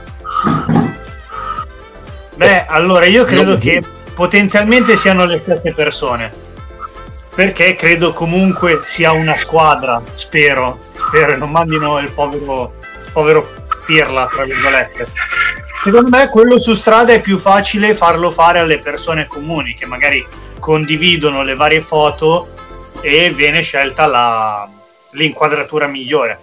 Beh, 2.35 2.65
allora 2.67 3.05
io 3.05 3.23
credo 3.23 3.51
non... 3.51 3.59
che 3.59 3.81
potenzialmente 4.13 4.97
siano 4.97 5.25
le 5.25 5.39
stesse 5.39 5.73
persone. 5.73 6.31
Perché 7.33 7.75
credo 7.75 8.13
comunque 8.13 8.81
sia 8.85 9.11
una 9.13 9.35
squadra, 9.35 10.01
spero. 10.13 10.79
Spero 10.95 11.35
non 11.37 11.49
mandino 11.51 11.97
il 11.99 12.11
povero, 12.11 12.75
povero 13.11 13.64
pirla, 13.85 14.27
tra 14.27 14.43
virgolette. 14.43 15.07
Secondo 15.79 16.09
me 16.09 16.29
quello 16.29 16.57
su 16.57 16.73
strada 16.73 17.13
è 17.13 17.21
più 17.21 17.37
facile 17.37 17.93
farlo 17.93 18.31
fare 18.31 18.59
alle 18.59 18.79
persone 18.79 19.27
comuni 19.27 19.75
che 19.75 19.85
magari 19.85 20.25
condividono 20.59 21.43
le 21.43 21.53
varie 21.53 21.81
foto 21.81 22.53
e 23.01 23.31
viene 23.31 23.61
scelta 23.61 24.07
la, 24.07 24.67
l'inquadratura 25.11 25.85
migliore. 25.87 26.39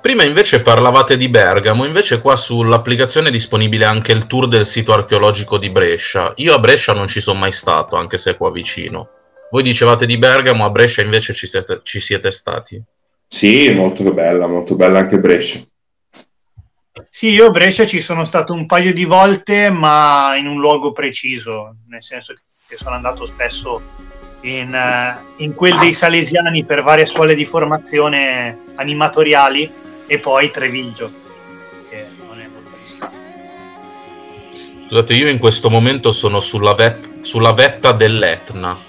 Prima 0.00 0.22
invece 0.22 0.60
parlavate 0.60 1.16
di 1.16 1.28
Bergamo, 1.28 1.84
invece 1.84 2.20
qua 2.20 2.36
sull'applicazione 2.36 3.28
è 3.28 3.32
disponibile 3.32 3.86
anche 3.86 4.12
il 4.12 4.26
tour 4.26 4.46
del 4.46 4.64
sito 4.64 4.92
archeologico 4.92 5.58
di 5.58 5.70
Brescia. 5.70 6.32
Io 6.36 6.54
a 6.54 6.58
Brescia 6.58 6.92
non 6.92 7.08
ci 7.08 7.20
sono 7.20 7.40
mai 7.40 7.50
stato, 7.50 7.96
anche 7.96 8.18
se 8.18 8.32
è 8.32 8.36
qua 8.36 8.52
vicino. 8.52 9.08
Voi 9.50 9.62
dicevate 9.62 10.06
di 10.06 10.16
Bergamo, 10.16 10.64
a 10.64 10.70
Brescia 10.70 11.02
invece 11.02 11.34
ci 11.34 11.46
siete, 11.46 11.80
ci 11.82 11.98
siete 11.98 12.30
stati. 12.30 12.80
Sì, 13.28 13.72
molto 13.74 14.02
bella, 14.12 14.46
molto 14.46 14.76
bella 14.76 15.00
anche 15.00 15.18
Brescia. 15.18 15.60
Sì, 17.10 17.28
io 17.30 17.46
a 17.46 17.50
Brescia 17.50 17.86
ci 17.86 18.00
sono 18.00 18.24
stato 18.24 18.52
un 18.52 18.66
paio 18.66 18.92
di 18.92 19.04
volte, 19.04 19.70
ma 19.70 20.36
in 20.36 20.46
un 20.46 20.58
luogo 20.58 20.92
preciso, 20.92 21.76
nel 21.88 22.02
senso 22.02 22.34
che 22.66 22.76
sono 22.76 22.94
andato 22.94 23.26
spesso 23.26 23.80
in, 24.42 24.72
uh, 24.72 25.42
in 25.42 25.54
quel 25.54 25.78
dei 25.78 25.92
Salesiani 25.92 26.64
per 26.64 26.82
varie 26.82 27.04
scuole 27.04 27.34
di 27.34 27.44
formazione 27.44 28.58
animatoriali 28.76 29.70
e 30.06 30.18
poi 30.18 30.50
Treviglio, 30.50 31.10
che 31.88 32.06
non 32.26 32.40
è 32.40 32.46
molto 32.46 32.76
distante. 32.82 33.16
Scusate, 34.88 35.14
io 35.14 35.28
in 35.28 35.38
questo 35.38 35.68
momento 35.68 36.12
sono 36.12 36.40
sulla, 36.40 36.74
vet- 36.74 37.22
sulla 37.22 37.52
vetta 37.52 37.92
dell'Etna 37.92 38.85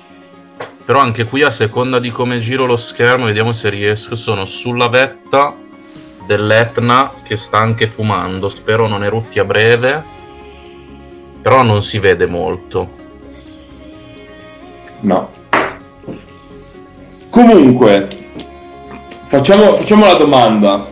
però 0.88 1.00
anche 1.02 1.26
qui 1.26 1.44
a 1.44 1.52
seconda 1.52 2.00
di 2.00 2.12
come 2.12 2.40
giro 2.40 2.66
lo 2.66 2.78
schermo, 2.78 3.26
vediamo 3.26 3.52
se 3.52 3.68
riesco, 3.70 4.16
sono 4.16 4.46
sulla 4.46 4.88
vetta 4.88 5.54
dell'Etna 6.26 7.12
che 7.24 7.36
sta 7.36 7.58
anche 7.58 7.90
fumando, 7.90 8.48
spero 8.48 8.88
non 8.88 9.04
erutti 9.04 9.38
a 9.38 9.44
breve. 9.44 10.02
però 11.42 11.62
non 11.62 11.82
si 11.82 12.00
vede 12.00 12.26
molto. 12.26 12.90
No. 15.02 15.30
Comunque, 17.32 18.08
facciamo, 19.28 19.76
facciamo 19.76 20.06
la 20.06 20.14
domanda. 20.14 20.88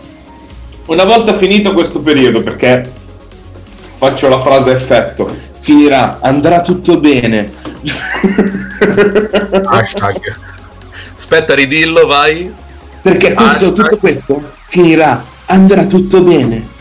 Una 0.88 1.06
volta 1.06 1.38
finito 1.38 1.72
questo 1.72 2.02
periodo, 2.02 2.42
perché 2.42 2.92
faccio 3.96 4.28
la 4.28 4.42
frase 4.42 4.72
effetto, 4.72 5.34
finirà, 5.60 6.20
andrà 6.20 6.62
tutto 6.62 7.00
bene. 7.00 7.50
Hashtag. 9.66 10.36
Aspetta, 11.16 11.54
ridillo, 11.54 12.06
vai. 12.06 12.54
Perché 13.02 13.34
questo, 13.34 13.74
tutto 13.74 13.98
questo 13.98 14.42
finirà, 14.68 15.24
andrà 15.46 15.86
tutto 15.86 16.22
bene. 16.22 16.74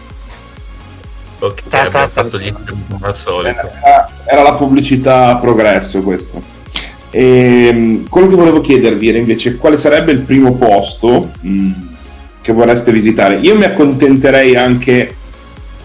Ok, 1.39 1.63
abbiamo 1.71 2.09
fatto 2.09 2.39
gli 2.39 2.53
come 2.53 2.99
al 3.01 3.17
solito. 3.17 3.71
Era, 3.83 4.09
era 4.25 4.43
la 4.43 4.55
pubblicità 4.55 5.29
a 5.29 5.37
progresso 5.37 6.03
questo. 6.03 6.43
E, 7.11 7.67
ehm, 7.67 8.09
quello 8.09 8.29
che 8.29 8.35
volevo 8.35 8.61
chiedervi 8.61 9.09
era 9.09 9.19
invece 9.19 9.57
quale 9.57 9.77
sarebbe 9.77 10.13
il 10.13 10.21
primo 10.21 10.55
posto 10.55 11.31
mh, 11.41 11.49
mm, 11.49 11.73
che 12.41 12.53
vorreste 12.53 12.91
visitare. 12.91 13.37
Io 13.37 13.57
mi 13.57 13.65
accontenterei 13.65 14.57
anche 14.57 15.14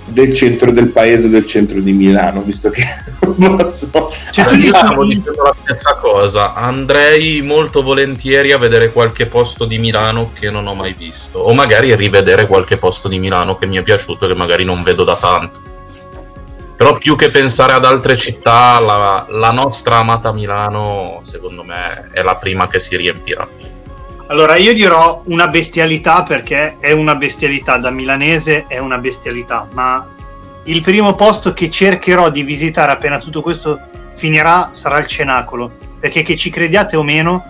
del 0.09 0.33
centro 0.33 0.71
del 0.71 0.89
paese 0.89 1.27
o 1.27 1.29
del 1.29 1.45
centro 1.45 1.79
di 1.79 1.91
Milano, 1.93 2.41
visto 2.41 2.69
che 2.69 2.83
posso. 3.89 3.89
Cioè, 4.31 4.53
io 4.55 4.73
stavo 4.73 5.05
dicendo 5.05 5.43
la 5.43 5.55
stessa 5.61 5.95
cosa. 5.95 6.53
Andrei 6.53 7.41
molto 7.41 7.81
volentieri 7.81 8.51
a 8.51 8.57
vedere 8.57 8.91
qualche 8.91 9.25
posto 9.25 9.65
di 9.65 9.77
Milano 9.77 10.31
che 10.33 10.49
non 10.49 10.67
ho 10.67 10.73
mai 10.73 10.93
visto, 10.93 11.39
o 11.39 11.53
magari 11.53 11.95
rivedere 11.95 12.47
qualche 12.47 12.77
posto 12.77 13.07
di 13.07 13.19
Milano 13.19 13.57
che 13.57 13.65
mi 13.65 13.77
è 13.77 13.83
piaciuto 13.83 14.25
e 14.25 14.29
che 14.29 14.35
magari 14.35 14.63
non 14.63 14.83
vedo 14.83 15.03
da 15.03 15.15
tanto. 15.15 15.67
Però 16.75 16.97
più 16.97 17.17
che 17.17 17.29
pensare 17.29 17.73
ad 17.73 17.83
altre 17.83 18.15
città, 18.15 18.79
la, 18.79 19.25
la 19.29 19.51
nostra 19.51 19.97
amata 19.97 20.31
Milano, 20.31 21.19
secondo 21.21 21.63
me, 21.63 22.07
è 22.13 22.21
la 22.21 22.37
prima 22.37 22.69
che 22.69 22.79
si 22.79 22.95
riempirà. 22.95 23.45
Allora, 24.29 24.57
io 24.57 24.73
dirò 24.73 25.23
una 25.25 25.47
bestialità 25.47 26.21
perché 26.21 26.75
è 26.77 26.91
una 26.91 27.15
bestialità, 27.15 27.77
da 27.77 27.89
milanese 27.89 28.65
è 28.67 28.77
una 28.77 28.99
bestialità, 28.99 29.67
ma 29.73 30.07
il 30.65 30.81
primo 30.81 31.15
posto 31.15 31.51
che 31.51 31.71
cercherò 31.71 32.29
di 32.29 32.43
visitare 32.43 32.91
appena 32.91 33.17
tutto 33.17 33.41
questo 33.41 33.79
finirà 34.13 34.69
sarà 34.71 34.99
il 34.99 35.07
Cenacolo, 35.07 35.71
perché 35.99 36.21
che 36.21 36.37
ci 36.37 36.51
crediate 36.51 36.95
o 36.95 37.01
meno, 37.01 37.43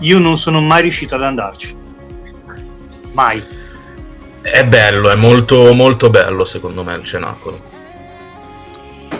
io 0.00 0.18
non 0.18 0.36
sono 0.36 0.60
mai 0.60 0.82
riuscito 0.82 1.14
ad 1.14 1.22
andarci. 1.22 1.74
Mai. 3.12 3.42
È 4.42 4.62
bello, 4.64 5.08
è 5.08 5.14
molto 5.14 5.72
molto 5.72 6.10
bello 6.10 6.44
secondo 6.44 6.84
me 6.84 6.96
il 6.96 7.04
Cenacolo. 7.04 7.58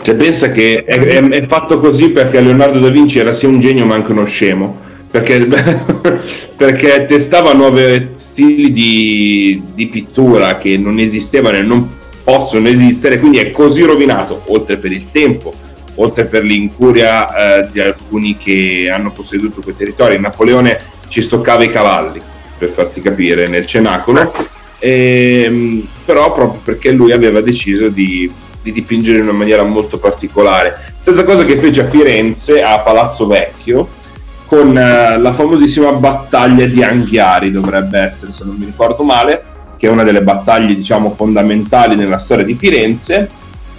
Cioè 0.03 0.13
pensa 0.13 0.51
che 0.51 0.83
è, 0.85 0.99
è, 0.99 1.23
è 1.23 1.47
fatto 1.47 1.79
così 1.79 2.09
perché 2.09 2.39
Leonardo 2.39 2.77
da 2.77 2.89
Vinci 2.89 3.17
era 3.17 3.33
sia 3.33 3.47
un 3.47 3.59
genio 3.59 3.85
ma 3.85 3.95
anche 3.95 4.11
uno 4.11 4.25
scemo 4.25 4.85
perché, 5.09 5.47
perché 6.55 7.05
testava 7.07 7.53
nuovi 7.53 8.09
stili 8.15 8.71
di, 8.71 9.61
di, 9.73 9.87
pittura 9.87 10.57
che 10.57 10.77
non 10.77 10.99
esistevano 10.99 11.57
e 11.57 11.61
non 11.61 11.89
possono 12.23 12.67
esistere, 12.67 13.19
quindi 13.19 13.37
è 13.37 13.51
così 13.51 13.83
rovinato, 13.83 14.43
oltre 14.47 14.77
per 14.77 14.91
il 14.91 15.11
tempo, 15.11 15.53
oltre 15.95 16.25
per 16.25 16.43
l'incuria 16.43 17.61
eh, 17.61 17.69
di 17.71 17.79
alcuni 17.79 18.37
che 18.37 18.89
hanno 18.91 19.11
posseduto 19.11 19.61
quei 19.61 19.75
territori. 19.75 20.19
Napoleone 20.19 20.79
ci 21.07 21.21
stoccava 21.21 21.63
i 21.63 21.71
cavalli, 21.71 22.21
per 22.57 22.69
farti 22.69 23.01
capire, 23.01 23.47
nel 23.47 23.65
cenacolo, 23.65 24.33
e, 24.79 25.43
ehm, 25.45 25.87
però 26.05 26.31
proprio 26.33 26.61
perché 26.63 26.91
lui 26.91 27.11
aveva 27.11 27.41
deciso 27.41 27.87
di, 27.87 28.29
di 28.61 28.71
dipingere 28.71 29.17
in 29.17 29.23
una 29.23 29.31
maniera 29.31 29.63
molto 29.63 29.97
particolare. 29.97 30.93
Stessa 30.99 31.23
cosa 31.23 31.45
che 31.45 31.57
fece 31.57 31.81
a 31.81 31.85
Firenze, 31.85 32.61
a 32.61 32.79
Palazzo 32.79 33.25
Vecchio, 33.27 33.87
con 34.47 34.77
eh, 34.77 35.19
la 35.19 35.33
famosissima 35.33 35.91
battaglia 35.91 36.65
di 36.65 36.81
Anghiari, 36.81 37.51
dovrebbe 37.51 37.99
essere, 37.99 38.31
se 38.31 38.45
non 38.45 38.55
mi 38.55 38.65
ricordo 38.65 39.03
male, 39.03 39.43
che 39.77 39.87
è 39.87 39.91
una 39.91 40.03
delle 40.03 40.23
battaglie 40.23 40.73
diciamo 40.73 41.11
fondamentali 41.11 41.95
nella 41.95 42.17
storia 42.17 42.45
di 42.45 42.55
Firenze, 42.55 43.29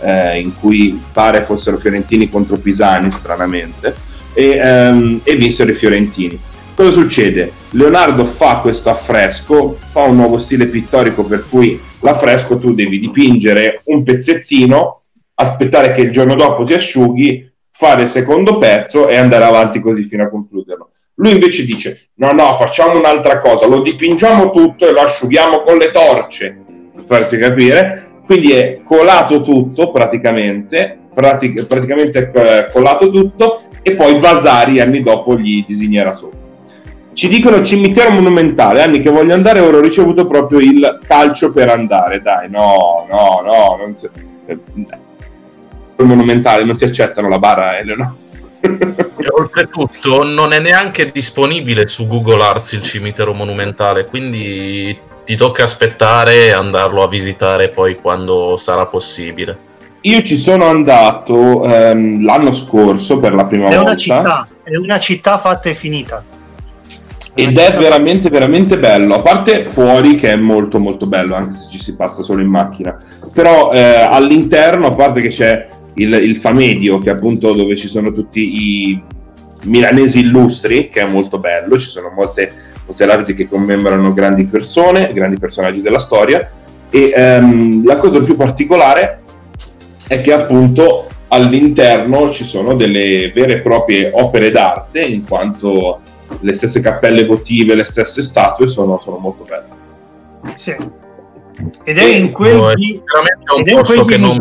eh, 0.00 0.38
in 0.38 0.54
cui 0.54 1.02
pare 1.12 1.42
fossero 1.42 1.78
fiorentini 1.78 2.28
contro 2.28 2.58
pisani, 2.58 3.10
stranamente, 3.10 3.94
e, 4.34 4.50
ehm, 4.56 5.20
e 5.24 5.36
vinsero 5.36 5.70
i 5.70 5.74
fiorentini. 5.74 6.38
Cosa 6.74 6.90
succede? 6.92 7.50
Leonardo 7.70 8.24
fa 8.24 8.58
questo 8.58 8.90
affresco, 8.90 9.78
fa 9.90 10.02
un 10.02 10.16
nuovo 10.16 10.38
stile 10.38 10.66
pittorico 10.66 11.24
per 11.24 11.46
cui 11.48 11.80
l'affresco 12.00 12.58
tu 12.58 12.74
devi 12.74 13.00
dipingere 13.00 13.80
un 13.84 14.04
pezzettino, 14.04 15.00
aspettare 15.34 15.92
che 15.92 16.02
il 16.02 16.12
giorno 16.12 16.34
dopo 16.34 16.64
si 16.64 16.74
asciughi, 16.74 17.47
fare 17.78 18.02
il 18.02 18.08
secondo 18.08 18.58
pezzo 18.58 19.06
e 19.06 19.16
andare 19.16 19.44
avanti 19.44 19.78
così 19.78 20.02
fino 20.02 20.24
a 20.24 20.28
concluderlo. 20.28 20.90
Lui 21.14 21.30
invece 21.30 21.64
dice: 21.64 22.08
No, 22.14 22.32
no, 22.32 22.52
facciamo 22.54 22.98
un'altra 22.98 23.38
cosa, 23.38 23.68
lo 23.68 23.82
dipingiamo 23.82 24.50
tutto 24.50 24.88
e 24.88 24.90
lo 24.90 25.02
asciughiamo 25.02 25.60
con 25.62 25.76
le 25.76 25.92
torce, 25.92 26.58
per 26.92 27.04
farci 27.04 27.38
capire. 27.38 28.22
Quindi 28.26 28.50
è 28.50 28.80
colato 28.82 29.42
tutto 29.42 29.92
praticamente, 29.92 30.98
pratic- 31.14 31.66
praticamente 31.66 32.32
eh, 32.34 32.68
colato 32.72 33.10
tutto, 33.10 33.62
e 33.80 33.94
poi 33.94 34.18
Vasari 34.18 34.80
anni 34.80 35.00
dopo 35.00 35.38
gli 35.38 35.64
disegnerà 35.64 36.12
sopra. 36.12 36.36
Ci 37.12 37.28
dicono 37.28 37.62
cimitero 37.62 38.10
monumentale, 38.10 38.82
anni 38.82 39.00
che 39.00 39.10
voglio 39.10 39.34
andare, 39.34 39.60
ora 39.60 39.76
ho 39.76 39.80
ricevuto 39.80 40.26
proprio 40.26 40.58
il 40.58 40.98
calcio 41.06 41.52
per 41.52 41.68
andare. 41.68 42.22
Dai, 42.22 42.50
no, 42.50 43.06
no, 43.08 43.40
no, 43.44 43.76
non 43.78 43.94
si 43.94 44.08
monumentale, 46.04 46.64
non 46.64 46.76
ti 46.76 46.84
accettano 46.84 47.28
la 47.28 47.38
barra 47.38 47.78
Elena. 47.78 48.14
e 48.60 49.28
oltretutto 49.30 50.24
non 50.24 50.52
è 50.52 50.60
neanche 50.60 51.10
disponibile 51.10 51.86
su 51.86 52.06
Google 52.06 52.42
Arts 52.42 52.72
il 52.72 52.82
cimitero 52.82 53.32
monumentale, 53.34 54.06
quindi 54.06 54.96
ti 55.24 55.36
tocca 55.36 55.64
aspettare 55.64 56.46
e 56.46 56.52
andarlo 56.52 57.02
a 57.02 57.08
visitare 57.08 57.68
poi 57.68 57.96
quando 58.00 58.56
sarà 58.56 58.86
possibile. 58.86 59.66
Io 60.02 60.22
ci 60.22 60.36
sono 60.36 60.66
andato 60.66 61.64
ehm, 61.64 62.24
l'anno 62.24 62.52
scorso 62.52 63.18
per 63.18 63.34
la 63.34 63.44
prima 63.44 63.68
è 63.68 63.74
volta. 63.74 63.82
Una 63.82 63.96
città, 63.96 64.48
è 64.62 64.76
una 64.76 64.98
città 64.98 65.38
fatta 65.38 65.68
e 65.68 65.74
finita. 65.74 66.24
Ed 67.34 67.56
è 67.56 67.76
veramente, 67.76 68.30
veramente 68.30 68.78
bello. 68.78 69.14
A 69.14 69.20
parte 69.20 69.64
fuori, 69.64 70.14
che 70.14 70.32
è 70.32 70.36
molto, 70.36 70.80
molto 70.80 71.06
bello, 71.06 71.34
anche 71.34 71.54
se 71.54 71.68
ci 71.68 71.78
si 71.78 71.94
passa 71.94 72.22
solo 72.22 72.40
in 72.40 72.48
macchina. 72.48 72.96
Però 73.32 73.70
eh, 73.72 74.08
all'interno, 74.10 74.86
a 74.86 74.94
parte 74.94 75.20
che 75.20 75.28
c'è 75.28 75.68
il, 75.98 76.12
il 76.14 76.36
Famedio, 76.36 76.98
che 76.98 77.10
è 77.10 77.12
appunto 77.12 77.52
dove 77.52 77.76
ci 77.76 77.88
sono 77.88 78.12
tutti 78.12 78.40
i 78.40 79.02
milanesi 79.64 80.20
illustri, 80.20 80.88
che 80.88 81.00
è 81.00 81.06
molto 81.06 81.38
bello, 81.38 81.78
ci 81.78 81.88
sono 81.88 82.10
molte, 82.14 82.52
molte 82.86 83.06
lapidi 83.06 83.32
che 83.34 83.48
commemorano 83.48 84.12
grandi 84.12 84.44
persone, 84.44 85.10
grandi 85.12 85.38
personaggi 85.38 85.82
della 85.82 85.98
storia, 85.98 86.50
e 86.90 87.12
um, 87.16 87.84
la 87.84 87.96
cosa 87.96 88.22
più 88.22 88.36
particolare 88.36 89.20
è 90.06 90.20
che 90.20 90.32
appunto 90.32 91.06
all'interno 91.28 92.30
ci 92.30 92.44
sono 92.44 92.74
delle 92.74 93.30
vere 93.34 93.54
e 93.54 93.60
proprie 93.60 94.10
opere 94.14 94.50
d'arte, 94.50 95.00
in 95.00 95.26
quanto 95.26 96.00
le 96.40 96.54
stesse 96.54 96.80
cappelle 96.80 97.24
votive, 97.24 97.74
le 97.74 97.84
stesse 97.84 98.22
statue 98.22 98.68
sono, 98.68 98.98
sono 98.98 99.18
molto 99.18 99.44
belle. 99.44 100.56
Sì. 100.56 100.76
Ed 101.82 101.98
è 101.98 102.04
in 102.04 102.30
quel 102.30 102.56
no, 102.56 102.74
di, 102.74 103.02
ed 103.58 103.68
è 103.68 103.72
in 103.72 103.82
quel 103.82 104.04
che 104.04 104.16
non 104.16 104.36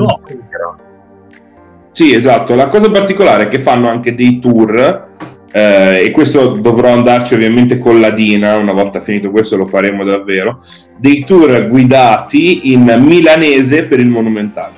sì, 1.98 2.14
esatto. 2.14 2.54
La 2.54 2.68
cosa 2.68 2.92
particolare 2.92 3.46
è 3.46 3.48
che 3.48 3.58
fanno 3.58 3.90
anche 3.90 4.14
dei 4.14 4.38
tour, 4.38 5.08
eh, 5.52 6.04
e 6.06 6.12
questo 6.12 6.50
dovrò 6.50 6.92
andarci 6.94 7.34
ovviamente 7.34 7.80
con 7.80 8.00
la 8.00 8.12
Dina, 8.12 8.56
una 8.56 8.72
volta 8.72 9.02
finito 9.02 9.32
questo 9.32 9.58
lo 9.58 9.66
faremo 9.66 10.04
davvero, 10.04 10.62
dei 10.96 11.26
tour 11.26 11.68
guidati 11.68 12.72
in 12.72 12.84
milanese 13.00 13.86
per 13.86 14.00
il 14.00 14.10
monumentale. 14.10 14.76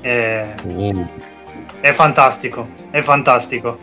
È, 0.00 0.54
uh. 0.62 1.06
è 1.80 1.92
fantastico, 1.92 2.68
è 2.92 3.00
fantastico. 3.00 3.76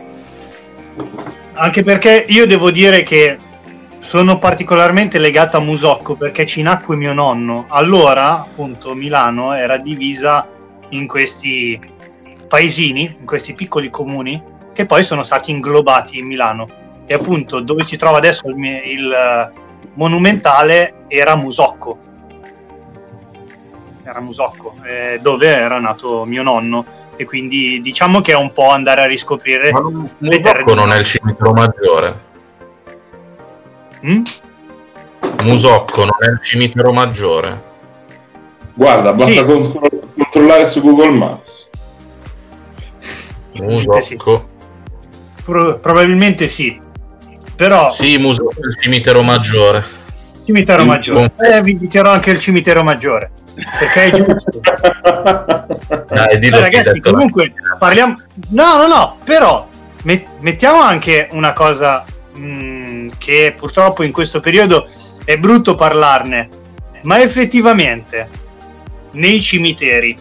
Anche 1.52 1.82
perché 1.82 2.24
io 2.26 2.46
devo 2.46 2.70
dire 2.70 3.02
che 3.02 3.36
sono 3.98 4.38
particolarmente 4.38 5.18
legato 5.18 5.58
a 5.58 5.60
Musocco 5.60 6.16
perché 6.16 6.46
ci 6.46 6.62
nacque 6.62 6.96
mio 6.96 7.12
nonno. 7.12 7.66
Allora, 7.68 8.38
appunto, 8.38 8.94
Milano 8.94 9.52
era 9.52 9.76
divisa 9.76 10.48
in 10.88 11.06
questi 11.06 11.98
paesini, 12.50 13.16
in 13.20 13.24
questi 13.24 13.54
piccoli 13.54 13.90
comuni, 13.90 14.42
che 14.72 14.84
poi 14.84 15.04
sono 15.04 15.22
stati 15.22 15.52
inglobati 15.52 16.18
in 16.18 16.26
Milano. 16.26 16.66
E 17.06 17.14
appunto 17.14 17.60
dove 17.60 17.84
si 17.84 17.96
trova 17.96 18.18
adesso 18.18 18.48
il, 18.48 18.56
il 18.58 19.12
eh, 19.12 19.52
monumentale 19.94 21.04
era 21.06 21.36
Musocco. 21.36 21.98
Era 24.02 24.20
Musocco, 24.20 24.74
eh, 24.82 25.20
dove 25.22 25.46
era 25.46 25.78
nato 25.78 26.24
mio 26.24 26.42
nonno. 26.42 26.98
E 27.14 27.24
quindi 27.24 27.80
diciamo 27.80 28.20
che 28.20 28.32
è 28.32 28.36
un 28.36 28.52
po' 28.52 28.70
andare 28.70 29.02
a 29.02 29.06
riscoprire 29.06 29.70
Ma 29.70 29.80
non, 29.80 30.10
le 30.18 30.40
terre. 30.40 30.64
Musocco 30.64 30.74
non 30.74 30.92
è 30.92 30.98
il 30.98 31.04
cimitero 31.04 31.52
maggiore. 31.52 32.20
Mm? 34.04 34.22
Musocco 35.42 36.00
non 36.00 36.16
è 36.18 36.26
il 36.32 36.40
cimitero 36.42 36.92
maggiore. 36.92 37.62
Guarda, 38.74 39.12
basta 39.12 39.44
sì. 39.44 39.72
controllare 40.16 40.66
su 40.66 40.80
Google 40.80 41.10
Maps. 41.10 41.69
Probabilmente 43.60 44.00
sì. 44.02 44.16
Pro- 45.44 45.78
probabilmente 45.78 46.48
sì. 46.48 46.80
Però... 47.56 47.88
Sì, 47.88 48.16
museo 48.16 48.50
del 48.56 48.78
cimitero 48.80 49.22
maggiore. 49.22 49.84
Cimitero 50.44 50.84
maggiore. 50.84 51.32
Con... 51.36 51.46
Eh, 51.46 51.62
visiterò 51.62 52.10
anche 52.10 52.30
il 52.30 52.40
cimitero 52.40 52.82
maggiore. 52.82 53.30
Perché 53.78 54.04
è 54.04 54.10
giusto. 54.12 54.60
Dai, 56.08 56.38
dillo 56.38 56.56
eh, 56.56 56.60
ragazzi, 56.60 57.00
comunque 57.00 57.52
parliamo... 57.78 58.16
No, 58.50 58.76
no, 58.76 58.86
no, 58.86 59.18
però 59.24 59.68
met- 60.04 60.28
mettiamo 60.40 60.80
anche 60.80 61.28
una 61.32 61.52
cosa 61.52 62.04
mh, 62.34 62.42
mm, 62.42 63.08
che 63.18 63.54
purtroppo 63.56 64.02
in 64.02 64.12
questo 64.12 64.40
periodo 64.40 64.88
è 65.24 65.36
brutto 65.36 65.74
parlarne, 65.74 66.48
ma 67.02 67.20
effettivamente 67.20 68.28
nei 69.12 69.40
cimiteri 69.40 70.16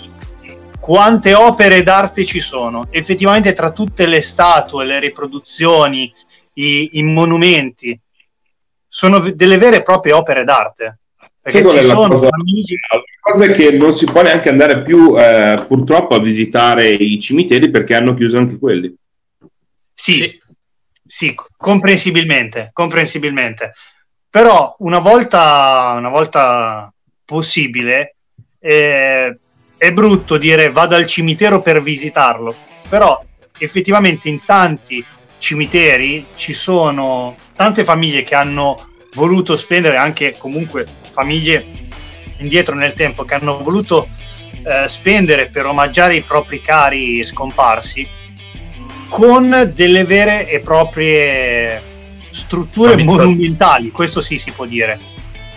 quante 0.89 1.35
opere 1.35 1.83
d'arte 1.83 2.25
ci 2.25 2.39
sono? 2.39 2.87
Effettivamente 2.89 3.53
tra 3.53 3.71
tutte 3.71 4.07
le 4.07 4.23
statue, 4.23 4.85
le 4.85 4.97
riproduzioni, 4.97 6.11
i, 6.53 6.89
i 6.93 7.03
monumenti, 7.03 7.97
sono 8.87 9.19
delle 9.19 9.59
vere 9.59 9.77
e 9.77 9.83
proprie 9.83 10.13
opere 10.13 10.43
d'arte. 10.43 10.97
Perché 11.39 11.69
ci 11.69 11.83
sono 11.83 12.07
cosa, 12.07 12.29
amici... 12.31 12.73
la 12.73 13.03
cosa 13.19 13.45
è 13.45 13.51
che 13.51 13.71
non 13.73 13.93
si 13.93 14.05
può 14.05 14.23
neanche 14.23 14.49
andare 14.49 14.81
più 14.81 15.15
eh, 15.15 15.63
purtroppo 15.67 16.15
a 16.15 16.19
visitare 16.19 16.89
i 16.89 17.19
cimiteri 17.19 17.69
perché 17.69 17.93
hanno 17.93 18.15
chiuso 18.15 18.39
anche 18.39 18.57
quelli. 18.57 18.91
Sì, 19.93 20.13
sì, 20.13 20.41
sì 21.05 21.35
comprensibilmente, 21.55 22.71
comprensibilmente. 22.73 23.73
Però 24.27 24.75
una 24.79 24.97
volta, 24.97 25.93
una 25.97 26.09
volta 26.09 26.91
possibile 27.25 28.15
eh, 28.57 29.37
è 29.80 29.93
brutto 29.93 30.38
dire 30.38 30.71
vado 30.71 30.95
al 30.95 31.05
cimitero 31.05 31.61
per 31.61 31.82
visitarlo, 31.82 32.53
però 32.89 33.23
effettivamente 33.57 34.27
in 34.27 34.43
tanti 34.43 35.03
cimiteri 35.38 36.25
ci 36.36 36.51
sono 36.51 37.34
tante 37.55 37.86
famiglie 37.86 38.23
che 38.23 38.36
hanno 38.36 38.89
voluto 39.13 39.55
spendere, 39.55 39.95
anche 39.95 40.36
comunque 40.38 40.86
famiglie 41.11 41.65
indietro 42.39 42.75
nel 42.75 42.93
tempo, 42.93 43.23
che 43.23 43.36
hanno 43.36 43.63
voluto 43.63 44.09
eh, 44.51 44.89
spendere 44.89 45.47
per 45.47 45.65
omaggiare 45.65 46.15
i 46.15 46.21
propri 46.21 46.61
cari 46.61 47.23
scomparsi 47.23 48.05
con 49.07 49.71
delle 49.73 50.03
vere 50.03 50.47
e 50.49 50.59
proprie 50.59 51.82
strutture 52.32 52.93
Amico. 52.93 53.13
monumentali, 53.13 53.91
questo 53.91 54.19
sì 54.19 54.38
si 54.38 54.51
può 54.51 54.65
dire. 54.65 54.99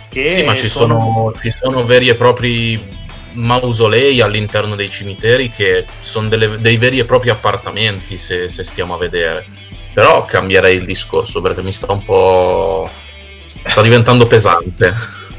Che 0.09 0.29
sì, 0.29 0.43
ma 0.45 0.55
ci 0.55 0.68
sono... 0.68 0.99
sono, 0.99 1.33
ci 1.41 1.51
sono 1.51 1.85
veri 1.85 2.09
e 2.09 2.14
propri 2.14 3.01
mausolei 3.35 4.20
all'interno 4.20 4.74
dei 4.74 4.91
cimiteri 4.91 5.51
che 5.51 5.85
sono 5.99 6.28
delle, 6.28 6.59
dei 6.59 6.76
veri 6.76 6.99
e 6.99 7.05
propri 7.05 7.30
appartamenti 7.30 8.18
se, 8.18 8.49
se, 8.49 8.64
stiamo 8.64 8.95
a 8.95 8.99
vedere. 8.99 9.45
Però 9.95 10.24
cambierei 10.24 10.76
il 10.76 10.85
discorso 10.85 11.41
perché 11.41 11.62
mi 11.62 11.72
sta 11.72 11.93
un 11.93 12.05
po' 12.05 12.89
sta 13.47 13.83
diventando 13.83 14.26
pesante. 14.26 14.93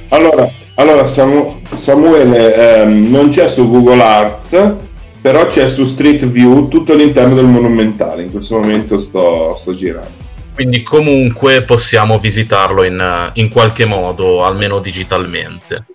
Allora, 0.10 0.50
allora 0.76 1.06
Samu- 1.06 1.74
Samuele 1.76 2.82
ehm, 2.82 3.10
non 3.10 3.30
c'è 3.30 3.48
su 3.48 3.70
Google 3.70 4.04
Arts 4.04 4.92
però 5.24 5.48
c'è 5.48 5.70
su 5.70 5.86
Street 5.86 6.26
View 6.26 6.68
tutto 6.68 6.94
l'interno 6.94 7.34
del 7.34 7.46
monumentale. 7.46 8.24
In 8.24 8.32
questo 8.32 8.58
momento 8.58 8.98
sto, 8.98 9.56
sto 9.58 9.74
girando. 9.74 10.12
Quindi 10.54 10.84
comunque 10.84 11.62
possiamo 11.62 12.20
visitarlo 12.20 12.84
in, 12.84 13.32
in 13.36 13.48
qualche 13.48 13.86
modo 13.86 14.44
almeno 14.44 14.80
digitalmente 14.80 15.86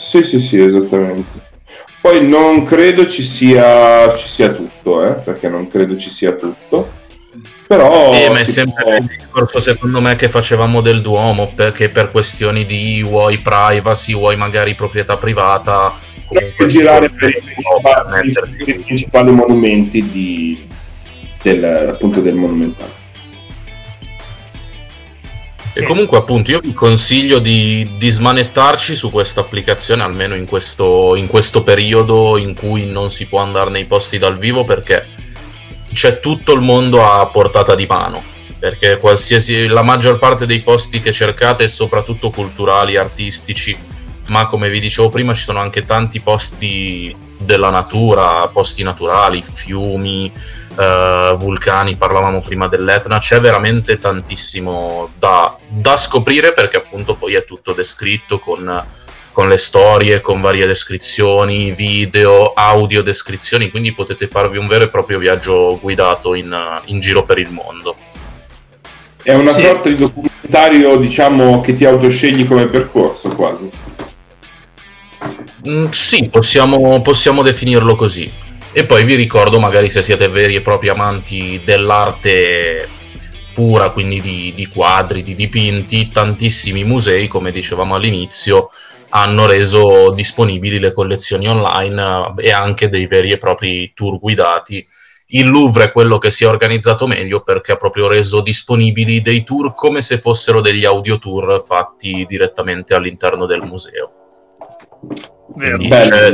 sì, 0.00 0.22
sì, 0.22 0.40
sì, 0.40 0.60
esattamente. 0.60 1.48
Poi 2.00 2.26
non 2.26 2.64
credo 2.64 3.06
ci 3.06 3.22
sia, 3.22 4.10
ci 4.16 4.26
sia 4.26 4.48
tutto, 4.48 5.06
eh, 5.06 5.20
perché 5.20 5.48
non 5.50 5.68
credo 5.68 5.98
ci 5.98 6.08
sia 6.08 6.32
tutto. 6.32 6.98
Però... 7.66 8.12
Eh, 8.14 8.30
ma 8.30 8.38
è 8.38 8.44
sempre 8.44 8.96
il 8.96 9.04
discorso 9.04 9.60
secondo 9.60 10.00
me 10.00 10.16
che 10.16 10.30
facevamo 10.30 10.80
del 10.80 11.02
Duomo, 11.02 11.52
perché 11.54 11.90
per 11.90 12.10
questioni 12.10 12.64
di 12.64 13.02
vuoi 13.02 13.36
privacy, 13.36 14.14
vuoi 14.14 14.36
magari 14.36 14.74
proprietà 14.74 15.18
privata... 15.18 15.92
Comunque 16.26 16.66
girare 16.66 17.10
per 17.10 17.28
i 17.28 17.42
principali, 17.42 18.82
principali 18.82 19.32
monumenti 19.32 20.10
di, 20.10 20.66
del, 21.42 21.62
appunto 21.64 22.20
del 22.20 22.34
monumentale. 22.34 22.99
E 25.72 25.82
comunque 25.84 26.18
appunto 26.18 26.50
io 26.50 26.58
vi 26.60 26.74
consiglio 26.74 27.38
di, 27.38 27.92
di 27.96 28.08
smanettarci 28.08 28.96
su 28.96 29.10
questa 29.10 29.40
applicazione 29.40 30.02
almeno 30.02 30.34
in 30.34 30.44
questo, 30.44 31.14
in 31.14 31.28
questo 31.28 31.62
periodo 31.62 32.36
in 32.38 32.54
cui 32.54 32.86
non 32.86 33.12
si 33.12 33.26
può 33.26 33.40
andare 33.40 33.70
nei 33.70 33.84
posti 33.84 34.18
dal 34.18 34.36
vivo 34.36 34.64
perché 34.64 35.06
c'è 35.92 36.18
tutto 36.20 36.52
il 36.52 36.60
mondo 36.60 37.04
a 37.04 37.24
portata 37.26 37.74
di 37.74 37.86
mano. 37.86 38.22
Perché 38.58 38.98
qualsiasi, 38.98 39.68
la 39.68 39.82
maggior 39.82 40.18
parte 40.18 40.44
dei 40.44 40.60
posti 40.60 41.00
che 41.00 41.12
cercate, 41.12 41.66
soprattutto 41.66 42.28
culturali, 42.30 42.96
artistici, 42.96 43.74
ma 44.26 44.46
come 44.46 44.68
vi 44.68 44.80
dicevo 44.80 45.08
prima 45.08 45.34
ci 45.34 45.44
sono 45.44 45.60
anche 45.60 45.84
tanti 45.84 46.20
posti 46.20 47.14
della 47.38 47.70
natura, 47.70 48.48
posti 48.48 48.82
naturali, 48.82 49.42
fiumi, 49.42 50.30
eh, 50.76 51.34
vulcani, 51.36 51.96
parlavamo 51.96 52.40
prima 52.40 52.68
dell'Etna, 52.68 53.18
c'è 53.18 53.40
veramente 53.40 53.98
tantissimo 53.98 55.10
da, 55.18 55.56
da, 55.68 55.96
scoprire 55.96 56.52
perché 56.52 56.76
appunto 56.76 57.14
poi 57.14 57.34
è 57.34 57.44
tutto 57.44 57.72
descritto 57.72 58.38
con, 58.38 58.84
con 59.32 59.48
le 59.48 59.56
storie, 59.56 60.20
con 60.20 60.40
varie 60.40 60.66
descrizioni, 60.66 61.72
video, 61.72 62.52
audio 62.54 63.02
descrizioni, 63.02 63.70
quindi 63.70 63.92
potete 63.92 64.26
farvi 64.26 64.58
un 64.58 64.66
vero 64.66 64.84
e 64.84 64.88
proprio 64.88 65.18
viaggio 65.18 65.78
guidato 65.80 66.34
in, 66.34 66.56
in 66.86 67.00
giro 67.00 67.24
per 67.24 67.38
il 67.38 67.50
mondo. 67.50 67.96
È 69.22 69.34
una 69.34 69.54
sì. 69.54 69.62
sorta 69.62 69.88
di 69.88 69.96
documentario, 69.96 70.96
diciamo, 70.96 71.60
che 71.60 71.74
ti 71.74 71.84
autoscegli 71.84 72.46
come 72.46 72.66
percorso 72.66 73.28
quasi. 73.30 73.70
Mm, 75.68 75.88
sì, 75.90 76.28
possiamo, 76.30 77.02
possiamo 77.02 77.42
definirlo 77.42 77.96
così. 77.96 78.48
E 78.72 78.86
poi 78.86 79.04
vi 79.04 79.16
ricordo, 79.16 79.58
magari 79.58 79.90
se 79.90 80.02
siete 80.02 80.28
veri 80.28 80.54
e 80.54 80.60
propri 80.60 80.88
amanti 80.88 81.60
dell'arte 81.64 82.88
pura, 83.52 83.90
quindi 83.90 84.20
di, 84.20 84.52
di, 84.54 84.66
quadri, 84.66 85.22
di 85.22 85.34
dipinti, 85.34 86.10
tantissimi 86.10 86.84
musei, 86.84 87.26
come 87.26 87.50
dicevamo 87.50 87.96
all'inizio, 87.96 88.70
hanno 89.10 89.46
reso 89.46 90.12
disponibili 90.12 90.78
le 90.78 90.92
collezioni 90.92 91.48
online 91.48 92.34
eh, 92.38 92.46
e 92.46 92.52
anche 92.52 92.88
dei 92.88 93.06
veri 93.06 93.32
e 93.32 93.38
propri 93.38 93.92
tour 93.92 94.20
guidati. 94.20 94.86
Il 95.32 95.48
Louvre 95.48 95.84
è 95.84 95.92
quello 95.92 96.18
che 96.18 96.30
si 96.30 96.44
è 96.44 96.48
organizzato 96.48 97.06
meglio 97.06 97.42
perché 97.42 97.72
ha 97.72 97.76
proprio 97.76 98.08
reso 98.08 98.40
disponibili 98.40 99.20
dei 99.20 99.44
tour 99.44 99.74
come 99.74 100.00
se 100.00 100.18
fossero 100.18 100.60
degli 100.60 100.84
audio 100.84 101.18
tour 101.18 101.62
fatti 101.64 102.24
direttamente 102.28 102.94
all'interno 102.94 103.46
del 103.46 103.62
museo. 103.62 104.10
Quindi 105.52 105.88
c'è 105.88 106.32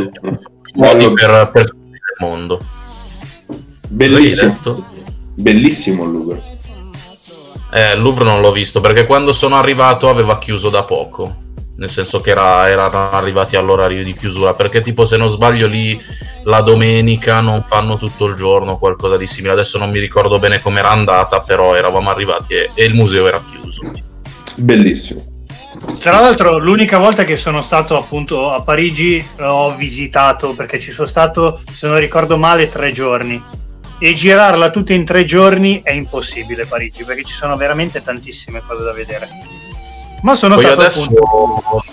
modi 0.74 1.12
per, 1.12 1.50
per 1.52 1.64
mondo. 2.18 2.60
Bellissimo. 3.88 4.58
Bellissimo 5.34 6.04
il 6.04 6.10
Louvre. 6.10 6.42
Eh, 7.72 7.94
il 7.94 8.00
Louvre 8.00 8.24
non 8.24 8.40
l'ho 8.40 8.52
visto 8.52 8.80
perché 8.80 9.06
quando 9.06 9.32
sono 9.32 9.56
arrivato 9.56 10.08
aveva 10.08 10.38
chiuso 10.38 10.70
da 10.70 10.84
poco. 10.84 11.44
Nel 11.76 11.90
senso 11.90 12.20
che 12.20 12.30
era, 12.30 12.66
erano 12.70 13.10
arrivati 13.10 13.54
all'orario 13.54 14.02
di 14.02 14.14
chiusura. 14.14 14.54
Perché, 14.54 14.80
tipo, 14.80 15.04
se 15.04 15.18
non 15.18 15.28
sbaglio, 15.28 15.66
lì 15.66 16.00
la 16.44 16.62
domenica 16.62 17.40
non 17.40 17.62
fanno 17.66 17.98
tutto 17.98 18.24
il 18.24 18.34
giorno 18.34 18.78
qualcosa 18.78 19.18
di 19.18 19.26
simile. 19.26 19.52
Adesso 19.52 19.76
non 19.76 19.90
mi 19.90 19.98
ricordo 19.98 20.38
bene 20.38 20.62
com'era 20.62 20.88
andata, 20.90 21.40
però 21.40 21.74
eravamo 21.74 22.08
arrivati 22.08 22.54
e, 22.54 22.70
e 22.72 22.84
il 22.84 22.94
museo 22.94 23.26
era 23.26 23.42
chiuso. 23.46 23.92
Bellissimo. 24.54 25.35
Tra 26.00 26.20
l'altro, 26.20 26.58
l'unica 26.58 26.98
volta 26.98 27.24
che 27.24 27.36
sono 27.36 27.62
stato 27.62 27.96
appunto 27.96 28.50
a 28.50 28.62
Parigi 28.62 29.24
ho 29.40 29.74
visitato 29.74 30.52
perché 30.54 30.78
ci 30.78 30.92
sono 30.92 31.06
stato, 31.06 31.60
se 31.72 31.86
non 31.86 31.98
ricordo 31.98 32.36
male, 32.36 32.68
tre 32.68 32.92
giorni. 32.92 33.42
E 33.98 34.12
girarla 34.12 34.70
tutta 34.70 34.92
in 34.92 35.04
tre 35.04 35.24
giorni 35.24 35.80
è 35.82 35.92
impossibile 35.92 36.66
Parigi 36.66 37.02
perché 37.04 37.24
ci 37.24 37.32
sono 37.32 37.56
veramente 37.56 38.02
tantissime 38.02 38.62
cose 38.66 38.84
da 38.84 38.92
vedere. 38.92 39.28
Ma 40.22 40.34
sono 40.34 40.54
Poi 40.54 40.64
stato 40.64 40.80
adesso 40.80 41.10
appunto... 41.10 41.84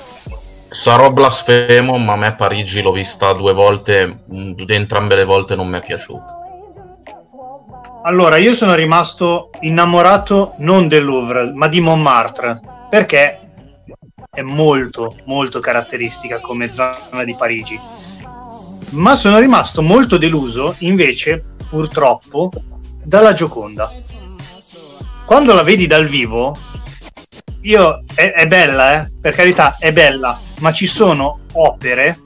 sarò 0.69 1.11
blasfemo, 1.11 1.97
ma 1.97 2.13
a 2.13 2.17
me 2.17 2.35
Parigi 2.35 2.81
l'ho 2.81 2.91
vista 2.91 3.31
due 3.33 3.53
volte, 3.53 4.23
mm, 4.31 4.53
entrambe 4.67 5.15
le 5.15 5.25
volte 5.25 5.55
non 5.55 5.67
mi 5.67 5.77
è 5.77 5.81
piaciuta. 5.81 6.37
Allora, 8.05 8.35
io 8.35 8.53
sono 8.53 8.75
rimasto 8.75 9.49
innamorato 9.61 10.55
non 10.57 10.89
del 10.89 11.05
Louvre, 11.05 11.51
ma 11.53 11.67
di 11.67 11.79
Montmartre, 11.79 12.59
perché 12.89 13.42
è 14.29 14.41
molto 14.41 15.15
molto 15.25 15.59
caratteristica 15.59 16.39
come 16.39 16.71
zona 16.71 17.23
di 17.23 17.35
Parigi 17.35 17.79
ma 18.89 19.15
sono 19.15 19.39
rimasto 19.39 19.81
molto 19.81 20.17
deluso 20.17 20.75
invece 20.79 21.43
purtroppo 21.69 22.51
dalla 23.03 23.33
Gioconda 23.33 23.91
quando 25.25 25.53
la 25.53 25.63
vedi 25.63 25.87
dal 25.87 26.05
vivo 26.05 26.55
io 27.61 28.03
è, 28.13 28.31
è 28.31 28.47
bella 28.47 29.01
eh? 29.01 29.11
per 29.19 29.33
carità 29.33 29.77
è 29.79 29.91
bella 29.91 30.39
ma 30.59 30.71
ci 30.73 30.87
sono 30.87 31.39
opere 31.53 32.17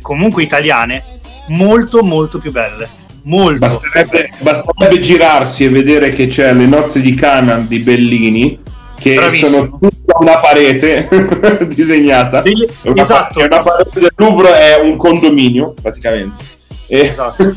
comunque 0.00 0.42
italiane 0.42 1.18
molto 1.48 2.02
molto 2.02 2.38
più 2.38 2.50
belle 2.50 2.98
molto. 3.24 3.58
Basterebbe, 3.58 4.30
basterebbe 4.38 5.00
girarsi 5.00 5.64
e 5.64 5.68
vedere 5.68 6.10
che 6.10 6.26
c'è 6.26 6.52
le 6.54 6.66
nozze 6.66 7.00
di 7.00 7.14
Canaan 7.14 7.66
di 7.66 7.78
Bellini, 7.80 8.58
che 8.98 9.14
Bravissimo. 9.14 9.50
sono 9.50 9.78
una 10.18 10.38
parete 10.38 11.08
disegnata. 11.68 12.42
Sì, 12.42 12.68
una 12.82 13.02
esatto. 13.02 13.40
Parete, 13.40 13.54
una 13.54 13.62
parete 13.62 14.00
del 14.00 14.12
Louvre 14.16 14.58
è 14.58 14.80
un 14.80 14.96
condominio, 14.96 15.74
praticamente. 15.80 16.44
E, 16.86 16.98
esatto. 17.00 17.42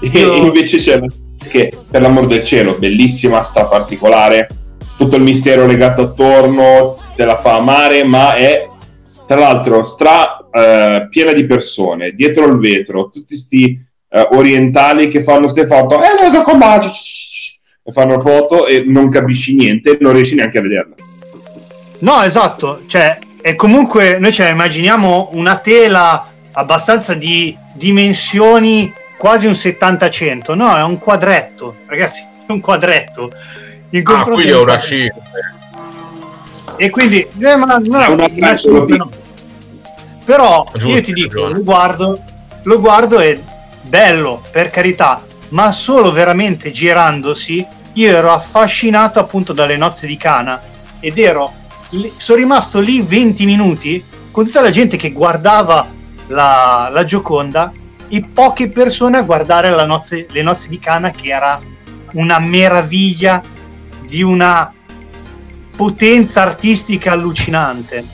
e 0.00 0.08
Io... 0.12 0.36
invece 0.36 0.78
c'è 0.78 1.00
che, 1.48 1.72
per 1.90 2.02
l'amor 2.02 2.26
del 2.26 2.44
cielo, 2.44 2.76
bellissima, 2.78 3.42
sta 3.42 3.64
particolare, 3.64 4.48
tutto 4.96 5.16
il 5.16 5.22
mistero 5.22 5.66
legato 5.66 6.02
attorno, 6.02 6.96
te 7.16 7.24
la 7.24 7.38
fa 7.38 7.56
amare, 7.56 8.04
ma 8.04 8.34
è 8.34 8.68
tra 9.26 9.38
l'altro 9.38 9.84
stra 9.84 10.44
eh, 10.50 11.06
piena 11.08 11.32
di 11.32 11.46
persone, 11.46 12.12
dietro 12.12 12.46
il 12.46 12.58
vetro, 12.58 13.04
tutti 13.04 13.26
questi 13.26 13.80
eh, 14.08 14.28
orientali 14.32 15.08
che 15.08 15.22
fanno 15.22 15.42
queste 15.42 15.66
foto, 15.66 16.00
eh, 16.02 16.08
e 17.82 17.92
fanno 17.92 18.20
foto 18.20 18.66
e 18.66 18.82
non 18.84 19.08
capisci 19.08 19.54
niente, 19.54 19.98
non 20.00 20.12
riesci 20.12 20.34
neanche 20.34 20.58
a 20.58 20.62
vederla. 20.62 20.94
No, 22.00 22.22
esatto, 22.22 22.82
cioè, 22.86 23.18
e 23.40 23.54
comunque 23.54 24.18
noi 24.18 24.32
ce 24.32 24.44
la 24.44 24.50
immaginiamo 24.50 25.30
una 25.32 25.56
tela 25.58 26.26
abbastanza 26.52 27.14
di 27.14 27.56
dimensioni 27.72 28.92
quasi 29.16 29.46
un 29.46 29.52
70-100, 29.52 30.54
no, 30.54 30.76
è 30.76 30.82
un 30.82 30.98
quadretto, 30.98 31.76
ragazzi, 31.86 32.22
è 32.46 32.52
un 32.52 32.60
quadretto. 32.60 33.32
In 33.90 34.02
ah, 34.06 34.22
qui 34.24 34.48
è 34.48 34.56
una 34.56 34.78
cifra. 34.78 35.20
E 36.76 36.88
quindi, 36.88 37.26
eh, 37.38 37.56
ma, 37.56 37.76
no, 37.76 38.12
una 38.12 38.56
no. 38.96 39.10
però 40.24 40.64
Giusto, 40.72 40.88
io 40.88 41.00
ti 41.02 41.12
dico, 41.12 41.48
lo 41.48 41.62
guardo, 41.62 42.22
lo 42.62 42.80
guardo 42.80 43.20
e 43.20 43.42
bello, 43.82 44.42
per 44.50 44.70
carità, 44.70 45.22
ma 45.50 45.72
solo 45.72 46.12
veramente 46.12 46.70
girandosi 46.70 47.66
io 47.94 48.16
ero 48.16 48.32
affascinato 48.32 49.18
appunto 49.18 49.52
dalle 49.52 49.76
nozze 49.76 50.06
di 50.06 50.16
Cana 50.16 50.62
ed 51.00 51.18
ero 51.18 51.52
sono 52.16 52.38
rimasto 52.38 52.80
lì 52.80 53.00
20 53.00 53.44
minuti 53.44 54.02
con 54.30 54.44
tutta 54.44 54.60
la 54.60 54.70
gente 54.70 54.96
che 54.96 55.12
guardava 55.12 55.88
la, 56.28 56.88
la 56.92 57.04
Gioconda 57.04 57.72
e 58.08 58.24
poche 58.32 58.68
persone 58.68 59.18
a 59.18 59.22
guardare 59.22 59.70
nozze, 59.84 60.26
le 60.30 60.42
nozze 60.42 60.68
di 60.68 60.78
Cana 60.78 61.10
che 61.10 61.28
era 61.28 61.60
una 62.12 62.38
meraviglia 62.38 63.42
di 64.04 64.22
una 64.22 64.72
potenza 65.76 66.42
artistica 66.42 67.12
allucinante. 67.12 68.04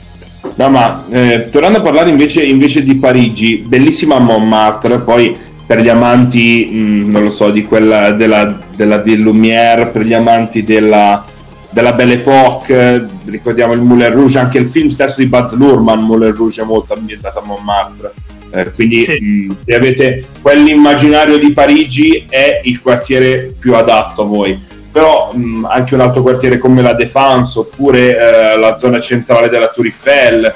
No, 0.55 0.69
ma 0.69 1.05
eh, 1.09 1.49
tornando 1.49 1.79
a 1.79 1.81
parlare 1.81 2.09
invece, 2.09 2.43
invece, 2.43 2.83
di 2.83 2.95
Parigi, 2.95 3.57
bellissima 3.57 4.19
Montmartre, 4.19 4.99
poi 4.99 5.35
per 5.65 5.81
gli 5.81 5.89
amanti, 5.89 6.67
mh, 6.69 6.77
mm, 6.77 7.11
non 7.11 7.23
lo 7.23 7.31
so, 7.31 7.49
di 7.49 7.65
quella 7.65 8.11
della, 8.11 8.57
della 8.75 8.97
Ville 8.97 9.23
Lumière, 9.23 9.87
per 9.87 10.03
gli 10.03 10.13
amanti 10.13 10.63
della, 10.63 11.25
della 11.69 11.93
Belle 11.93 12.13
Époque, 12.13 13.07
ricordiamo 13.25 13.73
il 13.73 13.81
Moulin 13.81 14.11
Rouge, 14.11 14.39
anche 14.39 14.57
il 14.57 14.67
film 14.67 14.89
stesso 14.89 15.19
di 15.19 15.27
Buzz 15.27 15.53
Lurman, 15.53 15.99
Moulin 15.99 16.33
Rouge 16.33 16.61
è 16.61 16.65
molto 16.65 16.93
ambientato 16.93 17.39
a 17.39 17.43
Montmartre. 17.45 18.13
Eh, 18.51 18.71
quindi 18.71 19.03
sì. 19.03 19.17
mh, 19.21 19.25
mm, 19.25 19.55
se 19.55 19.75
avete 19.75 20.25
quell'immaginario 20.41 21.37
di 21.37 21.51
Parigi 21.51 22.25
è 22.29 22.61
il 22.63 22.81
quartiere 22.81 23.53
più 23.57 23.75
adatto 23.75 24.21
a 24.21 24.25
voi. 24.25 24.59
Però 24.91 25.31
mh, 25.33 25.39
mm, 25.39 25.65
anche 25.65 25.93
un 25.93 26.01
altro 26.01 26.21
quartiere 26.21 26.57
come 26.57 26.81
la 26.81 26.93
Défense 26.93 27.59
oppure 27.59 28.17
eh, 28.17 28.57
la 28.57 28.77
zona 28.77 28.99
centrale 29.01 29.49
della 29.49 29.67
Tour 29.67 29.87
Eiffel, 29.87 30.53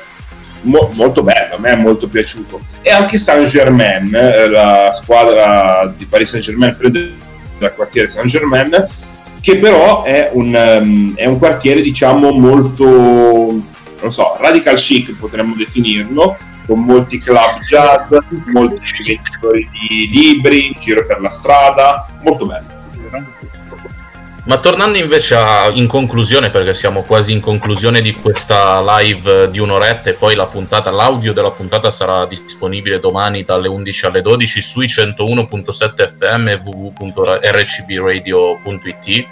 mo- 0.62 0.90
molto 0.94 1.22
bello, 1.22 1.56
a 1.56 1.60
me 1.60 1.72
è 1.72 1.76
molto 1.76 2.08
piaciuto. 2.08 2.60
E 2.82 2.90
anche 2.90 3.20
Saint-Germain, 3.20 4.14
eh, 4.16 4.48
la 4.48 4.92
squadra 4.94 5.94
di 5.96 6.06
Paris 6.06 6.30
Saint-Germain 6.30 6.76
prende 6.78 7.12
dal 7.60 7.76
quartiere 7.76 8.10
Saint-Germain, 8.10 8.88
che 9.42 9.58
però 9.58 10.04
è 10.04 10.30
un, 10.34 10.54
um, 10.54 11.16
è 11.16 11.26
un 11.26 11.38
quartiere 11.40 11.82
diciamo 11.82 12.32
molto, 12.32 12.86
non 12.86 14.12
so, 14.14 14.38
radical 14.40 14.76
chic 14.76 15.16
potremmo 15.18 15.56
definirlo, 15.56 16.38
con 16.66 16.84
molti 16.84 17.18
club 17.18 17.52
jazz, 17.68 18.14
molti 18.54 18.82
venditori 19.06 19.68
di 19.72 20.10
libri 20.10 20.68
in 20.68 20.74
giro 20.80 21.06
per 21.06 21.20
la 21.20 21.32
strada, 21.32 22.08
molto 22.24 22.46
bello. 22.46 22.81
Ma 24.44 24.58
tornando 24.58 24.98
invece 24.98 25.36
a, 25.36 25.70
in 25.70 25.86
conclusione, 25.86 26.50
perché 26.50 26.74
siamo 26.74 27.04
quasi 27.04 27.32
in 27.32 27.42
conclusione 27.42 28.02
di 28.02 28.12
questa 28.14 28.82
live 28.98 29.52
di 29.52 29.60
un'oretta 29.60 30.10
e 30.10 30.14
poi 30.14 30.34
la 30.34 30.48
puntata, 30.48 30.90
l'audio 30.90 31.32
della 31.32 31.52
puntata 31.52 31.92
sarà 31.92 32.26
disponibile 32.26 33.00
domani 33.00 33.44
dalle 33.44 33.68
11 33.68 34.06
alle 34.08 34.24
12 34.24 34.62
sui 34.62 34.88
101.7 34.88 36.08
FM 36.08 36.48
e 36.48 36.56
www.rcbradio.it 36.56 39.28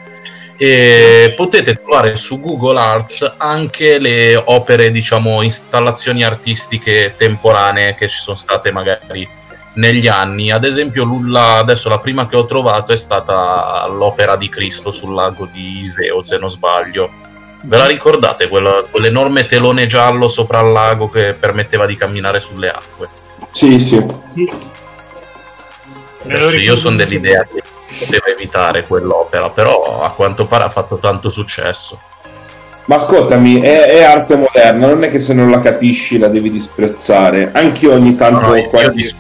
e 0.62 1.34
potete 1.36 1.76
trovare 1.76 2.16
su 2.16 2.39
Google 2.39 2.80
Arts 2.80 3.36
anche 3.38 3.97
le 3.97 4.36
opere, 4.36 4.91
diciamo, 4.91 5.41
installazioni 5.41 6.24
artistiche 6.24 7.16
temporanee 7.18 7.95
che 7.95 8.07
ci 8.07 8.20
sono 8.20 8.36
state 8.36 8.72
magari 8.72 9.28
negli 9.80 10.07
anni. 10.07 10.51
Ad 10.51 10.65
esempio, 10.65 11.07
la, 11.25 11.57
adesso 11.57 11.89
la 11.89 11.99
prima 11.99 12.25
che 12.25 12.36
ho 12.36 12.45
trovato 12.45 12.91
è 12.91 12.97
stata 12.97 13.88
l'opera 13.88 14.36
di 14.36 14.49
Cristo 14.49 14.91
sul 14.91 15.13
lago 15.13 15.45
di 15.45 15.80
Iseo, 15.80 16.21
se 16.21 16.38
non 16.38 16.49
sbaglio. 16.49 17.09
Ve 17.61 17.77
la 17.77 17.86
ricordate? 17.86 18.47
Quella, 18.47 18.86
quell'enorme 18.89 19.45
telone 19.45 19.86
giallo 19.86 20.27
sopra 20.27 20.59
il 20.61 20.71
lago 20.71 21.09
che 21.09 21.34
permetteva 21.34 21.86
di 21.86 21.95
camminare 21.95 22.39
sulle 22.39 22.69
acque? 22.69 23.09
Sì, 23.51 23.80
sì. 23.80 24.05
sì. 24.27 24.49
Adesso 26.23 26.57
io 26.57 26.75
sono 26.75 26.97
dell'idea 26.97 27.45
che 27.45 27.63
poteva 27.97 28.27
evitare 28.27 28.86
quell'opera, 28.86 29.49
però 29.49 30.01
a 30.01 30.11
quanto 30.11 30.45
pare 30.45 30.65
ha 30.65 30.69
fatto 30.69 30.97
tanto 30.97 31.30
successo. 31.30 31.99
Ma 32.90 32.96
ascoltami, 32.96 33.62
è, 33.62 33.86
è, 33.86 34.02
arte 34.02 34.36
moderna, 34.36 34.88
non 34.88 35.04
è 35.04 35.12
che 35.12 35.20
se 35.20 35.36
non 35.36 35.52
la 35.52 35.60
capisci 35.60 36.18
la 36.18 36.28
devi 36.28 36.50
disprezzare. 36.50 37.52
Anch'io 37.54 37.94
ogni 37.94 38.16
tanto 38.16 38.48
no, 38.48 38.56
no, 38.56 38.64
qualche, 38.64 39.14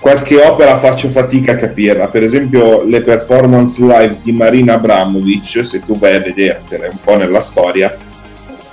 qualche, 0.00 0.40
opera 0.40 0.78
faccio 0.78 1.10
fatica 1.10 1.52
a 1.52 1.56
capirla. 1.56 2.06
Per 2.06 2.22
esempio, 2.22 2.82
le 2.82 3.02
performance 3.02 3.78
live 3.82 4.20
di 4.22 4.32
Marina 4.32 4.72
Abramovic, 4.72 5.66
se 5.66 5.80
tu 5.80 5.98
vai 5.98 6.14
a 6.14 6.20
vedertele 6.20 6.88
un 6.88 6.98
po' 7.04 7.16
nella 7.16 7.42
storia, 7.42 7.94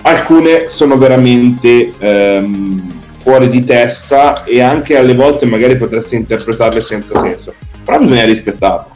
alcune 0.03 0.69
sono 0.69 0.95
veramente 0.97 1.91
ehm, 1.99 3.01
fuori 3.17 3.49
di 3.49 3.65
testa 3.65 4.45
e 4.45 4.61
anche 4.61 4.95
alle 4.95 5.13
volte 5.13 5.45
magari 5.45 5.75
potresti 5.75 6.15
interpretarle 6.15 6.79
senza 6.79 7.19
senso. 7.19 7.53
Però 7.83 7.99
bisogna 7.99 8.23
rispettarlo 8.23 8.93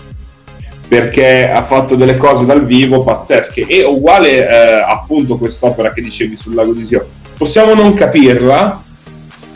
perché 0.88 1.50
ha 1.50 1.62
fatto 1.62 1.96
delle 1.96 2.18
cose 2.18 2.46
dal 2.46 2.66
vivo 2.66 3.04
pazzesche. 3.04 3.66
E 3.68 3.84
uguale 3.84 4.48
eh, 4.48 4.82
appunto 4.88 5.38
quest'opera 5.38 5.92
che 5.92 6.02
dicevi 6.02 6.36
sul 6.36 6.56
lago 6.56 6.74
di 6.74 6.84
Sio 6.84 7.08
possiamo 7.38 7.74
non 7.76 7.94
capirla 7.94 8.84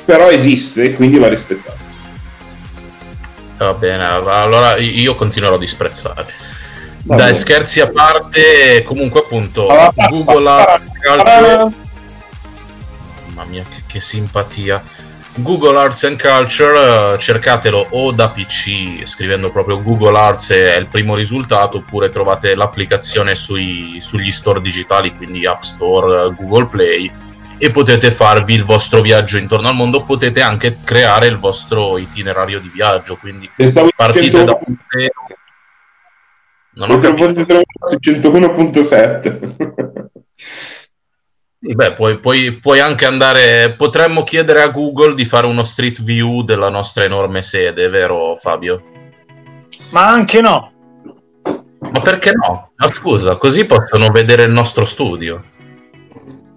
però 0.05 0.29
esiste 0.29 0.93
quindi 0.93 1.17
va 1.17 1.29
rispettata. 1.29 1.79
Va 3.57 3.73
bene 3.73 4.03
allora 4.05 4.77
io 4.77 5.15
continuerò 5.15 5.55
a 5.55 5.59
disprezzare. 5.59 6.25
Va 7.03 7.15
dai 7.15 7.25
bene. 7.27 7.37
scherzi 7.37 7.81
a 7.81 7.89
parte 7.89 8.83
comunque 8.83 9.21
appunto 9.21 9.67
ah, 9.67 9.91
Google 10.09 10.49
ha 10.49 10.81
calcio 10.99 11.73
mamma 13.41 13.49
mia 13.49 13.63
che, 13.63 13.83
che 13.87 13.99
simpatia 13.99 14.83
Google 15.35 15.77
Arts 15.77 16.03
and 16.03 16.19
Culture, 16.21 17.13
eh, 17.13 17.17
cercatelo 17.17 17.87
o 17.91 18.11
da 18.11 18.29
PC 18.29 19.05
scrivendo 19.05 19.49
proprio 19.49 19.81
Google 19.81 20.17
Arts 20.17 20.51
è 20.51 20.75
il 20.75 20.87
primo 20.87 21.15
risultato, 21.15 21.77
oppure 21.77 22.09
trovate 22.09 22.53
l'applicazione 22.53 23.35
sui, 23.35 23.97
sugli 24.01 24.31
store 24.31 24.59
digitali, 24.61 25.15
quindi 25.15 25.45
App 25.45 25.61
Store, 25.61 26.33
Google 26.33 26.65
Play, 26.65 27.11
e 27.57 27.71
potete 27.71 28.11
farvi 28.11 28.55
il 28.55 28.63
vostro 28.63 29.01
viaggio 29.01 29.37
intorno 29.37 29.69
al 29.69 29.75
mondo, 29.75 30.01
potete 30.03 30.41
anche 30.41 30.79
creare 30.83 31.27
il 31.27 31.37
vostro 31.37 31.97
itinerario 31.97 32.59
di 32.59 32.69
viaggio, 32.73 33.15
quindi 33.15 33.49
partite 33.95 34.43
da 34.43 34.59
un 34.65 34.75
zero. 34.79 35.13
Non 36.73 36.91
ho 36.91 36.97
capito. 36.97 37.41
101.7 37.41 39.21
sì, 39.21 40.70
beh, 41.61 41.93
puoi, 41.93 42.19
puoi, 42.19 42.53
puoi, 42.53 42.79
anche 42.79 43.05
andare. 43.05 43.73
Potremmo 43.75 44.23
chiedere 44.23 44.61
a 44.61 44.69
Google 44.69 45.13
di 45.13 45.25
fare 45.25 45.45
uno 45.45 45.63
street 45.63 46.01
view 46.01 46.41
della 46.41 46.69
nostra 46.69 47.03
enorme 47.03 47.41
sede, 47.41 47.87
vero 47.89 48.35
Fabio? 48.35 48.83
Ma 49.91 50.07
anche 50.07 50.41
no. 50.41 50.71
Ma 51.43 51.99
perché 52.01 52.31
no? 52.33 52.71
Ma 52.75 52.87
scusa, 52.91 53.35
così 53.37 53.65
possono 53.65 54.09
vedere 54.09 54.43
il 54.43 54.51
nostro 54.51 54.85
studio. 54.85 55.43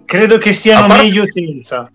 Credo 0.05 0.37
che 0.37 0.53
stiano 0.53 0.87
parte... 0.87 1.03
meglio 1.03 1.29
senza. 1.29 1.89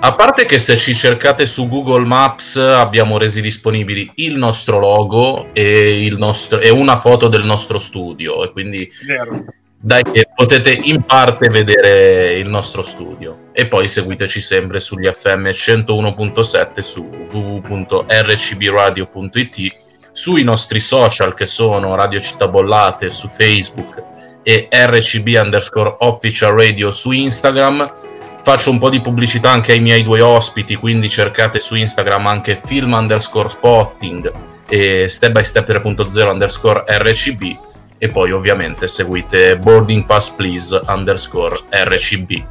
A 0.00 0.14
parte 0.14 0.44
che 0.44 0.60
se 0.60 0.76
ci 0.76 0.94
cercate 0.94 1.44
su 1.44 1.68
Google 1.68 2.06
Maps 2.06 2.56
abbiamo 2.56 3.18
resi 3.18 3.40
disponibili 3.40 4.08
il 4.16 4.36
nostro 4.36 4.78
logo 4.78 5.52
e, 5.52 6.04
il 6.04 6.16
nostro, 6.16 6.60
e 6.60 6.70
una 6.70 6.96
foto 6.96 7.26
del 7.26 7.44
nostro 7.44 7.80
studio 7.80 8.44
e 8.44 8.52
quindi 8.52 8.88
Vero. 9.04 9.44
dai 9.80 10.04
che 10.04 10.27
potete 10.38 10.70
in 10.70 11.02
parte 11.02 11.48
vedere 11.48 12.34
il 12.34 12.48
nostro 12.48 12.84
studio. 12.84 13.48
E 13.52 13.66
poi 13.66 13.88
seguiteci 13.88 14.40
sempre 14.40 14.78
sugli 14.78 15.08
FM 15.08 15.48
101.7 15.48 16.78
su 16.78 17.10
www.rcbradio.it 17.28 19.76
sui 20.12 20.44
nostri 20.44 20.78
social 20.78 21.34
che 21.34 21.44
sono 21.44 21.96
Radio 21.96 22.20
Città 22.20 22.46
Bollate 22.46 23.10
su 23.10 23.26
Facebook 23.26 24.00
e 24.44 24.68
RCB 24.70 25.40
underscore 25.42 25.96
official 25.98 26.52
radio 26.52 26.92
su 26.92 27.10
Instagram. 27.10 27.92
Faccio 28.40 28.70
un 28.70 28.78
po' 28.78 28.90
di 28.90 29.00
pubblicità 29.00 29.50
anche 29.50 29.72
ai 29.72 29.80
miei 29.80 30.04
due 30.04 30.20
ospiti 30.20 30.76
quindi 30.76 31.08
cercate 31.08 31.58
su 31.58 31.74
Instagram 31.74 32.28
anche 32.28 32.60
film 32.64 32.92
underscore 32.92 33.48
spotting 33.48 34.32
e 34.68 35.08
step 35.08 35.32
by 35.32 35.42
step 35.42 35.68
3.0 35.68 36.30
underscore 36.30 36.82
RCB 36.86 37.66
e 37.98 38.08
poi 38.08 38.32
ovviamente 38.32 38.88
seguite 38.88 39.58
boarding 39.58 40.04
pass 40.06 40.30
please 40.30 40.80
underscore 40.86 41.56
rcb 41.70 42.44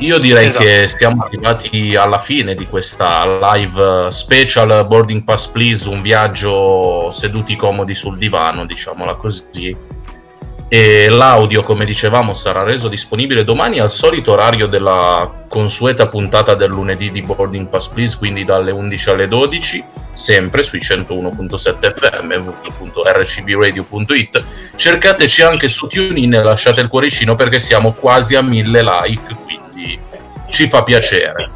io 0.00 0.18
direi 0.18 0.46
esatto. 0.48 0.64
che 0.64 0.88
siamo 0.88 1.24
arrivati 1.24 1.96
alla 1.96 2.20
fine 2.20 2.54
di 2.54 2.66
questa 2.66 3.54
live 3.54 4.10
special 4.10 4.86
boarding 4.86 5.24
pass 5.24 5.48
please 5.48 5.88
un 5.88 6.00
viaggio 6.02 7.10
seduti 7.10 7.56
comodi 7.56 7.94
sul 7.94 8.16
divano 8.16 8.64
diciamola 8.64 9.16
così 9.16 9.76
e 10.68 11.08
l'audio 11.08 11.62
come 11.62 11.84
dicevamo 11.84 12.34
sarà 12.34 12.62
reso 12.62 12.88
disponibile 12.88 13.42
domani 13.42 13.80
al 13.80 13.90
solito 13.90 14.32
orario 14.32 14.66
della 14.66 15.44
consueta 15.48 16.08
puntata 16.08 16.54
del 16.54 16.70
lunedì 16.70 17.10
di 17.10 17.22
Boarding 17.22 17.68
Pass 17.68 17.88
Please 17.88 18.18
quindi 18.18 18.44
dalle 18.44 18.70
11 18.70 19.10
alle 19.10 19.28
12 19.28 19.84
sempre 20.12 20.62
sui 20.62 20.80
101.7 20.80 21.92
fm 21.94 22.52
www.rcbradio.it 22.78 24.42
cercateci 24.76 25.42
anche 25.42 25.68
su 25.68 25.86
TuneIn 25.86 26.34
e 26.34 26.42
lasciate 26.42 26.80
il 26.80 26.88
cuoricino 26.88 27.34
perché 27.34 27.58
siamo 27.58 27.92
quasi 27.92 28.34
a 28.34 28.42
mille 28.42 28.82
like 28.82 29.34
quindi 29.44 29.98
ci 30.48 30.68
fa 30.68 30.82
piacere. 30.82 31.50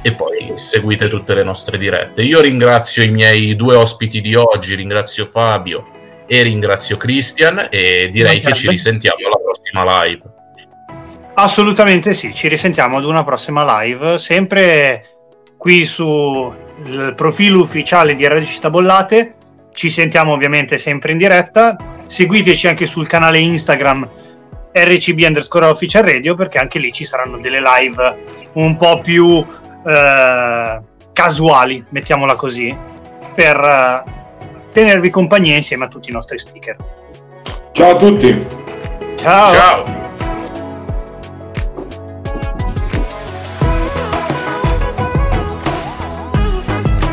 E 0.00 0.12
poi 0.14 0.52
seguite 0.54 1.08
tutte 1.08 1.34
le 1.34 1.42
nostre 1.42 1.76
dirette. 1.76 2.22
Io 2.22 2.40
ringrazio 2.40 3.02
i 3.02 3.10
miei 3.10 3.56
due 3.56 3.74
ospiti 3.74 4.20
di 4.20 4.34
oggi 4.34 4.74
ringrazio 4.74 5.26
Fabio 5.26 5.86
e 6.28 6.42
ringrazio 6.42 6.98
Christian 6.98 7.68
e 7.70 8.10
direi 8.12 8.38
che 8.38 8.52
ci 8.52 8.68
risentiamo 8.68 9.26
alla 9.26 9.40
prossima 9.42 10.04
live. 10.04 10.22
Assolutamente 11.34 12.14
sì, 12.14 12.34
ci 12.34 12.48
risentiamo 12.48 12.98
ad 12.98 13.04
una 13.04 13.24
prossima 13.24 13.82
live, 13.82 14.18
sempre 14.18 15.04
qui 15.56 15.84
sul 15.86 17.14
profilo 17.16 17.60
ufficiale 17.60 18.14
di 18.14 18.26
Radio 18.26 18.46
Città 18.46 18.70
Bollate. 18.70 19.34
Ci 19.72 19.90
sentiamo 19.90 20.32
ovviamente 20.32 20.76
sempre 20.78 21.12
in 21.12 21.18
diretta. 21.18 21.76
Seguiteci 22.06 22.68
anche 22.68 22.86
sul 22.86 23.06
canale 23.06 23.38
Instagram 23.38 24.08
RCB 24.72 25.20
underscore 25.26 25.66
official 25.66 26.04
radio 26.04 26.34
perché 26.34 26.58
anche 26.58 26.78
lì 26.78 26.92
ci 26.92 27.04
saranno 27.04 27.38
delle 27.38 27.60
live 27.60 28.24
un 28.54 28.76
po' 28.76 29.00
più 29.00 29.44
eh, 29.86 30.82
casuali, 31.12 31.84
mettiamola 31.88 32.34
così, 32.34 32.76
per 33.34 33.56
eh, 33.56 34.18
tenervi 34.72 35.10
compagnia 35.10 35.56
insieme 35.56 35.84
a 35.84 35.88
tutti 35.88 36.10
i 36.10 36.12
nostri 36.12 36.38
speaker. 36.38 36.76
Ciao 37.72 37.90
a 37.90 37.96
tutti. 37.96 38.46
Ciao. 39.16 39.46
Ciao. 39.46 40.27